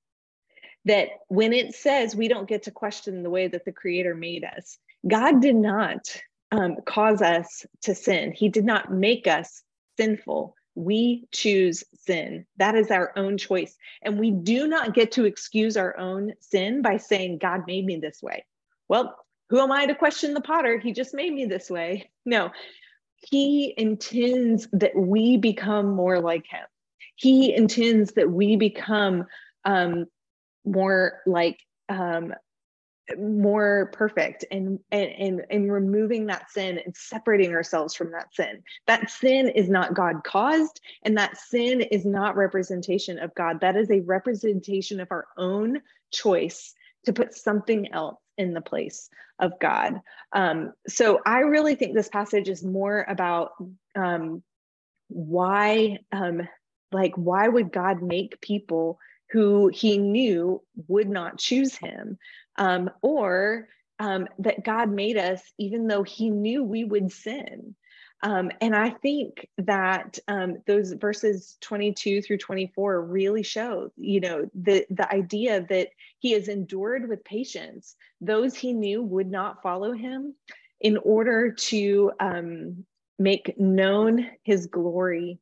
That 0.86 1.10
when 1.28 1.54
it 1.54 1.76
says 1.76 2.16
we 2.16 2.28
don't 2.28 2.50
get 2.50 2.64
to 2.64 2.72
question 2.72 3.24
the 3.24 3.30
way 3.30 3.48
that 3.48 3.66
the 3.66 3.72
creator 3.72 4.16
made 4.16 4.44
us, 4.44 4.78
God 5.08 5.42
did 5.42 5.56
not 5.56 6.08
um, 6.52 6.78
cause 6.86 7.22
us 7.22 7.66
to 7.84 7.96
sin. 7.96 8.32
He 8.32 8.50
did 8.50 8.66
not 8.66 8.92
make 8.92 9.28
us 9.28 9.62
sinful 9.98 10.56
we 10.76 11.28
choose 11.32 11.84
sin. 11.94 12.46
That 12.58 12.76
is 12.76 12.92
our 12.92 13.12
own 13.18 13.38
choice. 13.38 13.78
And 14.02 14.20
we 14.20 14.32
do 14.32 14.68
not 14.68 14.94
get 14.94 15.12
to 15.14 15.26
excuse 15.26 15.78
our 15.78 15.98
own 15.98 16.34
sin 16.40 16.82
by 16.82 16.98
saying, 16.98 17.40
God 17.40 17.64
made 17.68 17.86
me 17.86 17.98
this 17.98 18.22
way. 18.22 18.46
Well, 18.88 19.18
who 19.50 19.60
am 19.60 19.72
I 19.72 19.86
to 19.86 19.96
question 19.96 20.34
the 20.34 20.42
potter? 20.42 20.78
He 20.78 20.94
just 20.94 21.14
made 21.14 21.34
me 21.34 21.46
this 21.46 21.70
way. 21.70 22.10
No, 22.24 22.52
he 23.16 23.74
intends 23.78 24.68
that 24.74 24.96
we 24.96 25.38
become 25.38 25.88
more 25.96 26.20
like 26.20 26.46
him. 26.46 26.66
He 27.16 27.56
intends 27.56 28.12
that 28.12 28.30
we 28.30 28.58
become 28.58 29.26
um, 29.66 30.06
more 30.64 31.22
like 31.26 31.60
um, 31.90 32.34
more 33.20 33.90
perfect 33.94 34.46
and 34.52 34.80
and 34.92 35.42
and 35.50 35.72
removing 35.72 36.26
that 36.28 36.52
sin 36.52 36.80
and 36.84 36.96
separating 36.96 37.54
ourselves 37.54 37.96
from 37.96 38.12
that 38.12 38.34
sin. 38.34 38.64
That 38.88 39.10
sin 39.10 39.50
is 39.50 39.70
not 39.70 39.94
god 39.94 40.24
caused 40.24 40.82
and 41.04 41.18
that 41.18 41.38
sin 41.38 41.82
is 41.82 42.06
not 42.06 42.36
representation 42.36 43.20
of 43.20 43.34
god. 43.36 43.62
That 43.62 43.76
is 43.76 43.90
a 43.90 44.02
representation 44.02 45.00
of 45.00 45.08
our 45.12 45.28
own 45.38 45.82
choice 46.12 46.74
to 47.06 47.14
put 47.14 47.34
something 47.34 47.92
else 47.94 48.20
in 48.38 48.54
the 48.54 48.62
place 48.62 49.10
of 49.40 49.60
god. 49.60 50.02
Um, 50.34 50.74
so 50.88 51.20
i 51.26 51.40
really 51.40 51.76
think 51.76 51.94
this 51.94 52.10
passage 52.10 52.50
is 52.50 52.64
more 52.64 53.06
about 53.08 53.52
um, 53.96 54.44
why 55.08 56.00
um, 56.12 56.48
like 56.92 57.14
why 57.16 57.48
would 57.48 57.72
god 57.72 58.02
make 58.02 58.42
people 58.42 58.98
who 59.32 59.70
he 59.70 59.98
knew 59.98 60.62
would 60.88 61.10
not 61.10 61.38
choose 61.38 61.76
him 61.76 62.18
um, 62.62 62.92
or 63.02 63.68
um, 64.00 64.28
that 64.40 64.64
God 64.64 64.90
made 64.92 65.18
us 65.18 65.42
even 65.58 65.88
though 65.88 66.04
He 66.04 66.30
knew 66.30 66.64
we 66.64 66.84
would 66.84 67.12
sin. 67.12 67.76
Um, 68.24 68.52
and 68.62 68.76
I 68.76 68.92
think 68.92 69.48
that 69.58 70.20
um, 70.28 70.58
those 70.68 70.94
verses 70.94 71.58
22 71.62 72.22
through 72.22 72.38
24 72.38 73.02
really 73.02 73.42
show, 73.42 73.92
you 73.98 74.20
know, 74.20 74.48
the, 74.54 74.86
the 74.92 75.12
idea 75.12 75.66
that 75.70 75.88
he 76.20 76.34
has 76.34 76.48
endured 76.48 77.10
with 77.10 77.24
patience 77.24 77.96
those 78.22 78.56
he 78.56 78.74
knew 78.74 79.02
would 79.02 79.32
not 79.32 79.64
follow 79.64 79.94
him 79.94 80.36
in 80.80 80.98
order 80.98 81.52
to 81.52 82.12
um, 82.20 82.86
make 83.18 83.60
known 83.60 84.30
his 84.44 84.68
glory 84.68 85.40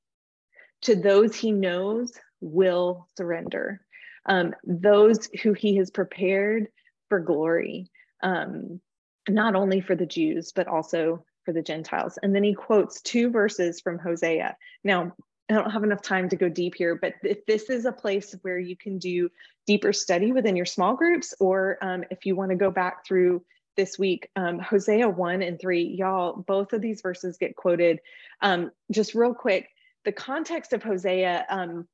to 0.84 0.96
those 0.96 1.36
he 1.36 1.52
knows 1.52 2.14
will 2.40 3.10
surrender. 3.18 3.82
Um, 4.26 4.54
those 4.64 5.30
who 5.44 5.52
he 5.52 5.76
has 5.78 5.92
prepared 5.92 6.68
for 7.10 7.20
glory, 7.20 7.90
um, 8.22 8.80
not 9.28 9.56
only 9.56 9.82
for 9.82 9.96
the 9.96 10.06
Jews, 10.06 10.52
but 10.56 10.68
also 10.68 11.26
for 11.44 11.54
the 11.54 11.62
Gentiles. 11.62 12.18
And 12.22 12.34
then 12.34 12.44
he 12.44 12.54
quotes 12.54 13.02
two 13.02 13.30
verses 13.32 13.82
from 13.82 14.00
Hosea. 14.00 14.56
Now, 14.84 15.14
I 15.50 15.56
don't 15.56 15.72
have 15.72 15.84
enough 15.84 16.04
time 16.04 16.30
to 16.30 16.36
go 16.36 16.48
deep 16.48 16.76
here, 16.76 16.96
but 16.96 17.16
if 17.24 17.46
this 17.48 17.70
is 17.72 17.86
a 17.86 17.92
place 17.92 18.36
where 18.44 18.60
you 18.60 18.78
can 18.78 19.00
do 19.00 19.30
deeper 19.66 19.94
study 19.94 20.32
within 20.32 20.56
your 20.56 20.68
small 20.68 20.96
groups, 20.96 21.34
or 21.40 21.80
um, 21.82 22.04
if 22.12 22.26
you 22.26 22.36
want 22.36 22.52
to 22.52 22.56
go 22.56 22.70
back 22.70 23.06
through 23.06 23.44
this 23.76 23.98
week, 23.98 24.30
um, 24.36 24.60
Hosea 24.60 25.10
1 25.10 25.42
and 25.42 25.60
3, 25.60 25.84
y'all, 25.98 26.34
both 26.34 26.74
of 26.74 26.82
these 26.82 27.02
verses 27.02 27.38
get 27.38 27.56
quoted. 27.56 28.00
Um, 28.42 28.72
just 28.92 29.16
real 29.16 29.34
quick, 29.34 29.70
the 30.06 30.12
context 30.12 30.74
of 30.74 30.84
Hosea 30.84 31.46
um, 31.50 31.88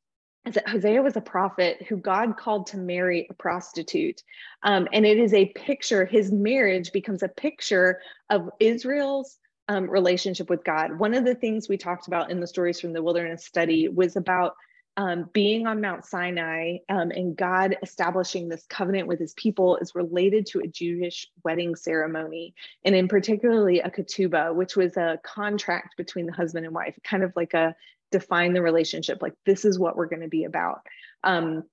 is 0.45 0.53
that 0.53 0.69
Hosea 0.69 1.01
was 1.01 1.15
a 1.15 1.21
prophet 1.21 1.85
who 1.87 1.97
God 1.97 2.37
called 2.37 2.67
to 2.67 2.77
marry 2.77 3.27
a 3.29 3.33
prostitute. 3.33 4.23
Um, 4.63 4.87
and 4.93 5.05
it 5.05 5.17
is 5.17 5.33
a 5.33 5.47
picture, 5.47 6.05
his 6.05 6.31
marriage 6.31 6.91
becomes 6.91 7.23
a 7.23 7.27
picture 7.27 7.99
of 8.29 8.49
Israel's 8.59 9.39
um, 9.67 9.89
relationship 9.89 10.49
with 10.49 10.63
God. 10.63 10.99
One 10.99 11.15
of 11.15 11.25
the 11.25 11.35
things 11.35 11.67
we 11.67 11.77
talked 11.77 12.07
about 12.07 12.29
in 12.29 12.39
the 12.39 12.47
stories 12.47 12.79
from 12.79 12.93
the 12.93 13.01
wilderness 13.01 13.43
study 13.43 13.87
was 13.87 14.15
about 14.15 14.55
um, 14.97 15.29
being 15.33 15.67
on 15.67 15.81
Mount 15.81 16.05
Sinai 16.05 16.77
um, 16.87 17.11
and 17.11 17.35
God 17.35 17.75
establishing 17.83 18.47
this 18.47 18.65
covenant 18.69 19.07
with 19.07 19.19
his 19.19 19.33
people 19.33 19.75
is 19.77 19.93
related 19.93 20.45
to 20.47 20.59
a 20.59 20.67
Jewish 20.67 21.27
wedding 21.43 21.75
ceremony, 21.75 22.53
and 22.85 22.95
in 22.95 23.09
particularly 23.09 23.81
a 23.81 23.89
ketubah, 23.89 24.55
which 24.55 24.77
was 24.77 24.95
a 24.95 25.19
contract 25.23 25.97
between 25.97 26.27
the 26.27 26.31
husband 26.31 26.65
and 26.65 26.73
wife, 26.73 26.97
kind 27.03 27.23
of 27.23 27.33
like 27.35 27.53
a 27.53 27.75
define 28.19 28.53
the 28.53 28.61
relationship 28.61 29.21
like 29.21 29.33
this 29.45 29.65
is 29.65 29.79
what 29.79 29.95
we're 29.95 30.07
going 30.07 30.21
to 30.21 30.27
be 30.27 30.43
about. 30.43 30.81
Um, 31.23 31.63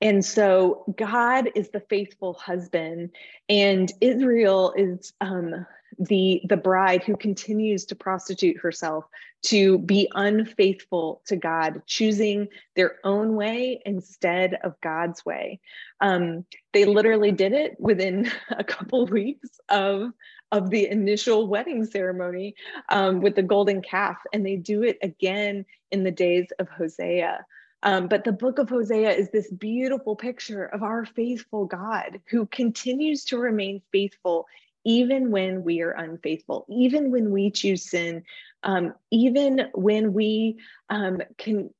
and 0.00 0.24
so 0.24 0.84
god 0.96 1.50
is 1.54 1.70
the 1.70 1.84
faithful 1.88 2.34
husband 2.34 3.10
and 3.48 3.92
israel 4.00 4.74
is 4.76 5.12
um, 5.20 5.64
the 5.98 6.42
the 6.48 6.56
bride 6.56 7.04
who 7.04 7.16
continues 7.16 7.84
to 7.84 7.94
prostitute 7.94 8.56
herself 8.58 9.04
to 9.44 9.78
be 9.78 10.08
unfaithful 10.14 11.22
to 11.26 11.36
god 11.36 11.82
choosing 11.86 12.48
their 12.76 12.96
own 13.04 13.36
way 13.36 13.80
instead 13.84 14.58
of 14.64 14.80
god's 14.80 15.24
way. 15.24 15.60
Um, 16.00 16.44
they 16.72 16.86
literally 16.86 17.30
did 17.30 17.52
it 17.52 17.76
within 17.78 18.30
a 18.50 18.64
couple 18.64 19.06
weeks 19.06 19.60
of 19.68 20.10
of 20.54 20.70
the 20.70 20.88
initial 20.88 21.48
wedding 21.48 21.84
ceremony 21.84 22.54
um, 22.88 23.20
with 23.20 23.34
the 23.34 23.42
golden 23.42 23.82
calf, 23.82 24.16
and 24.32 24.46
they 24.46 24.54
do 24.54 24.84
it 24.84 24.96
again 25.02 25.66
in 25.90 26.04
the 26.04 26.12
days 26.12 26.46
of 26.60 26.68
Hosea. 26.68 27.44
Um, 27.82 28.06
but 28.06 28.22
the 28.22 28.32
book 28.32 28.60
of 28.60 28.68
Hosea 28.68 29.10
is 29.10 29.30
this 29.30 29.50
beautiful 29.50 30.14
picture 30.14 30.64
of 30.66 30.84
our 30.84 31.04
faithful 31.04 31.66
God 31.66 32.20
who 32.30 32.46
continues 32.46 33.24
to 33.26 33.38
remain 33.38 33.82
faithful 33.90 34.46
even 34.84 35.32
when 35.32 35.64
we 35.64 35.82
are 35.82 35.90
unfaithful, 35.90 36.66
even 36.68 37.10
when 37.10 37.32
we 37.32 37.50
choose 37.50 37.90
sin, 37.90 38.22
um, 38.62 38.94
even 39.10 39.70
when 39.74 40.12
we 40.12 40.58
um, 40.88 41.20
can 41.36 41.70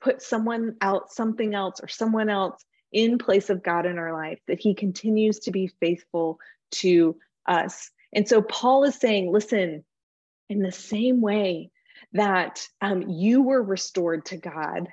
put 0.00 0.20
someone 0.20 0.76
out, 0.82 1.10
something 1.10 1.54
else, 1.54 1.80
or 1.82 1.88
someone 1.88 2.28
else 2.28 2.62
in 2.92 3.16
place 3.16 3.48
of 3.48 3.62
God 3.62 3.86
in 3.86 3.98
our 3.98 4.12
life, 4.12 4.40
that 4.46 4.60
He 4.60 4.74
continues 4.74 5.38
to 5.40 5.52
be 5.52 5.68
faithful 5.80 6.38
to 6.72 7.16
us. 7.46 7.90
And 8.12 8.28
so 8.28 8.42
Paul 8.42 8.84
is 8.84 8.96
saying, 8.96 9.32
listen, 9.32 9.84
in 10.48 10.60
the 10.60 10.72
same 10.72 11.20
way 11.20 11.70
that 12.12 12.66
um, 12.80 13.02
you 13.08 13.42
were 13.42 13.62
restored 13.62 14.26
to 14.26 14.36
God 14.36 14.88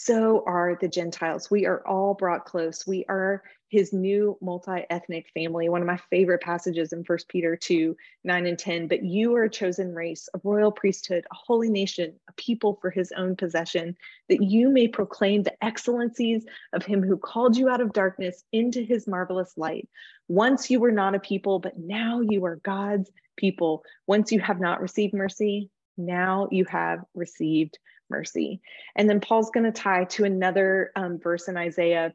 so 0.00 0.44
are 0.46 0.78
the 0.80 0.86
Gentiles. 0.86 1.50
We 1.50 1.66
are 1.66 1.84
all 1.84 2.14
brought 2.14 2.44
close. 2.44 2.86
We 2.86 3.04
are 3.08 3.42
his 3.68 3.92
new 3.92 4.38
multi-ethnic 4.40 5.26
family. 5.34 5.68
One 5.68 5.80
of 5.80 5.88
my 5.88 5.98
favorite 6.08 6.40
passages 6.40 6.92
in 6.92 7.02
First 7.02 7.28
Peter 7.28 7.56
2, 7.56 7.96
9 8.22 8.46
and 8.46 8.58
10. 8.58 8.86
But 8.86 9.02
you 9.02 9.34
are 9.34 9.42
a 9.42 9.50
chosen 9.50 9.92
race, 9.92 10.28
a 10.32 10.40
royal 10.44 10.70
priesthood, 10.70 11.26
a 11.32 11.34
holy 11.34 11.68
nation, 11.68 12.14
a 12.28 12.32
people 12.34 12.78
for 12.80 12.90
his 12.90 13.12
own 13.16 13.34
possession, 13.34 13.96
that 14.28 14.40
you 14.40 14.70
may 14.70 14.86
proclaim 14.86 15.42
the 15.42 15.64
excellencies 15.64 16.46
of 16.72 16.84
him 16.84 17.02
who 17.02 17.16
called 17.16 17.56
you 17.56 17.68
out 17.68 17.80
of 17.80 17.92
darkness 17.92 18.44
into 18.52 18.82
his 18.82 19.08
marvelous 19.08 19.54
light. 19.56 19.88
Once 20.28 20.70
you 20.70 20.78
were 20.78 20.92
not 20.92 21.16
a 21.16 21.20
people, 21.20 21.58
but 21.58 21.76
now 21.76 22.20
you 22.20 22.44
are 22.44 22.56
God's 22.56 23.10
people. 23.36 23.82
Once 24.06 24.30
you 24.30 24.38
have 24.38 24.60
not 24.60 24.80
received 24.80 25.12
mercy, 25.12 25.70
now 25.98 26.48
you 26.50 26.64
have 26.66 27.00
received 27.14 27.78
mercy. 28.08 28.60
And 28.96 29.08
then 29.08 29.20
Paul's 29.20 29.50
going 29.50 29.70
to 29.70 29.72
tie 29.72 30.04
to 30.04 30.24
another 30.24 30.92
um, 30.96 31.18
verse 31.18 31.48
in 31.48 31.56
Isaiah, 31.56 32.14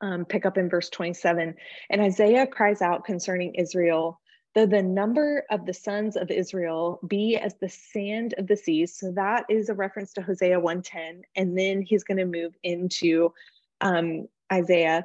um, 0.00 0.24
pick 0.24 0.46
up 0.46 0.58
in 0.58 0.68
verse 0.68 0.88
27. 0.90 1.54
And 1.90 2.00
Isaiah 2.00 2.46
cries 2.46 2.82
out 2.82 3.04
concerning 3.04 3.54
Israel, 3.54 4.20
though 4.54 4.66
the 4.66 4.82
number 4.82 5.44
of 5.50 5.66
the 5.66 5.74
sons 5.74 6.16
of 6.16 6.30
Israel 6.30 7.00
be 7.06 7.36
as 7.36 7.54
the 7.60 7.68
sand 7.68 8.34
of 8.38 8.46
the 8.46 8.56
seas. 8.56 8.96
So 8.96 9.12
that 9.12 9.44
is 9.48 9.68
a 9.68 9.74
reference 9.74 10.12
to 10.14 10.22
Hosea 10.22 10.60
110. 10.60 11.22
And 11.34 11.58
then 11.58 11.82
he's 11.82 12.04
going 12.04 12.18
to 12.18 12.24
move 12.24 12.54
into 12.62 13.32
um, 13.80 14.28
Isaiah 14.52 15.04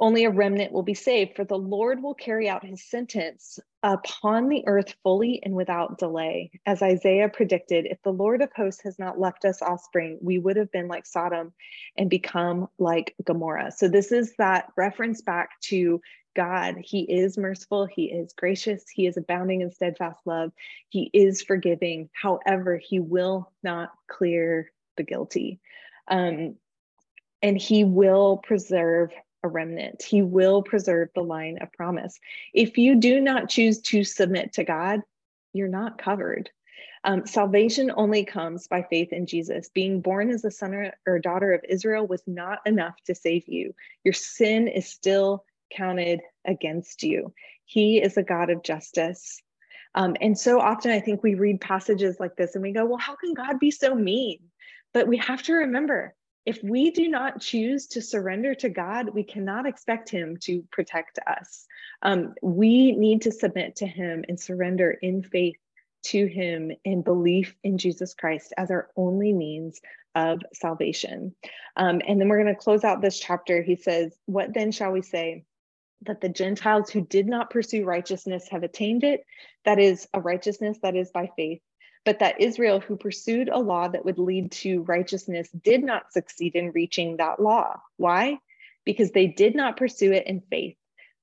only 0.00 0.24
a 0.24 0.30
remnant 0.30 0.72
will 0.72 0.82
be 0.82 0.94
saved, 0.94 1.36
for 1.36 1.44
the 1.44 1.58
Lord 1.58 2.02
will 2.02 2.14
carry 2.14 2.48
out 2.48 2.64
his 2.64 2.82
sentence 2.82 3.58
upon 3.82 4.48
the 4.48 4.62
earth 4.66 4.94
fully 5.02 5.40
and 5.42 5.54
without 5.54 5.98
delay. 5.98 6.50
As 6.66 6.82
Isaiah 6.82 7.28
predicted, 7.28 7.86
if 7.86 8.02
the 8.02 8.12
Lord 8.12 8.42
of 8.42 8.52
hosts 8.54 8.82
has 8.84 8.98
not 8.98 9.18
left 9.18 9.44
us 9.44 9.62
offspring, 9.62 10.18
we 10.20 10.38
would 10.38 10.56
have 10.56 10.70
been 10.70 10.88
like 10.88 11.06
Sodom 11.06 11.52
and 11.96 12.10
become 12.10 12.68
like 12.78 13.14
Gomorrah. 13.24 13.72
So, 13.72 13.88
this 13.88 14.12
is 14.12 14.34
that 14.36 14.66
reference 14.76 15.22
back 15.22 15.60
to 15.62 16.00
God. 16.36 16.76
He 16.82 17.02
is 17.02 17.38
merciful, 17.38 17.86
He 17.86 18.04
is 18.04 18.34
gracious, 18.34 18.84
He 18.88 19.06
is 19.06 19.16
abounding 19.16 19.62
in 19.62 19.70
steadfast 19.70 20.20
love, 20.26 20.52
He 20.88 21.10
is 21.12 21.42
forgiving. 21.42 22.10
However, 22.12 22.76
He 22.76 23.00
will 23.00 23.50
not 23.62 23.92
clear 24.08 24.70
the 24.96 25.02
guilty. 25.02 25.60
Um, 26.08 26.56
and 27.42 27.56
he 27.56 27.84
will 27.84 28.36
preserve 28.38 29.10
a 29.42 29.48
remnant. 29.48 30.02
He 30.02 30.22
will 30.22 30.62
preserve 30.62 31.08
the 31.14 31.22
line 31.22 31.58
of 31.60 31.72
promise. 31.72 32.18
If 32.52 32.78
you 32.78 32.96
do 32.96 33.20
not 33.20 33.48
choose 33.48 33.80
to 33.82 34.04
submit 34.04 34.52
to 34.54 34.64
God, 34.64 35.00
you're 35.52 35.68
not 35.68 35.98
covered. 35.98 36.50
Um, 37.02 37.26
salvation 37.26 37.90
only 37.96 38.24
comes 38.24 38.68
by 38.68 38.82
faith 38.82 39.12
in 39.12 39.26
Jesus. 39.26 39.70
Being 39.72 40.00
born 40.00 40.30
as 40.30 40.44
a 40.44 40.50
son 40.50 40.90
or 41.06 41.18
daughter 41.18 41.52
of 41.52 41.64
Israel 41.68 42.06
was 42.06 42.22
not 42.26 42.58
enough 42.66 42.94
to 43.06 43.14
save 43.14 43.48
you. 43.48 43.74
Your 44.04 44.12
sin 44.12 44.68
is 44.68 44.86
still 44.86 45.44
counted 45.74 46.20
against 46.44 47.02
you. 47.02 47.32
He 47.64 48.02
is 48.02 48.16
a 48.16 48.22
God 48.22 48.50
of 48.50 48.62
justice. 48.62 49.40
Um, 49.94 50.14
and 50.20 50.38
so 50.38 50.60
often 50.60 50.90
I 50.90 51.00
think 51.00 51.22
we 51.22 51.34
read 51.34 51.60
passages 51.60 52.20
like 52.20 52.36
this 52.36 52.54
and 52.54 52.62
we 52.62 52.72
go, 52.72 52.84
well, 52.84 52.98
how 52.98 53.16
can 53.16 53.34
God 53.34 53.58
be 53.58 53.70
so 53.70 53.94
mean? 53.94 54.38
But 54.92 55.08
we 55.08 55.16
have 55.18 55.42
to 55.44 55.54
remember 55.54 56.14
if 56.46 56.62
we 56.62 56.90
do 56.90 57.08
not 57.08 57.40
choose 57.40 57.86
to 57.88 58.02
surrender 58.02 58.54
to 58.56 58.68
God, 58.68 59.10
we 59.10 59.22
cannot 59.22 59.66
expect 59.66 60.08
Him 60.08 60.36
to 60.42 60.62
protect 60.72 61.18
us. 61.26 61.66
Um, 62.02 62.34
we 62.42 62.92
need 62.92 63.22
to 63.22 63.32
submit 63.32 63.76
to 63.76 63.86
Him 63.86 64.24
and 64.28 64.40
surrender 64.40 64.90
in 64.90 65.22
faith 65.22 65.56
to 66.06 66.26
Him 66.26 66.72
in 66.84 67.02
belief 67.02 67.54
in 67.62 67.76
Jesus 67.78 68.14
Christ 68.14 68.54
as 68.56 68.70
our 68.70 68.88
only 68.96 69.32
means 69.32 69.80
of 70.14 70.40
salvation. 70.54 71.34
Um, 71.76 72.00
and 72.06 72.20
then 72.20 72.28
we're 72.28 72.42
going 72.42 72.54
to 72.54 72.60
close 72.60 72.84
out 72.84 73.00
this 73.00 73.20
chapter. 73.20 73.62
He 73.62 73.76
says, 73.76 74.16
What 74.26 74.54
then 74.54 74.72
shall 74.72 74.92
we 74.92 75.02
say? 75.02 75.44
That 76.02 76.22
the 76.22 76.30
Gentiles 76.30 76.90
who 76.90 77.02
did 77.02 77.26
not 77.26 77.50
pursue 77.50 77.84
righteousness 77.84 78.48
have 78.50 78.62
attained 78.62 79.04
it. 79.04 79.20
That 79.66 79.78
is 79.78 80.08
a 80.14 80.20
righteousness 80.20 80.78
that 80.82 80.96
is 80.96 81.10
by 81.10 81.30
faith 81.36 81.60
but 82.04 82.20
that 82.20 82.40
Israel, 82.40 82.80
who 82.80 82.96
pursued 82.96 83.48
a 83.48 83.58
law 83.58 83.88
that 83.88 84.04
would 84.04 84.18
lead 84.18 84.52
to 84.52 84.82
righteousness, 84.82 85.48
did 85.50 85.84
not 85.84 86.12
succeed 86.12 86.54
in 86.54 86.72
reaching 86.72 87.16
that 87.16 87.40
law. 87.40 87.80
Why? 87.96 88.38
Because 88.84 89.10
they 89.12 89.26
did 89.26 89.54
not 89.54 89.76
pursue 89.76 90.12
it 90.12 90.26
in 90.26 90.40
faith, 90.40 90.76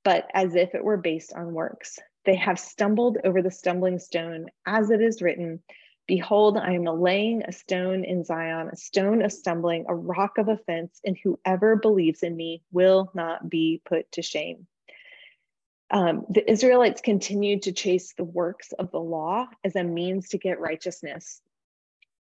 but 0.04 0.28
as 0.34 0.56
if 0.56 0.76
it 0.76 0.84
were 0.84 0.98
based 0.98 1.34
on 1.34 1.54
works. 1.54 1.98
They 2.26 2.36
have 2.36 2.60
stumbled 2.60 3.18
over 3.24 3.42
the 3.42 3.52
stumbling 3.52 4.00
stone, 4.00 4.48
as 4.66 4.90
it 4.90 5.02
is 5.02 5.22
written 5.22 5.64
Behold, 6.08 6.58
I 6.58 6.72
am 6.72 6.86
laying 6.86 7.44
a 7.44 7.52
stone 7.52 8.06
in 8.06 8.24
Zion, 8.24 8.70
a 8.72 8.78
stone 8.78 9.22
of 9.22 9.34
stumbling, 9.34 9.86
a 9.90 9.96
rock 9.96 10.38
of 10.38 10.48
offense, 10.48 11.02
and 11.04 11.18
whoever 11.22 11.76
believes 11.76 12.24
in 12.24 12.34
me 12.34 12.64
will 12.72 13.12
not 13.14 13.50
be 13.50 13.82
put 13.84 14.10
to 14.14 14.22
shame 14.22 14.68
um, 15.92 16.26
the 16.30 16.50
Israelites 16.50 17.02
continued 17.02 17.64
to 17.64 17.72
chase 17.72 18.14
the 18.14 18.24
works 18.24 18.74
of 18.74 18.92
the 18.92 19.00
law 19.00 19.48
as 19.64 19.76
a 19.76 19.84
means 19.84 20.30
to 20.30 20.38
get 20.38 20.60
righteousness. 20.60 21.42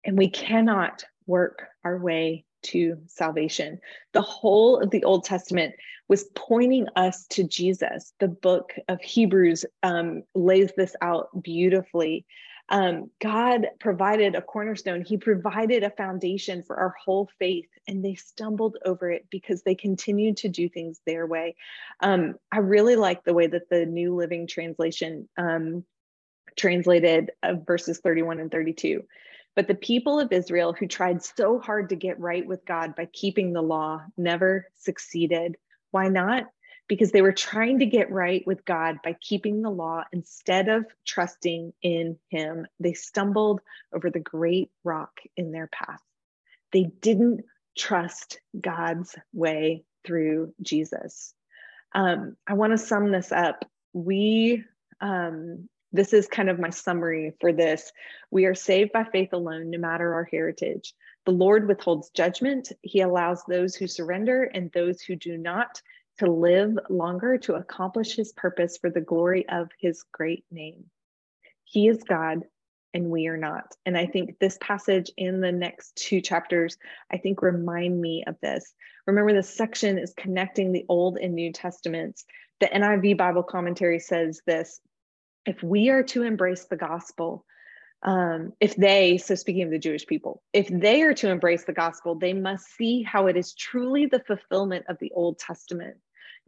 And 0.05 0.18
we 0.18 0.30
cannot 0.30 1.03
work 1.28 1.68
our 1.84 1.97
way 1.97 2.45
to 2.64 2.97
salvation. 3.07 3.80
The 4.14 4.22
whole 4.22 4.80
of 4.80 4.89
the 4.89 5.03
Old 5.03 5.26
Testament 5.26 5.76
was 6.09 6.26
pointing 6.36 6.88
us 6.95 7.26
to 7.28 7.43
Jesus. 7.43 8.14
The 8.20 8.28
book 8.28 8.74
of 8.88 9.01
Hebrews 9.01 9.66
um, 9.84 10.24
lays 10.36 10.72
this 10.76 10.95
out 11.01 11.30
beautifully 11.41 12.26
um, 12.74 13.11
God 13.21 13.67
provided 13.80 14.34
a 14.34 14.41
cornerstone. 14.41 15.03
He 15.03 15.17
provided 15.17 15.84
a 15.84 15.91
foundation 15.91 16.63
for 16.63 16.76
our 16.76 16.95
whole 17.05 17.30
faith, 17.38 17.69
and 17.88 18.03
they 18.03 18.15
stumbled 18.15 18.78
over 18.84 19.11
it 19.11 19.28
because 19.30 19.61
they 19.61 19.76
continued 19.76 20.38
to 20.38 20.49
do 20.49 20.67
things 20.67 20.99
their 21.05 21.28
way. 21.28 21.55
Um, 21.99 22.34
I 22.51 22.57
really 22.57 22.95
like 22.95 23.24
the 23.24 23.36
way 23.36 23.45
that 23.45 23.69
the 23.69 23.86
New 23.86 24.15
Living 24.15 24.47
Translation 24.47 25.30
um, 25.38 25.86
translated 26.57 27.30
uh, 27.43 27.53
verses 27.63 27.99
31 27.99 28.39
and 28.39 28.49
32. 28.49 29.03
But 29.55 29.67
the 29.67 29.76
people 29.76 30.19
of 30.19 30.32
Israel 30.32 30.74
who 30.74 30.88
tried 30.88 31.24
so 31.24 31.59
hard 31.59 31.89
to 31.89 31.95
get 31.95 32.19
right 32.19 32.43
with 32.43 32.65
God 32.65 32.95
by 32.95 33.05
keeping 33.13 33.53
the 33.53 33.61
law 33.61 34.01
never 34.17 34.65
succeeded. 34.80 35.57
Why 35.91 36.07
not? 36.07 36.45
Because 36.88 37.12
they 37.12 37.22
were 37.22 37.32
trying 37.32 37.80
to 37.80 37.86
get 37.86 38.12
right 38.12 38.46
with 38.46 38.66
God 38.66 38.98
by 39.04 39.16
keeping 39.20 39.62
the 39.62 39.70
law 39.70 40.04
instead 40.12 40.70
of 40.70 40.86
trusting 41.06 41.74
in 41.82 42.18
Him. 42.30 42.68
They 42.80 42.94
stumbled 42.94 43.62
over 43.94 44.10
the 44.10 44.20
great 44.20 44.70
rock 44.84 45.20
in 45.38 45.52
their 45.52 45.68
path. 45.68 46.02
They 46.72 46.84
didn't 46.84 47.46
trust 47.78 48.40
God's 48.60 49.16
way 49.32 49.86
through 50.06 50.54
Jesus. 50.62 51.34
Um, 51.94 52.36
I 52.48 52.54
want 52.54 52.72
to 52.72 52.78
sum 52.78 53.12
this 53.12 53.32
up. 53.32 53.66
We, 53.94 54.64
um, 55.00 55.70
this 55.92 56.12
is 56.12 56.28
kind 56.28 56.50
of 56.50 56.60
my 56.60 56.72
summary 56.72 57.34
for 57.40 57.54
this. 57.54 57.92
We 58.32 58.46
are 58.46 58.56
saved 58.56 58.92
by 58.92 59.04
faith 59.04 59.32
alone, 59.32 59.70
no 59.70 59.78
matter 59.78 60.14
our 60.14 60.24
heritage. 60.24 60.94
The 61.26 61.32
Lord 61.32 61.68
withholds 61.68 62.10
judgment. 62.10 62.72
He 62.82 63.02
allows 63.02 63.44
those 63.48 63.76
who 63.76 63.88
surrender 63.88 64.44
and 64.44 64.72
those 64.72 65.02
who 65.02 65.16
do 65.16 65.38
not 65.38 65.82
to 66.20 66.32
live 66.32 66.78
longer 66.89 67.38
to 67.39 67.55
accomplish 67.55 68.16
his 68.16 68.32
purpose 68.34 68.78
for 68.78 68.89
the 68.89 69.01
glory 69.01 69.47
of 69.49 69.70
his 69.80 70.03
great 70.11 70.45
name. 70.51 70.86
He 71.64 71.88
is 71.88 72.03
God 72.03 72.43
and 72.93 73.09
we 73.09 73.28
are 73.28 73.38
not. 73.38 73.76
And 73.86 73.97
I 73.97 74.05
think 74.05 74.38
this 74.39 74.57
passage 74.61 75.09
in 75.18 75.41
the 75.41 75.51
next 75.51 75.95
two 75.95 76.22
chapters, 76.22 76.78
I 77.11 77.18
think 77.18 77.41
remind 77.41 77.99
me 77.99 78.24
of 78.28 78.36
this. 78.41 78.74
Remember, 79.07 79.34
this 79.34 79.53
section 79.53 79.97
is 79.97 80.14
connecting 80.16 80.72
the 80.72 80.86
Old 80.88 81.18
and 81.18 81.34
New 81.34 81.51
Testaments. 81.51 82.26
The 82.59 82.68
NIV 82.68 83.18
Bible 83.18 83.43
commentary 83.43 83.99
says 83.99 84.41
this 84.45 84.80
if 85.45 85.61
we 85.61 85.89
are 85.89 86.03
to 86.03 86.24
embrace 86.24 86.66
the 86.66 86.78
gospel, 86.78 87.45
um, 88.03 88.53
if 88.59 88.76
they, 88.76 89.18
so 89.18 89.36
speaking 89.36 89.64
of 89.64 89.72
the 89.72 89.80
Jewish 89.80 90.05
people, 90.05 90.41
if 90.53 90.68
they 90.68 91.01
are 91.01 91.14
to 91.16 91.30
embrace 91.30 91.64
the 91.64 91.74
gospel, 91.74 92.16
they 92.16 92.34
must 92.34 92.66
see 92.76 93.01
how 93.01 93.28
it 93.28 93.38
is 93.38 93.53
truly 93.53 94.05
the 94.05 94.24
fulfillment 94.28 94.86
of 94.89 94.97
the 94.99 95.11
Old 95.14 95.39
Testament. 95.39 95.97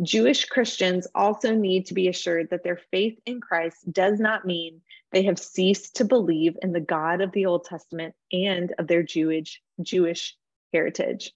Jewish 0.02 0.46
Christians 0.46 1.08
also 1.16 1.56
need 1.56 1.86
to 1.86 1.94
be 1.94 2.08
assured 2.08 2.50
that 2.50 2.64
their 2.64 2.80
faith 2.92 3.18
in 3.26 3.40
Christ 3.40 3.92
does 3.92 4.20
not 4.20 4.46
mean 4.46 4.82
they 5.12 5.24
have 5.24 5.40
ceased 5.40 5.96
to 5.96 6.06
believe 6.06 6.58
in 6.62 6.74
the 6.74 6.82
God 6.82 7.22
of 7.22 7.32
the 7.32 7.46
Old 7.46 7.64
Testament 7.64 8.14
and 8.32 8.74
of 8.78 8.88
their 8.88 9.04
Jewish 9.04 9.62
Jewish 9.82 10.36
heritage. 10.74 11.32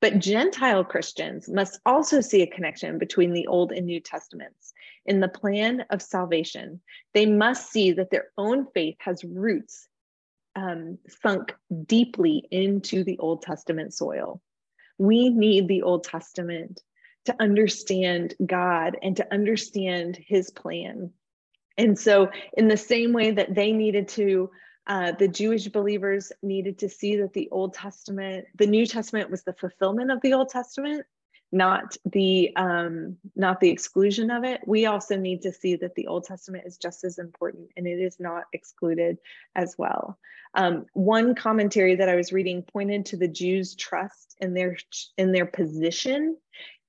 But 0.00 0.18
Gentile 0.18 0.84
Christians 0.84 1.48
must 1.48 1.80
also 1.86 2.20
see 2.20 2.42
a 2.42 2.46
connection 2.46 2.98
between 2.98 3.32
the 3.32 3.46
Old 3.46 3.72
and 3.72 3.86
New 3.86 4.00
Testaments. 4.00 4.74
In 5.06 5.20
the 5.20 5.28
plan 5.28 5.86
of 5.88 6.02
salvation, 6.02 6.82
they 7.14 7.24
must 7.24 7.70
see 7.72 7.92
that 7.92 8.10
their 8.10 8.26
own 8.36 8.66
faith 8.74 8.96
has 8.98 9.24
roots 9.24 9.88
um, 10.56 10.98
sunk 11.22 11.54
deeply 11.86 12.46
into 12.50 13.02
the 13.02 13.18
Old 13.18 13.40
Testament 13.40 13.94
soil. 13.94 14.42
We 14.98 15.30
need 15.30 15.68
the 15.68 15.82
Old 15.82 16.04
Testament 16.04 16.82
to 17.24 17.34
understand 17.40 18.34
God 18.44 18.96
and 19.02 19.16
to 19.16 19.32
understand 19.32 20.16
his 20.16 20.50
plan. 20.50 21.10
And 21.76 21.98
so, 21.98 22.30
in 22.56 22.68
the 22.68 22.76
same 22.76 23.12
way 23.12 23.32
that 23.32 23.54
they 23.54 23.72
needed 23.72 24.08
to 24.08 24.50
uh, 24.86 25.12
the 25.12 25.28
Jewish 25.28 25.68
believers 25.68 26.30
needed 26.42 26.78
to 26.78 26.88
see 26.88 27.16
that 27.16 27.32
the 27.32 27.48
Old 27.50 27.74
Testament, 27.74 28.46
the 28.54 28.66
New 28.66 28.86
Testament 28.86 29.30
was 29.30 29.42
the 29.42 29.54
fulfillment 29.54 30.10
of 30.10 30.20
the 30.20 30.34
Old 30.34 30.50
Testament, 30.50 31.06
not 31.52 31.96
the 32.04 32.54
um, 32.56 33.16
not 33.34 33.60
the 33.60 33.70
exclusion 33.70 34.30
of 34.30 34.44
it. 34.44 34.60
We 34.66 34.86
also 34.86 35.16
need 35.16 35.42
to 35.42 35.52
see 35.52 35.76
that 35.76 35.94
the 35.94 36.06
Old 36.06 36.24
Testament 36.24 36.64
is 36.66 36.76
just 36.76 37.04
as 37.04 37.18
important 37.18 37.70
and 37.76 37.86
it 37.86 37.98
is 37.98 38.20
not 38.20 38.44
excluded 38.52 39.18
as 39.54 39.74
well. 39.78 40.18
Um, 40.54 40.86
one 40.92 41.34
commentary 41.34 41.96
that 41.96 42.08
I 42.08 42.14
was 42.14 42.32
reading 42.32 42.62
pointed 42.62 43.06
to 43.06 43.16
the 43.16 43.28
Jews' 43.28 43.74
trust 43.74 44.36
in 44.40 44.52
their 44.52 44.76
in 45.16 45.32
their 45.32 45.46
position 45.46 46.36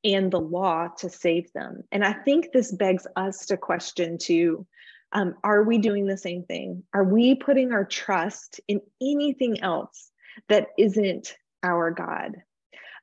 and 0.06 0.32
the 0.32 0.39
law 0.39 0.88
to 0.99 1.10
save 1.10 1.51
them. 1.53 1.84
And 1.91 2.06
I 2.06 2.14
think 2.14 2.51
this 2.53 2.72
begs 2.72 3.08
us 3.16 3.47
to 3.47 3.58
question 3.58 4.18
too 4.18 4.66
um, 5.12 5.36
are 5.43 5.64
we 5.64 5.78
doing 5.78 6.06
the 6.06 6.18
same 6.18 6.43
thing? 6.43 6.84
Are 6.93 7.03
we 7.03 7.36
putting 7.36 7.72
our 7.72 7.86
trust 7.86 8.60
in 8.68 8.82
anything 9.01 9.62
else 9.62 10.12
that 10.49 10.68
isn't 10.78 11.38
our 11.64 11.91
God? 11.91 12.41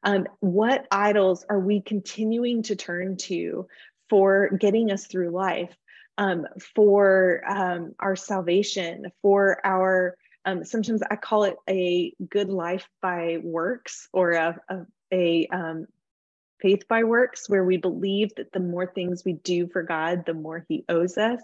Um, 0.02 0.26
what 0.40 0.86
idols 0.90 1.46
are 1.48 1.60
we 1.60 1.80
continuing 1.80 2.64
to 2.64 2.76
turn 2.76 3.16
to 3.18 3.66
for 4.10 4.50
getting 4.50 4.90
us 4.90 5.06
through 5.06 5.30
life, 5.30 5.74
um, 6.18 6.46
for 6.74 7.42
um, 7.48 7.94
our 7.98 8.16
salvation, 8.16 9.06
for 9.22 9.64
our, 9.64 10.16
um, 10.44 10.64
sometimes 10.64 11.00
I 11.08 11.16
call 11.16 11.44
it 11.44 11.56
a 11.70 12.12
good 12.28 12.50
life 12.50 12.86
by 13.00 13.38
works 13.42 14.08
or 14.12 14.32
a, 14.32 14.60
a, 14.68 14.76
a 15.12 15.46
um, 15.46 15.86
faith 16.62 16.88
by 16.88 17.04
works, 17.04 17.50
where 17.50 17.64
we 17.64 17.76
believe 17.76 18.34
that 18.36 18.52
the 18.52 18.60
more 18.60 18.86
things 18.86 19.24
we 19.24 19.34
do 19.34 19.66
for 19.66 19.82
God, 19.82 20.24
the 20.24 20.34
more 20.34 20.64
He 20.68 20.84
owes 20.88 21.18
us. 21.18 21.40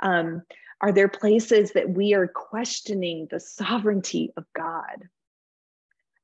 Um, 0.00 0.42
are 0.80 0.92
there 0.92 1.08
places 1.08 1.72
that 1.72 1.90
we 1.90 2.14
are 2.14 2.28
questioning 2.28 3.26
the 3.30 3.40
sovereignty 3.40 4.32
of 4.36 4.44
God? 4.54 5.08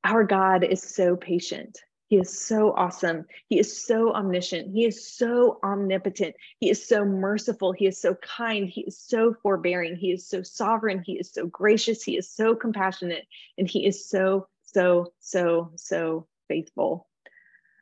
Our 0.03 0.23
God 0.23 0.63
is 0.63 0.81
so 0.81 1.15
patient. 1.15 1.79
He 2.07 2.17
is 2.17 2.37
so 2.37 2.73
awesome. 2.73 3.25
He 3.47 3.57
is 3.57 3.85
so 3.85 4.13
omniscient. 4.13 4.73
He 4.73 4.85
is 4.85 5.07
so 5.15 5.59
omnipotent. 5.63 6.35
He 6.59 6.69
is 6.69 6.85
so 6.85 7.05
merciful. 7.05 7.71
He 7.71 7.85
is 7.87 8.01
so 8.01 8.15
kind. 8.15 8.67
He 8.67 8.81
is 8.81 8.99
so 8.99 9.33
forbearing. 9.41 9.95
He 9.95 10.11
is 10.11 10.27
so 10.27 10.43
sovereign. 10.43 11.03
He 11.05 11.13
is 11.13 11.31
so 11.31 11.47
gracious. 11.47 12.03
He 12.03 12.17
is 12.17 12.29
so 12.29 12.53
compassionate. 12.53 13.25
And 13.57 13.65
he 13.65 13.85
is 13.85 14.09
so, 14.09 14.47
so, 14.63 15.13
so, 15.19 15.71
so 15.77 16.27
faithful. 16.49 17.07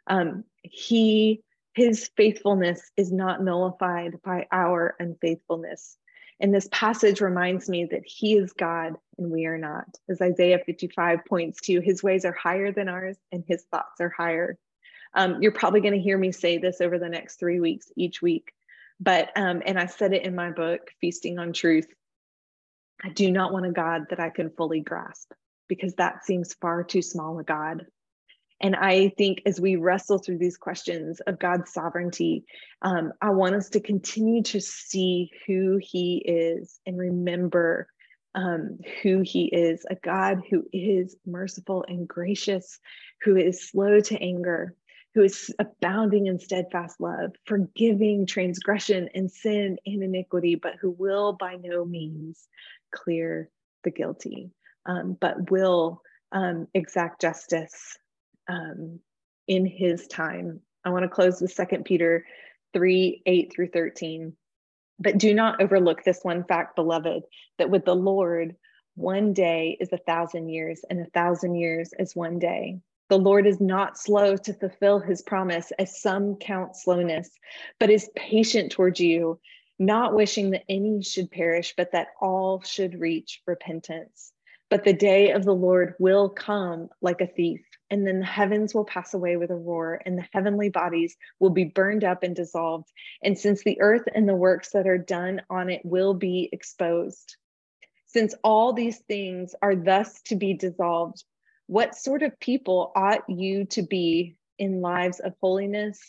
Um, 0.10 0.44
he 0.64 1.44
his 1.76 2.10
faithfulness 2.18 2.92
is 2.98 3.12
not 3.12 3.44
nullified 3.44 4.22
by 4.24 4.48
our 4.52 4.96
unfaithfulness. 5.00 5.98
And 6.40 6.54
this 6.54 6.68
passage 6.72 7.22
reminds 7.22 7.70
me 7.70 7.86
that 7.86 8.06
he 8.06 8.36
is 8.36 8.54
God 8.54 8.96
and 9.18 9.30
we 9.32 9.46
are 9.46 9.58
not. 9.58 9.86
As 10.10 10.22
Isaiah 10.22 10.60
55 10.66 11.20
points 11.26 11.62
to, 11.62 11.80
his 11.80 12.02
ways 12.02 12.26
are 12.26 12.34
higher 12.34 12.72
than 12.72 12.90
ours 12.90 13.18
and 13.32 13.44
his 13.48 13.64
thoughts 13.72 14.02
are 14.02 14.10
higher. 14.10 14.58
Um, 15.14 15.42
you're 15.42 15.52
probably 15.52 15.82
going 15.82 15.94
to 15.94 16.00
hear 16.00 16.18
me 16.18 16.32
say 16.32 16.58
this 16.58 16.82
over 16.82 16.98
the 16.98 17.10
next 17.10 17.40
three 17.40 17.60
weeks, 17.60 17.92
each 17.96 18.22
week. 18.22 18.52
But, 19.00 19.32
um, 19.36 19.62
and 19.66 19.80
I 19.80 19.86
said 19.86 20.14
it 20.14 20.26
in 20.26 20.36
my 20.36 20.52
book, 20.52 20.92
Feasting 21.02 21.40
on 21.40 21.54
Truth. 21.54 21.88
I 23.04 23.10
do 23.10 23.32
not 23.32 23.54
want 23.54 23.66
a 23.66 23.72
God 23.72 24.08
that 24.10 24.20
I 24.20 24.30
can 24.30 24.50
fully 24.50 24.82
grasp 24.82 25.32
because 25.68 25.94
that 25.96 26.26
seems 26.26 26.54
far 26.56 26.84
too 26.84 27.02
small 27.02 27.40
a 27.40 27.44
God. 27.44 27.86
And 28.62 28.76
I 28.76 29.10
think 29.18 29.42
as 29.46 29.60
we 29.60 29.78
wrestle 29.78 30.18
through 30.18 30.38
these 30.38 30.58
questions 30.58 31.22
of 31.22 31.40
God's 31.40 31.72
sovereignty, 31.72 32.46
um, 32.82 33.14
I 33.22 33.30
want 33.30 33.56
us 33.56 33.70
to 33.70 33.80
continue 33.80 34.44
to 34.44 34.60
see 34.60 35.32
who 35.48 35.80
He 35.82 36.18
is 36.26 36.80
and 36.86 36.98
remember 36.98 37.88
um, 38.36 38.80
who 39.02 39.22
He 39.22 39.46
is 39.46 39.86
a 39.90 39.96
God 39.96 40.42
who 40.50 40.66
is 40.74 41.16
merciful 41.26 41.86
and 41.88 42.08
gracious, 42.08 42.80
who 43.22 43.38
is 43.38 43.70
slow 43.70 44.02
to 44.02 44.22
anger, 44.22 44.76
who 45.16 45.24
is 45.24 45.54
abounding 45.58 46.28
in 46.28 46.38
steadfast 46.38 47.00
love, 47.00 47.32
forgiving 47.46 48.26
transgression 48.26 49.10
and 49.16 49.32
sin 49.32 49.78
and 49.86 50.04
iniquity, 50.04 50.56
but 50.56 50.76
who 50.82 50.92
will 50.92 51.34
by 51.34 51.56
no 51.56 51.86
means 51.86 52.48
clear 52.92 53.50
the 53.84 53.92
guilty, 53.92 54.52
um, 54.86 55.18
but 55.20 55.50
will 55.50 56.02
um, 56.34 56.68
exact 56.74 57.22
justice 57.22 57.98
um, 58.50 59.00
in 59.48 59.66
his 59.66 60.08
time. 60.08 60.60
I 60.84 60.90
want 60.90 61.04
to 61.04 61.10
close 61.10 61.40
with 61.40 61.52
Second 61.52 61.86
Peter 61.86 62.26
3 62.74 63.22
8 63.26 63.54
through 63.54 63.70
13. 63.70 64.34
But 65.00 65.18
do 65.18 65.34
not 65.34 65.62
overlook 65.62 66.04
this 66.04 66.20
one 66.24 66.44
fact, 66.44 66.76
beloved, 66.76 67.24
that 67.58 67.70
with 67.70 67.86
the 67.86 67.96
Lord, 67.96 68.56
one 68.96 69.32
day 69.34 69.78
is 69.80 69.94
a 69.94 69.98
thousand 69.98 70.50
years, 70.50 70.82
and 70.90 71.00
a 71.00 71.10
thousand 71.12 71.56
years 71.56 71.94
is 71.98 72.16
one 72.16 72.38
day. 72.38 72.80
The 73.08 73.18
Lord 73.18 73.48
is 73.48 73.62
not 73.62 73.98
slow 73.98 74.36
to 74.36 74.54
fulfill 74.54 75.00
his 75.00 75.22
promise, 75.22 75.72
as 75.80 76.02
some 76.02 76.36
count 76.36 76.76
slowness, 76.76 77.30
but 77.80 77.90
is 77.90 78.10
patient 78.16 78.74
towards 78.74 79.00
you, 79.00 79.40
not 79.80 80.14
wishing 80.14 80.52
that 80.52 80.66
any 80.68 81.02
should 81.02 81.32
perish, 81.32 81.74
but 81.78 81.94
that 81.94 82.10
all 82.20 82.62
should 82.62 83.00
reach 83.00 83.42
repentance. 83.48 84.34
But 84.70 84.84
the 84.84 84.94
day 84.94 85.32
of 85.32 85.46
the 85.46 85.56
Lord 85.56 85.96
will 85.98 86.30
come 86.30 86.90
like 87.02 87.22
a 87.22 87.28
thief 87.28 87.62
and 87.90 88.06
then 88.06 88.20
the 88.20 88.26
heavens 88.26 88.74
will 88.74 88.86
pass 88.86 89.14
away 89.14 89.38
with 89.38 89.50
a 89.50 89.56
roar, 89.56 90.02
and 90.06 90.18
the 90.18 90.28
heavenly 90.32 90.70
bodies 90.70 91.18
will 91.40 91.50
be 91.50 91.66
burned 91.66 92.04
up 92.04 92.24
and 92.24 92.36
dissolved. 92.36 92.90
And 93.24 93.38
since 93.38 93.64
the 93.64 93.82
earth 93.82 94.04
and 94.14 94.28
the 94.28 94.36
works 94.36 94.72
that 94.72 94.88
are 94.88 94.98
done 94.98 95.42
on 95.50 95.70
it 95.70 95.82
will 95.84 96.14
be 96.14 96.50
exposed, 96.52 97.36
since 98.06 98.34
all 98.44 98.74
these 98.74 99.00
things 99.00 99.56
are 99.62 99.76
thus 99.76 100.22
to 100.24 100.36
be 100.36 100.54
dissolved, 100.54 101.24
what 101.68 101.96
sort 101.96 102.24
of 102.24 102.40
people 102.40 102.92
ought 102.96 103.30
you 103.30 103.66
to 103.66 103.84
be 103.84 104.36
in 104.58 104.82
lives 104.82 105.20
of 105.20 105.34
holiness 105.42 106.00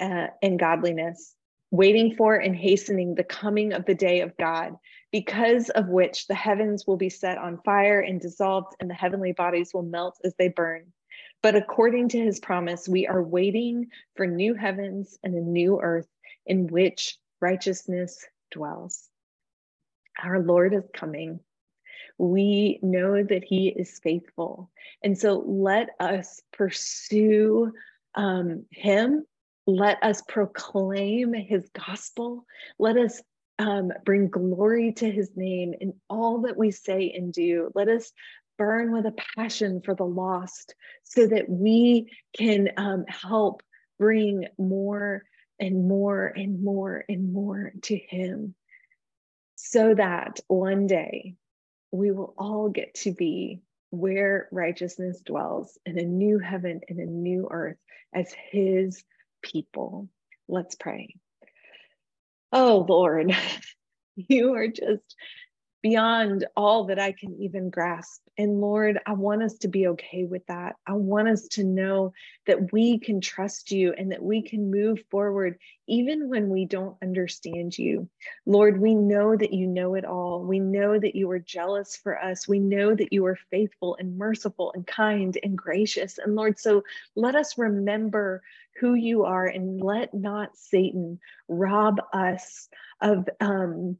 uh, 0.00 0.26
and 0.42 0.58
godliness, 0.58 1.35
waiting 1.76 2.16
for 2.16 2.36
and 2.36 2.56
hastening 2.56 3.14
the 3.14 3.24
coming 3.24 3.72
of 3.74 3.86
the 3.86 3.94
day 3.96 4.20
of 4.22 4.36
God? 4.38 4.74
because 5.12 5.70
of 5.70 5.88
which 5.88 6.26
the 6.26 6.34
heavens 6.34 6.86
will 6.86 6.96
be 6.96 7.08
set 7.08 7.38
on 7.38 7.60
fire 7.64 8.00
and 8.00 8.20
dissolved, 8.20 8.74
and 8.80 8.90
the 8.90 8.94
heavenly 8.94 9.32
bodies 9.32 9.72
will 9.72 9.82
melt 9.82 10.18
as 10.24 10.34
they 10.38 10.48
burn. 10.48 10.84
But 11.42 11.56
according 11.56 12.10
to 12.10 12.18
his 12.18 12.40
promise, 12.40 12.88
we 12.88 13.06
are 13.06 13.22
waiting 13.22 13.86
for 14.16 14.26
new 14.26 14.54
heavens 14.54 15.18
and 15.22 15.34
a 15.34 15.40
new 15.40 15.80
earth 15.80 16.08
in 16.46 16.66
which 16.66 17.16
righteousness 17.40 18.24
dwells. 18.50 19.08
Our 20.22 20.40
Lord 20.40 20.74
is 20.74 20.84
coming. 20.94 21.40
We 22.18 22.80
know 22.82 23.22
that 23.22 23.44
he 23.44 23.68
is 23.68 24.00
faithful. 24.02 24.70
And 25.02 25.18
so 25.18 25.44
let 25.46 25.90
us 26.00 26.42
pursue 26.52 27.72
um, 28.14 28.66
him. 28.70 29.26
Let 29.66 30.02
us 30.02 30.22
proclaim 30.22 31.32
his 31.32 31.68
gospel. 31.70 32.44
Let 32.78 32.96
us 32.96 33.20
um, 33.58 33.90
bring 34.04 34.28
glory 34.28 34.92
to 34.92 35.10
his 35.10 35.30
name 35.34 35.74
in 35.80 35.94
all 36.08 36.42
that 36.42 36.56
we 36.56 36.70
say 36.70 37.12
and 37.16 37.32
do. 37.32 37.70
Let 37.74 37.88
us 37.88 38.12
burn 38.58 38.92
with 38.92 39.06
a 39.06 39.14
passion 39.36 39.80
for 39.84 39.94
the 39.94 40.04
lost 40.04 40.74
so 41.02 41.26
that 41.26 41.48
we 41.48 42.12
can 42.36 42.70
um, 42.76 43.04
help 43.08 43.62
bring 43.98 44.46
more 44.58 45.24
and 45.58 45.88
more 45.88 46.26
and 46.26 46.62
more 46.62 47.04
and 47.08 47.32
more 47.32 47.72
to 47.82 47.96
him 47.96 48.54
so 49.56 49.94
that 49.94 50.38
one 50.48 50.86
day 50.86 51.34
we 51.90 52.10
will 52.10 52.34
all 52.36 52.68
get 52.68 52.94
to 52.94 53.12
be 53.12 53.60
where 53.90 54.48
righteousness 54.52 55.20
dwells 55.24 55.78
in 55.86 55.98
a 55.98 56.02
new 56.02 56.38
heaven 56.38 56.80
and 56.88 56.98
a 56.98 57.06
new 57.06 57.48
earth 57.50 57.78
as 58.14 58.32
his 58.50 59.02
people. 59.42 60.08
Let's 60.48 60.74
pray. 60.74 61.16
Oh 62.52 62.86
Lord, 62.88 63.36
you 64.16 64.54
are 64.54 64.68
just 64.68 65.14
beyond 65.86 66.44
all 66.56 66.86
that 66.86 66.98
I 66.98 67.12
can 67.12 67.36
even 67.40 67.70
grasp. 67.70 68.20
And 68.36 68.60
Lord, 68.60 68.98
I 69.06 69.12
want 69.12 69.44
us 69.44 69.54
to 69.58 69.68
be 69.68 69.86
okay 69.86 70.24
with 70.24 70.44
that. 70.48 70.74
I 70.84 70.94
want 70.94 71.28
us 71.28 71.46
to 71.52 71.62
know 71.62 72.12
that 72.48 72.72
we 72.72 72.98
can 72.98 73.20
trust 73.20 73.70
you 73.70 73.94
and 73.96 74.10
that 74.10 74.20
we 74.20 74.42
can 74.42 74.68
move 74.68 74.98
forward 75.12 75.58
even 75.86 76.28
when 76.28 76.48
we 76.48 76.64
don't 76.64 76.96
understand 77.04 77.78
you. 77.78 78.08
Lord, 78.46 78.80
we 78.80 78.96
know 78.96 79.36
that 79.36 79.52
you 79.52 79.68
know 79.68 79.94
it 79.94 80.04
all. 80.04 80.42
We 80.42 80.58
know 80.58 80.98
that 80.98 81.14
you 81.14 81.30
are 81.30 81.38
jealous 81.38 81.94
for 81.94 82.20
us. 82.20 82.48
We 82.48 82.58
know 82.58 82.92
that 82.92 83.12
you 83.12 83.24
are 83.26 83.38
faithful 83.52 83.96
and 84.00 84.18
merciful 84.18 84.72
and 84.74 84.84
kind 84.84 85.38
and 85.44 85.56
gracious. 85.56 86.18
And 86.18 86.34
Lord, 86.34 86.58
so 86.58 86.82
let 87.14 87.36
us 87.36 87.56
remember 87.58 88.42
who 88.80 88.94
you 88.94 89.22
are 89.22 89.46
and 89.46 89.80
let 89.80 90.12
not 90.12 90.56
Satan 90.56 91.20
rob 91.48 92.00
us 92.12 92.68
of 93.00 93.28
um, 93.40 93.98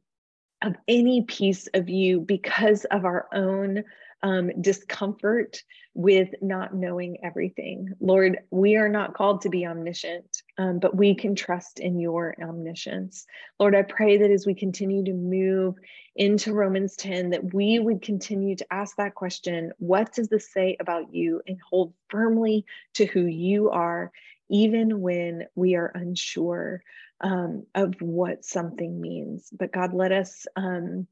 of 0.61 0.75
any 0.87 1.21
piece 1.23 1.67
of 1.73 1.89
you 1.89 2.19
because 2.19 2.85
of 2.85 3.05
our 3.05 3.27
own 3.33 3.83
um, 4.23 4.49
discomfort 4.61 5.61
with 5.93 6.29
not 6.41 6.73
knowing 6.73 7.17
everything. 7.23 7.93
Lord, 7.99 8.39
we 8.49 8.75
are 8.75 8.89
not 8.89 9.13
called 9.13 9.41
to 9.41 9.49
be 9.49 9.65
omniscient, 9.65 10.41
um, 10.57 10.79
but 10.79 10.95
we 10.95 11.15
can 11.15 11.35
trust 11.35 11.79
in 11.79 11.99
your 11.99 12.35
omniscience. 12.41 13.25
Lord, 13.59 13.75
I 13.75 13.83
pray 13.83 14.17
that 14.17 14.31
as 14.31 14.45
we 14.45 14.55
continue 14.55 15.03
to 15.05 15.13
move 15.13 15.75
into 16.15 16.53
Romans 16.53 16.95
10, 16.95 17.29
that 17.31 17.53
we 17.53 17.77
would 17.77 18.01
continue 18.01 18.55
to 18.55 18.73
ask 18.73 18.95
that 18.97 19.15
question 19.15 19.71
what 19.77 20.13
does 20.13 20.29
this 20.29 20.51
say 20.51 20.77
about 20.79 21.13
you? 21.13 21.41
And 21.47 21.59
hold 21.69 21.93
firmly 22.09 22.65
to 22.95 23.05
who 23.05 23.25
you 23.25 23.69
are, 23.69 24.11
even 24.49 25.01
when 25.01 25.47
we 25.55 25.75
are 25.75 25.91
unsure 25.93 26.81
um, 27.21 27.65
of 27.75 27.95
what 27.99 28.45
something 28.45 28.99
means. 28.99 29.49
But 29.51 29.71
God, 29.71 29.93
let 29.93 30.11
us. 30.11 30.45
Um, 30.55 31.07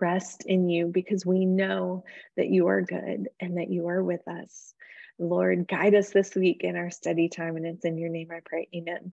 rest 0.00 0.44
in 0.46 0.68
you 0.68 0.86
because 0.86 1.26
we 1.26 1.44
know 1.44 2.04
that 2.36 2.48
you 2.48 2.68
are 2.68 2.82
good 2.82 3.28
and 3.40 3.58
that 3.58 3.70
you 3.70 3.88
are 3.88 4.02
with 4.02 4.26
us. 4.28 4.74
Lord, 5.18 5.68
guide 5.68 5.94
us 5.94 6.10
this 6.10 6.34
week 6.34 6.62
in 6.62 6.76
our 6.76 6.90
study 6.90 7.28
time, 7.28 7.56
and 7.56 7.66
it's 7.66 7.84
in 7.84 7.98
your 7.98 8.08
name 8.08 8.30
I 8.32 8.40
pray. 8.44 8.68
Amen. 8.74 9.12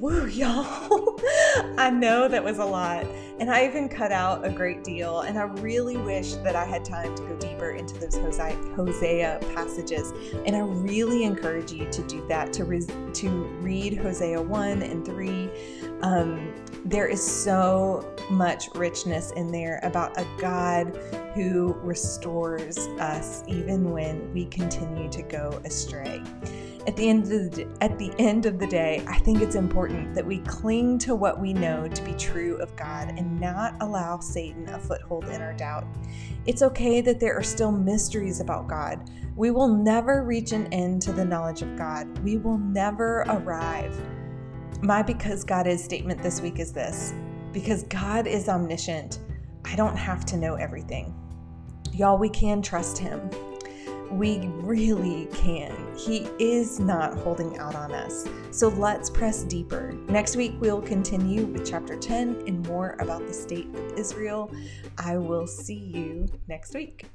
Woo, 0.00 0.26
y'all. 0.26 1.20
I 1.78 1.90
know 1.90 2.28
that 2.28 2.42
was 2.42 2.58
a 2.58 2.64
lot. 2.64 3.04
And 3.40 3.50
I 3.50 3.66
even 3.66 3.88
cut 3.88 4.10
out 4.10 4.44
a 4.44 4.50
great 4.50 4.82
deal. 4.82 5.20
And 5.20 5.38
I 5.38 5.42
really 5.42 5.96
wish 5.96 6.32
that 6.34 6.56
I 6.56 6.64
had 6.64 6.84
time 6.84 7.14
to 7.14 7.22
go 7.22 7.36
deeper 7.36 7.70
into 7.70 7.94
those 7.98 8.16
Hosea 8.16 9.38
passages. 9.54 10.12
And 10.44 10.56
I 10.56 10.60
really 10.60 11.22
encourage 11.22 11.72
you 11.72 11.86
to 11.90 12.02
do 12.02 12.26
that, 12.28 12.52
to, 12.54 12.64
re- 12.64 13.12
to 13.12 13.28
read 13.60 13.98
Hosea 13.98 14.42
1 14.42 14.82
and 14.82 15.04
3. 15.04 15.50
Um, 16.02 16.52
there 16.84 17.06
is 17.06 17.22
so 17.22 18.14
much 18.30 18.68
richness 18.74 19.30
in 19.32 19.52
there 19.52 19.80
about 19.82 20.18
a 20.18 20.26
God 20.40 20.96
who 21.34 21.74
restores 21.82 22.78
us 22.98 23.42
even 23.46 23.90
when 23.90 24.32
we 24.32 24.46
continue 24.46 25.08
to 25.10 25.22
go 25.22 25.60
astray 25.64 26.22
at 26.88 26.96
the 26.96 27.06
end 27.06 27.30
of 27.30 27.50
the, 27.50 27.68
at 27.82 27.98
the 27.98 28.10
end 28.18 28.46
of 28.46 28.58
the 28.58 28.66
day, 28.66 29.04
I 29.06 29.18
think 29.18 29.42
it's 29.42 29.56
important 29.56 30.14
that 30.14 30.24
we 30.24 30.38
cling 30.38 30.96
to 31.00 31.14
what 31.14 31.38
we 31.38 31.52
know 31.52 31.86
to 31.86 32.02
be 32.02 32.14
true 32.14 32.56
of 32.62 32.74
God 32.76 33.10
and 33.10 33.38
not 33.38 33.74
allow 33.82 34.20
Satan 34.20 34.66
a 34.70 34.78
foothold 34.78 35.28
in 35.28 35.42
our 35.42 35.52
doubt. 35.52 35.86
It's 36.46 36.62
okay 36.62 37.02
that 37.02 37.20
there 37.20 37.36
are 37.36 37.42
still 37.42 37.70
mysteries 37.70 38.40
about 38.40 38.68
God. 38.68 39.10
We 39.36 39.50
will 39.50 39.68
never 39.68 40.24
reach 40.24 40.52
an 40.52 40.72
end 40.72 41.02
to 41.02 41.12
the 41.12 41.26
knowledge 41.26 41.60
of 41.60 41.76
God. 41.76 42.18
We 42.20 42.38
will 42.38 42.56
never 42.56 43.18
arrive. 43.28 43.94
My 44.80 45.02
because 45.02 45.44
God 45.44 45.66
is 45.66 45.84
statement 45.84 46.22
this 46.22 46.40
week 46.40 46.58
is 46.58 46.72
this 46.72 47.12
because 47.52 47.82
God 47.82 48.26
is 48.26 48.48
omniscient, 48.48 49.18
I 49.62 49.76
don't 49.76 49.96
have 49.96 50.24
to 50.24 50.38
know 50.38 50.54
everything. 50.54 51.14
Y'all, 51.92 52.16
we 52.16 52.30
can 52.30 52.62
trust 52.62 52.96
Him 52.96 53.28
we 54.10 54.48
really 54.62 55.26
can. 55.32 55.74
He 55.98 56.28
is 56.38 56.78
not 56.78 57.18
holding 57.18 57.58
out 57.58 57.74
on 57.74 57.92
us. 57.92 58.24
So 58.52 58.68
let's 58.68 59.10
press 59.10 59.42
deeper. 59.42 59.92
Next 60.08 60.36
week, 60.36 60.54
we'll 60.60 60.80
continue 60.80 61.44
with 61.46 61.68
chapter 61.68 61.96
10 61.96 62.44
and 62.46 62.64
more 62.68 62.96
about 63.00 63.26
the 63.26 63.34
state 63.34 63.66
of 63.74 63.98
Israel. 63.98 64.50
I 64.96 65.18
will 65.18 65.48
see 65.48 65.74
you 65.74 66.26
next 66.46 66.72
week. 66.72 67.06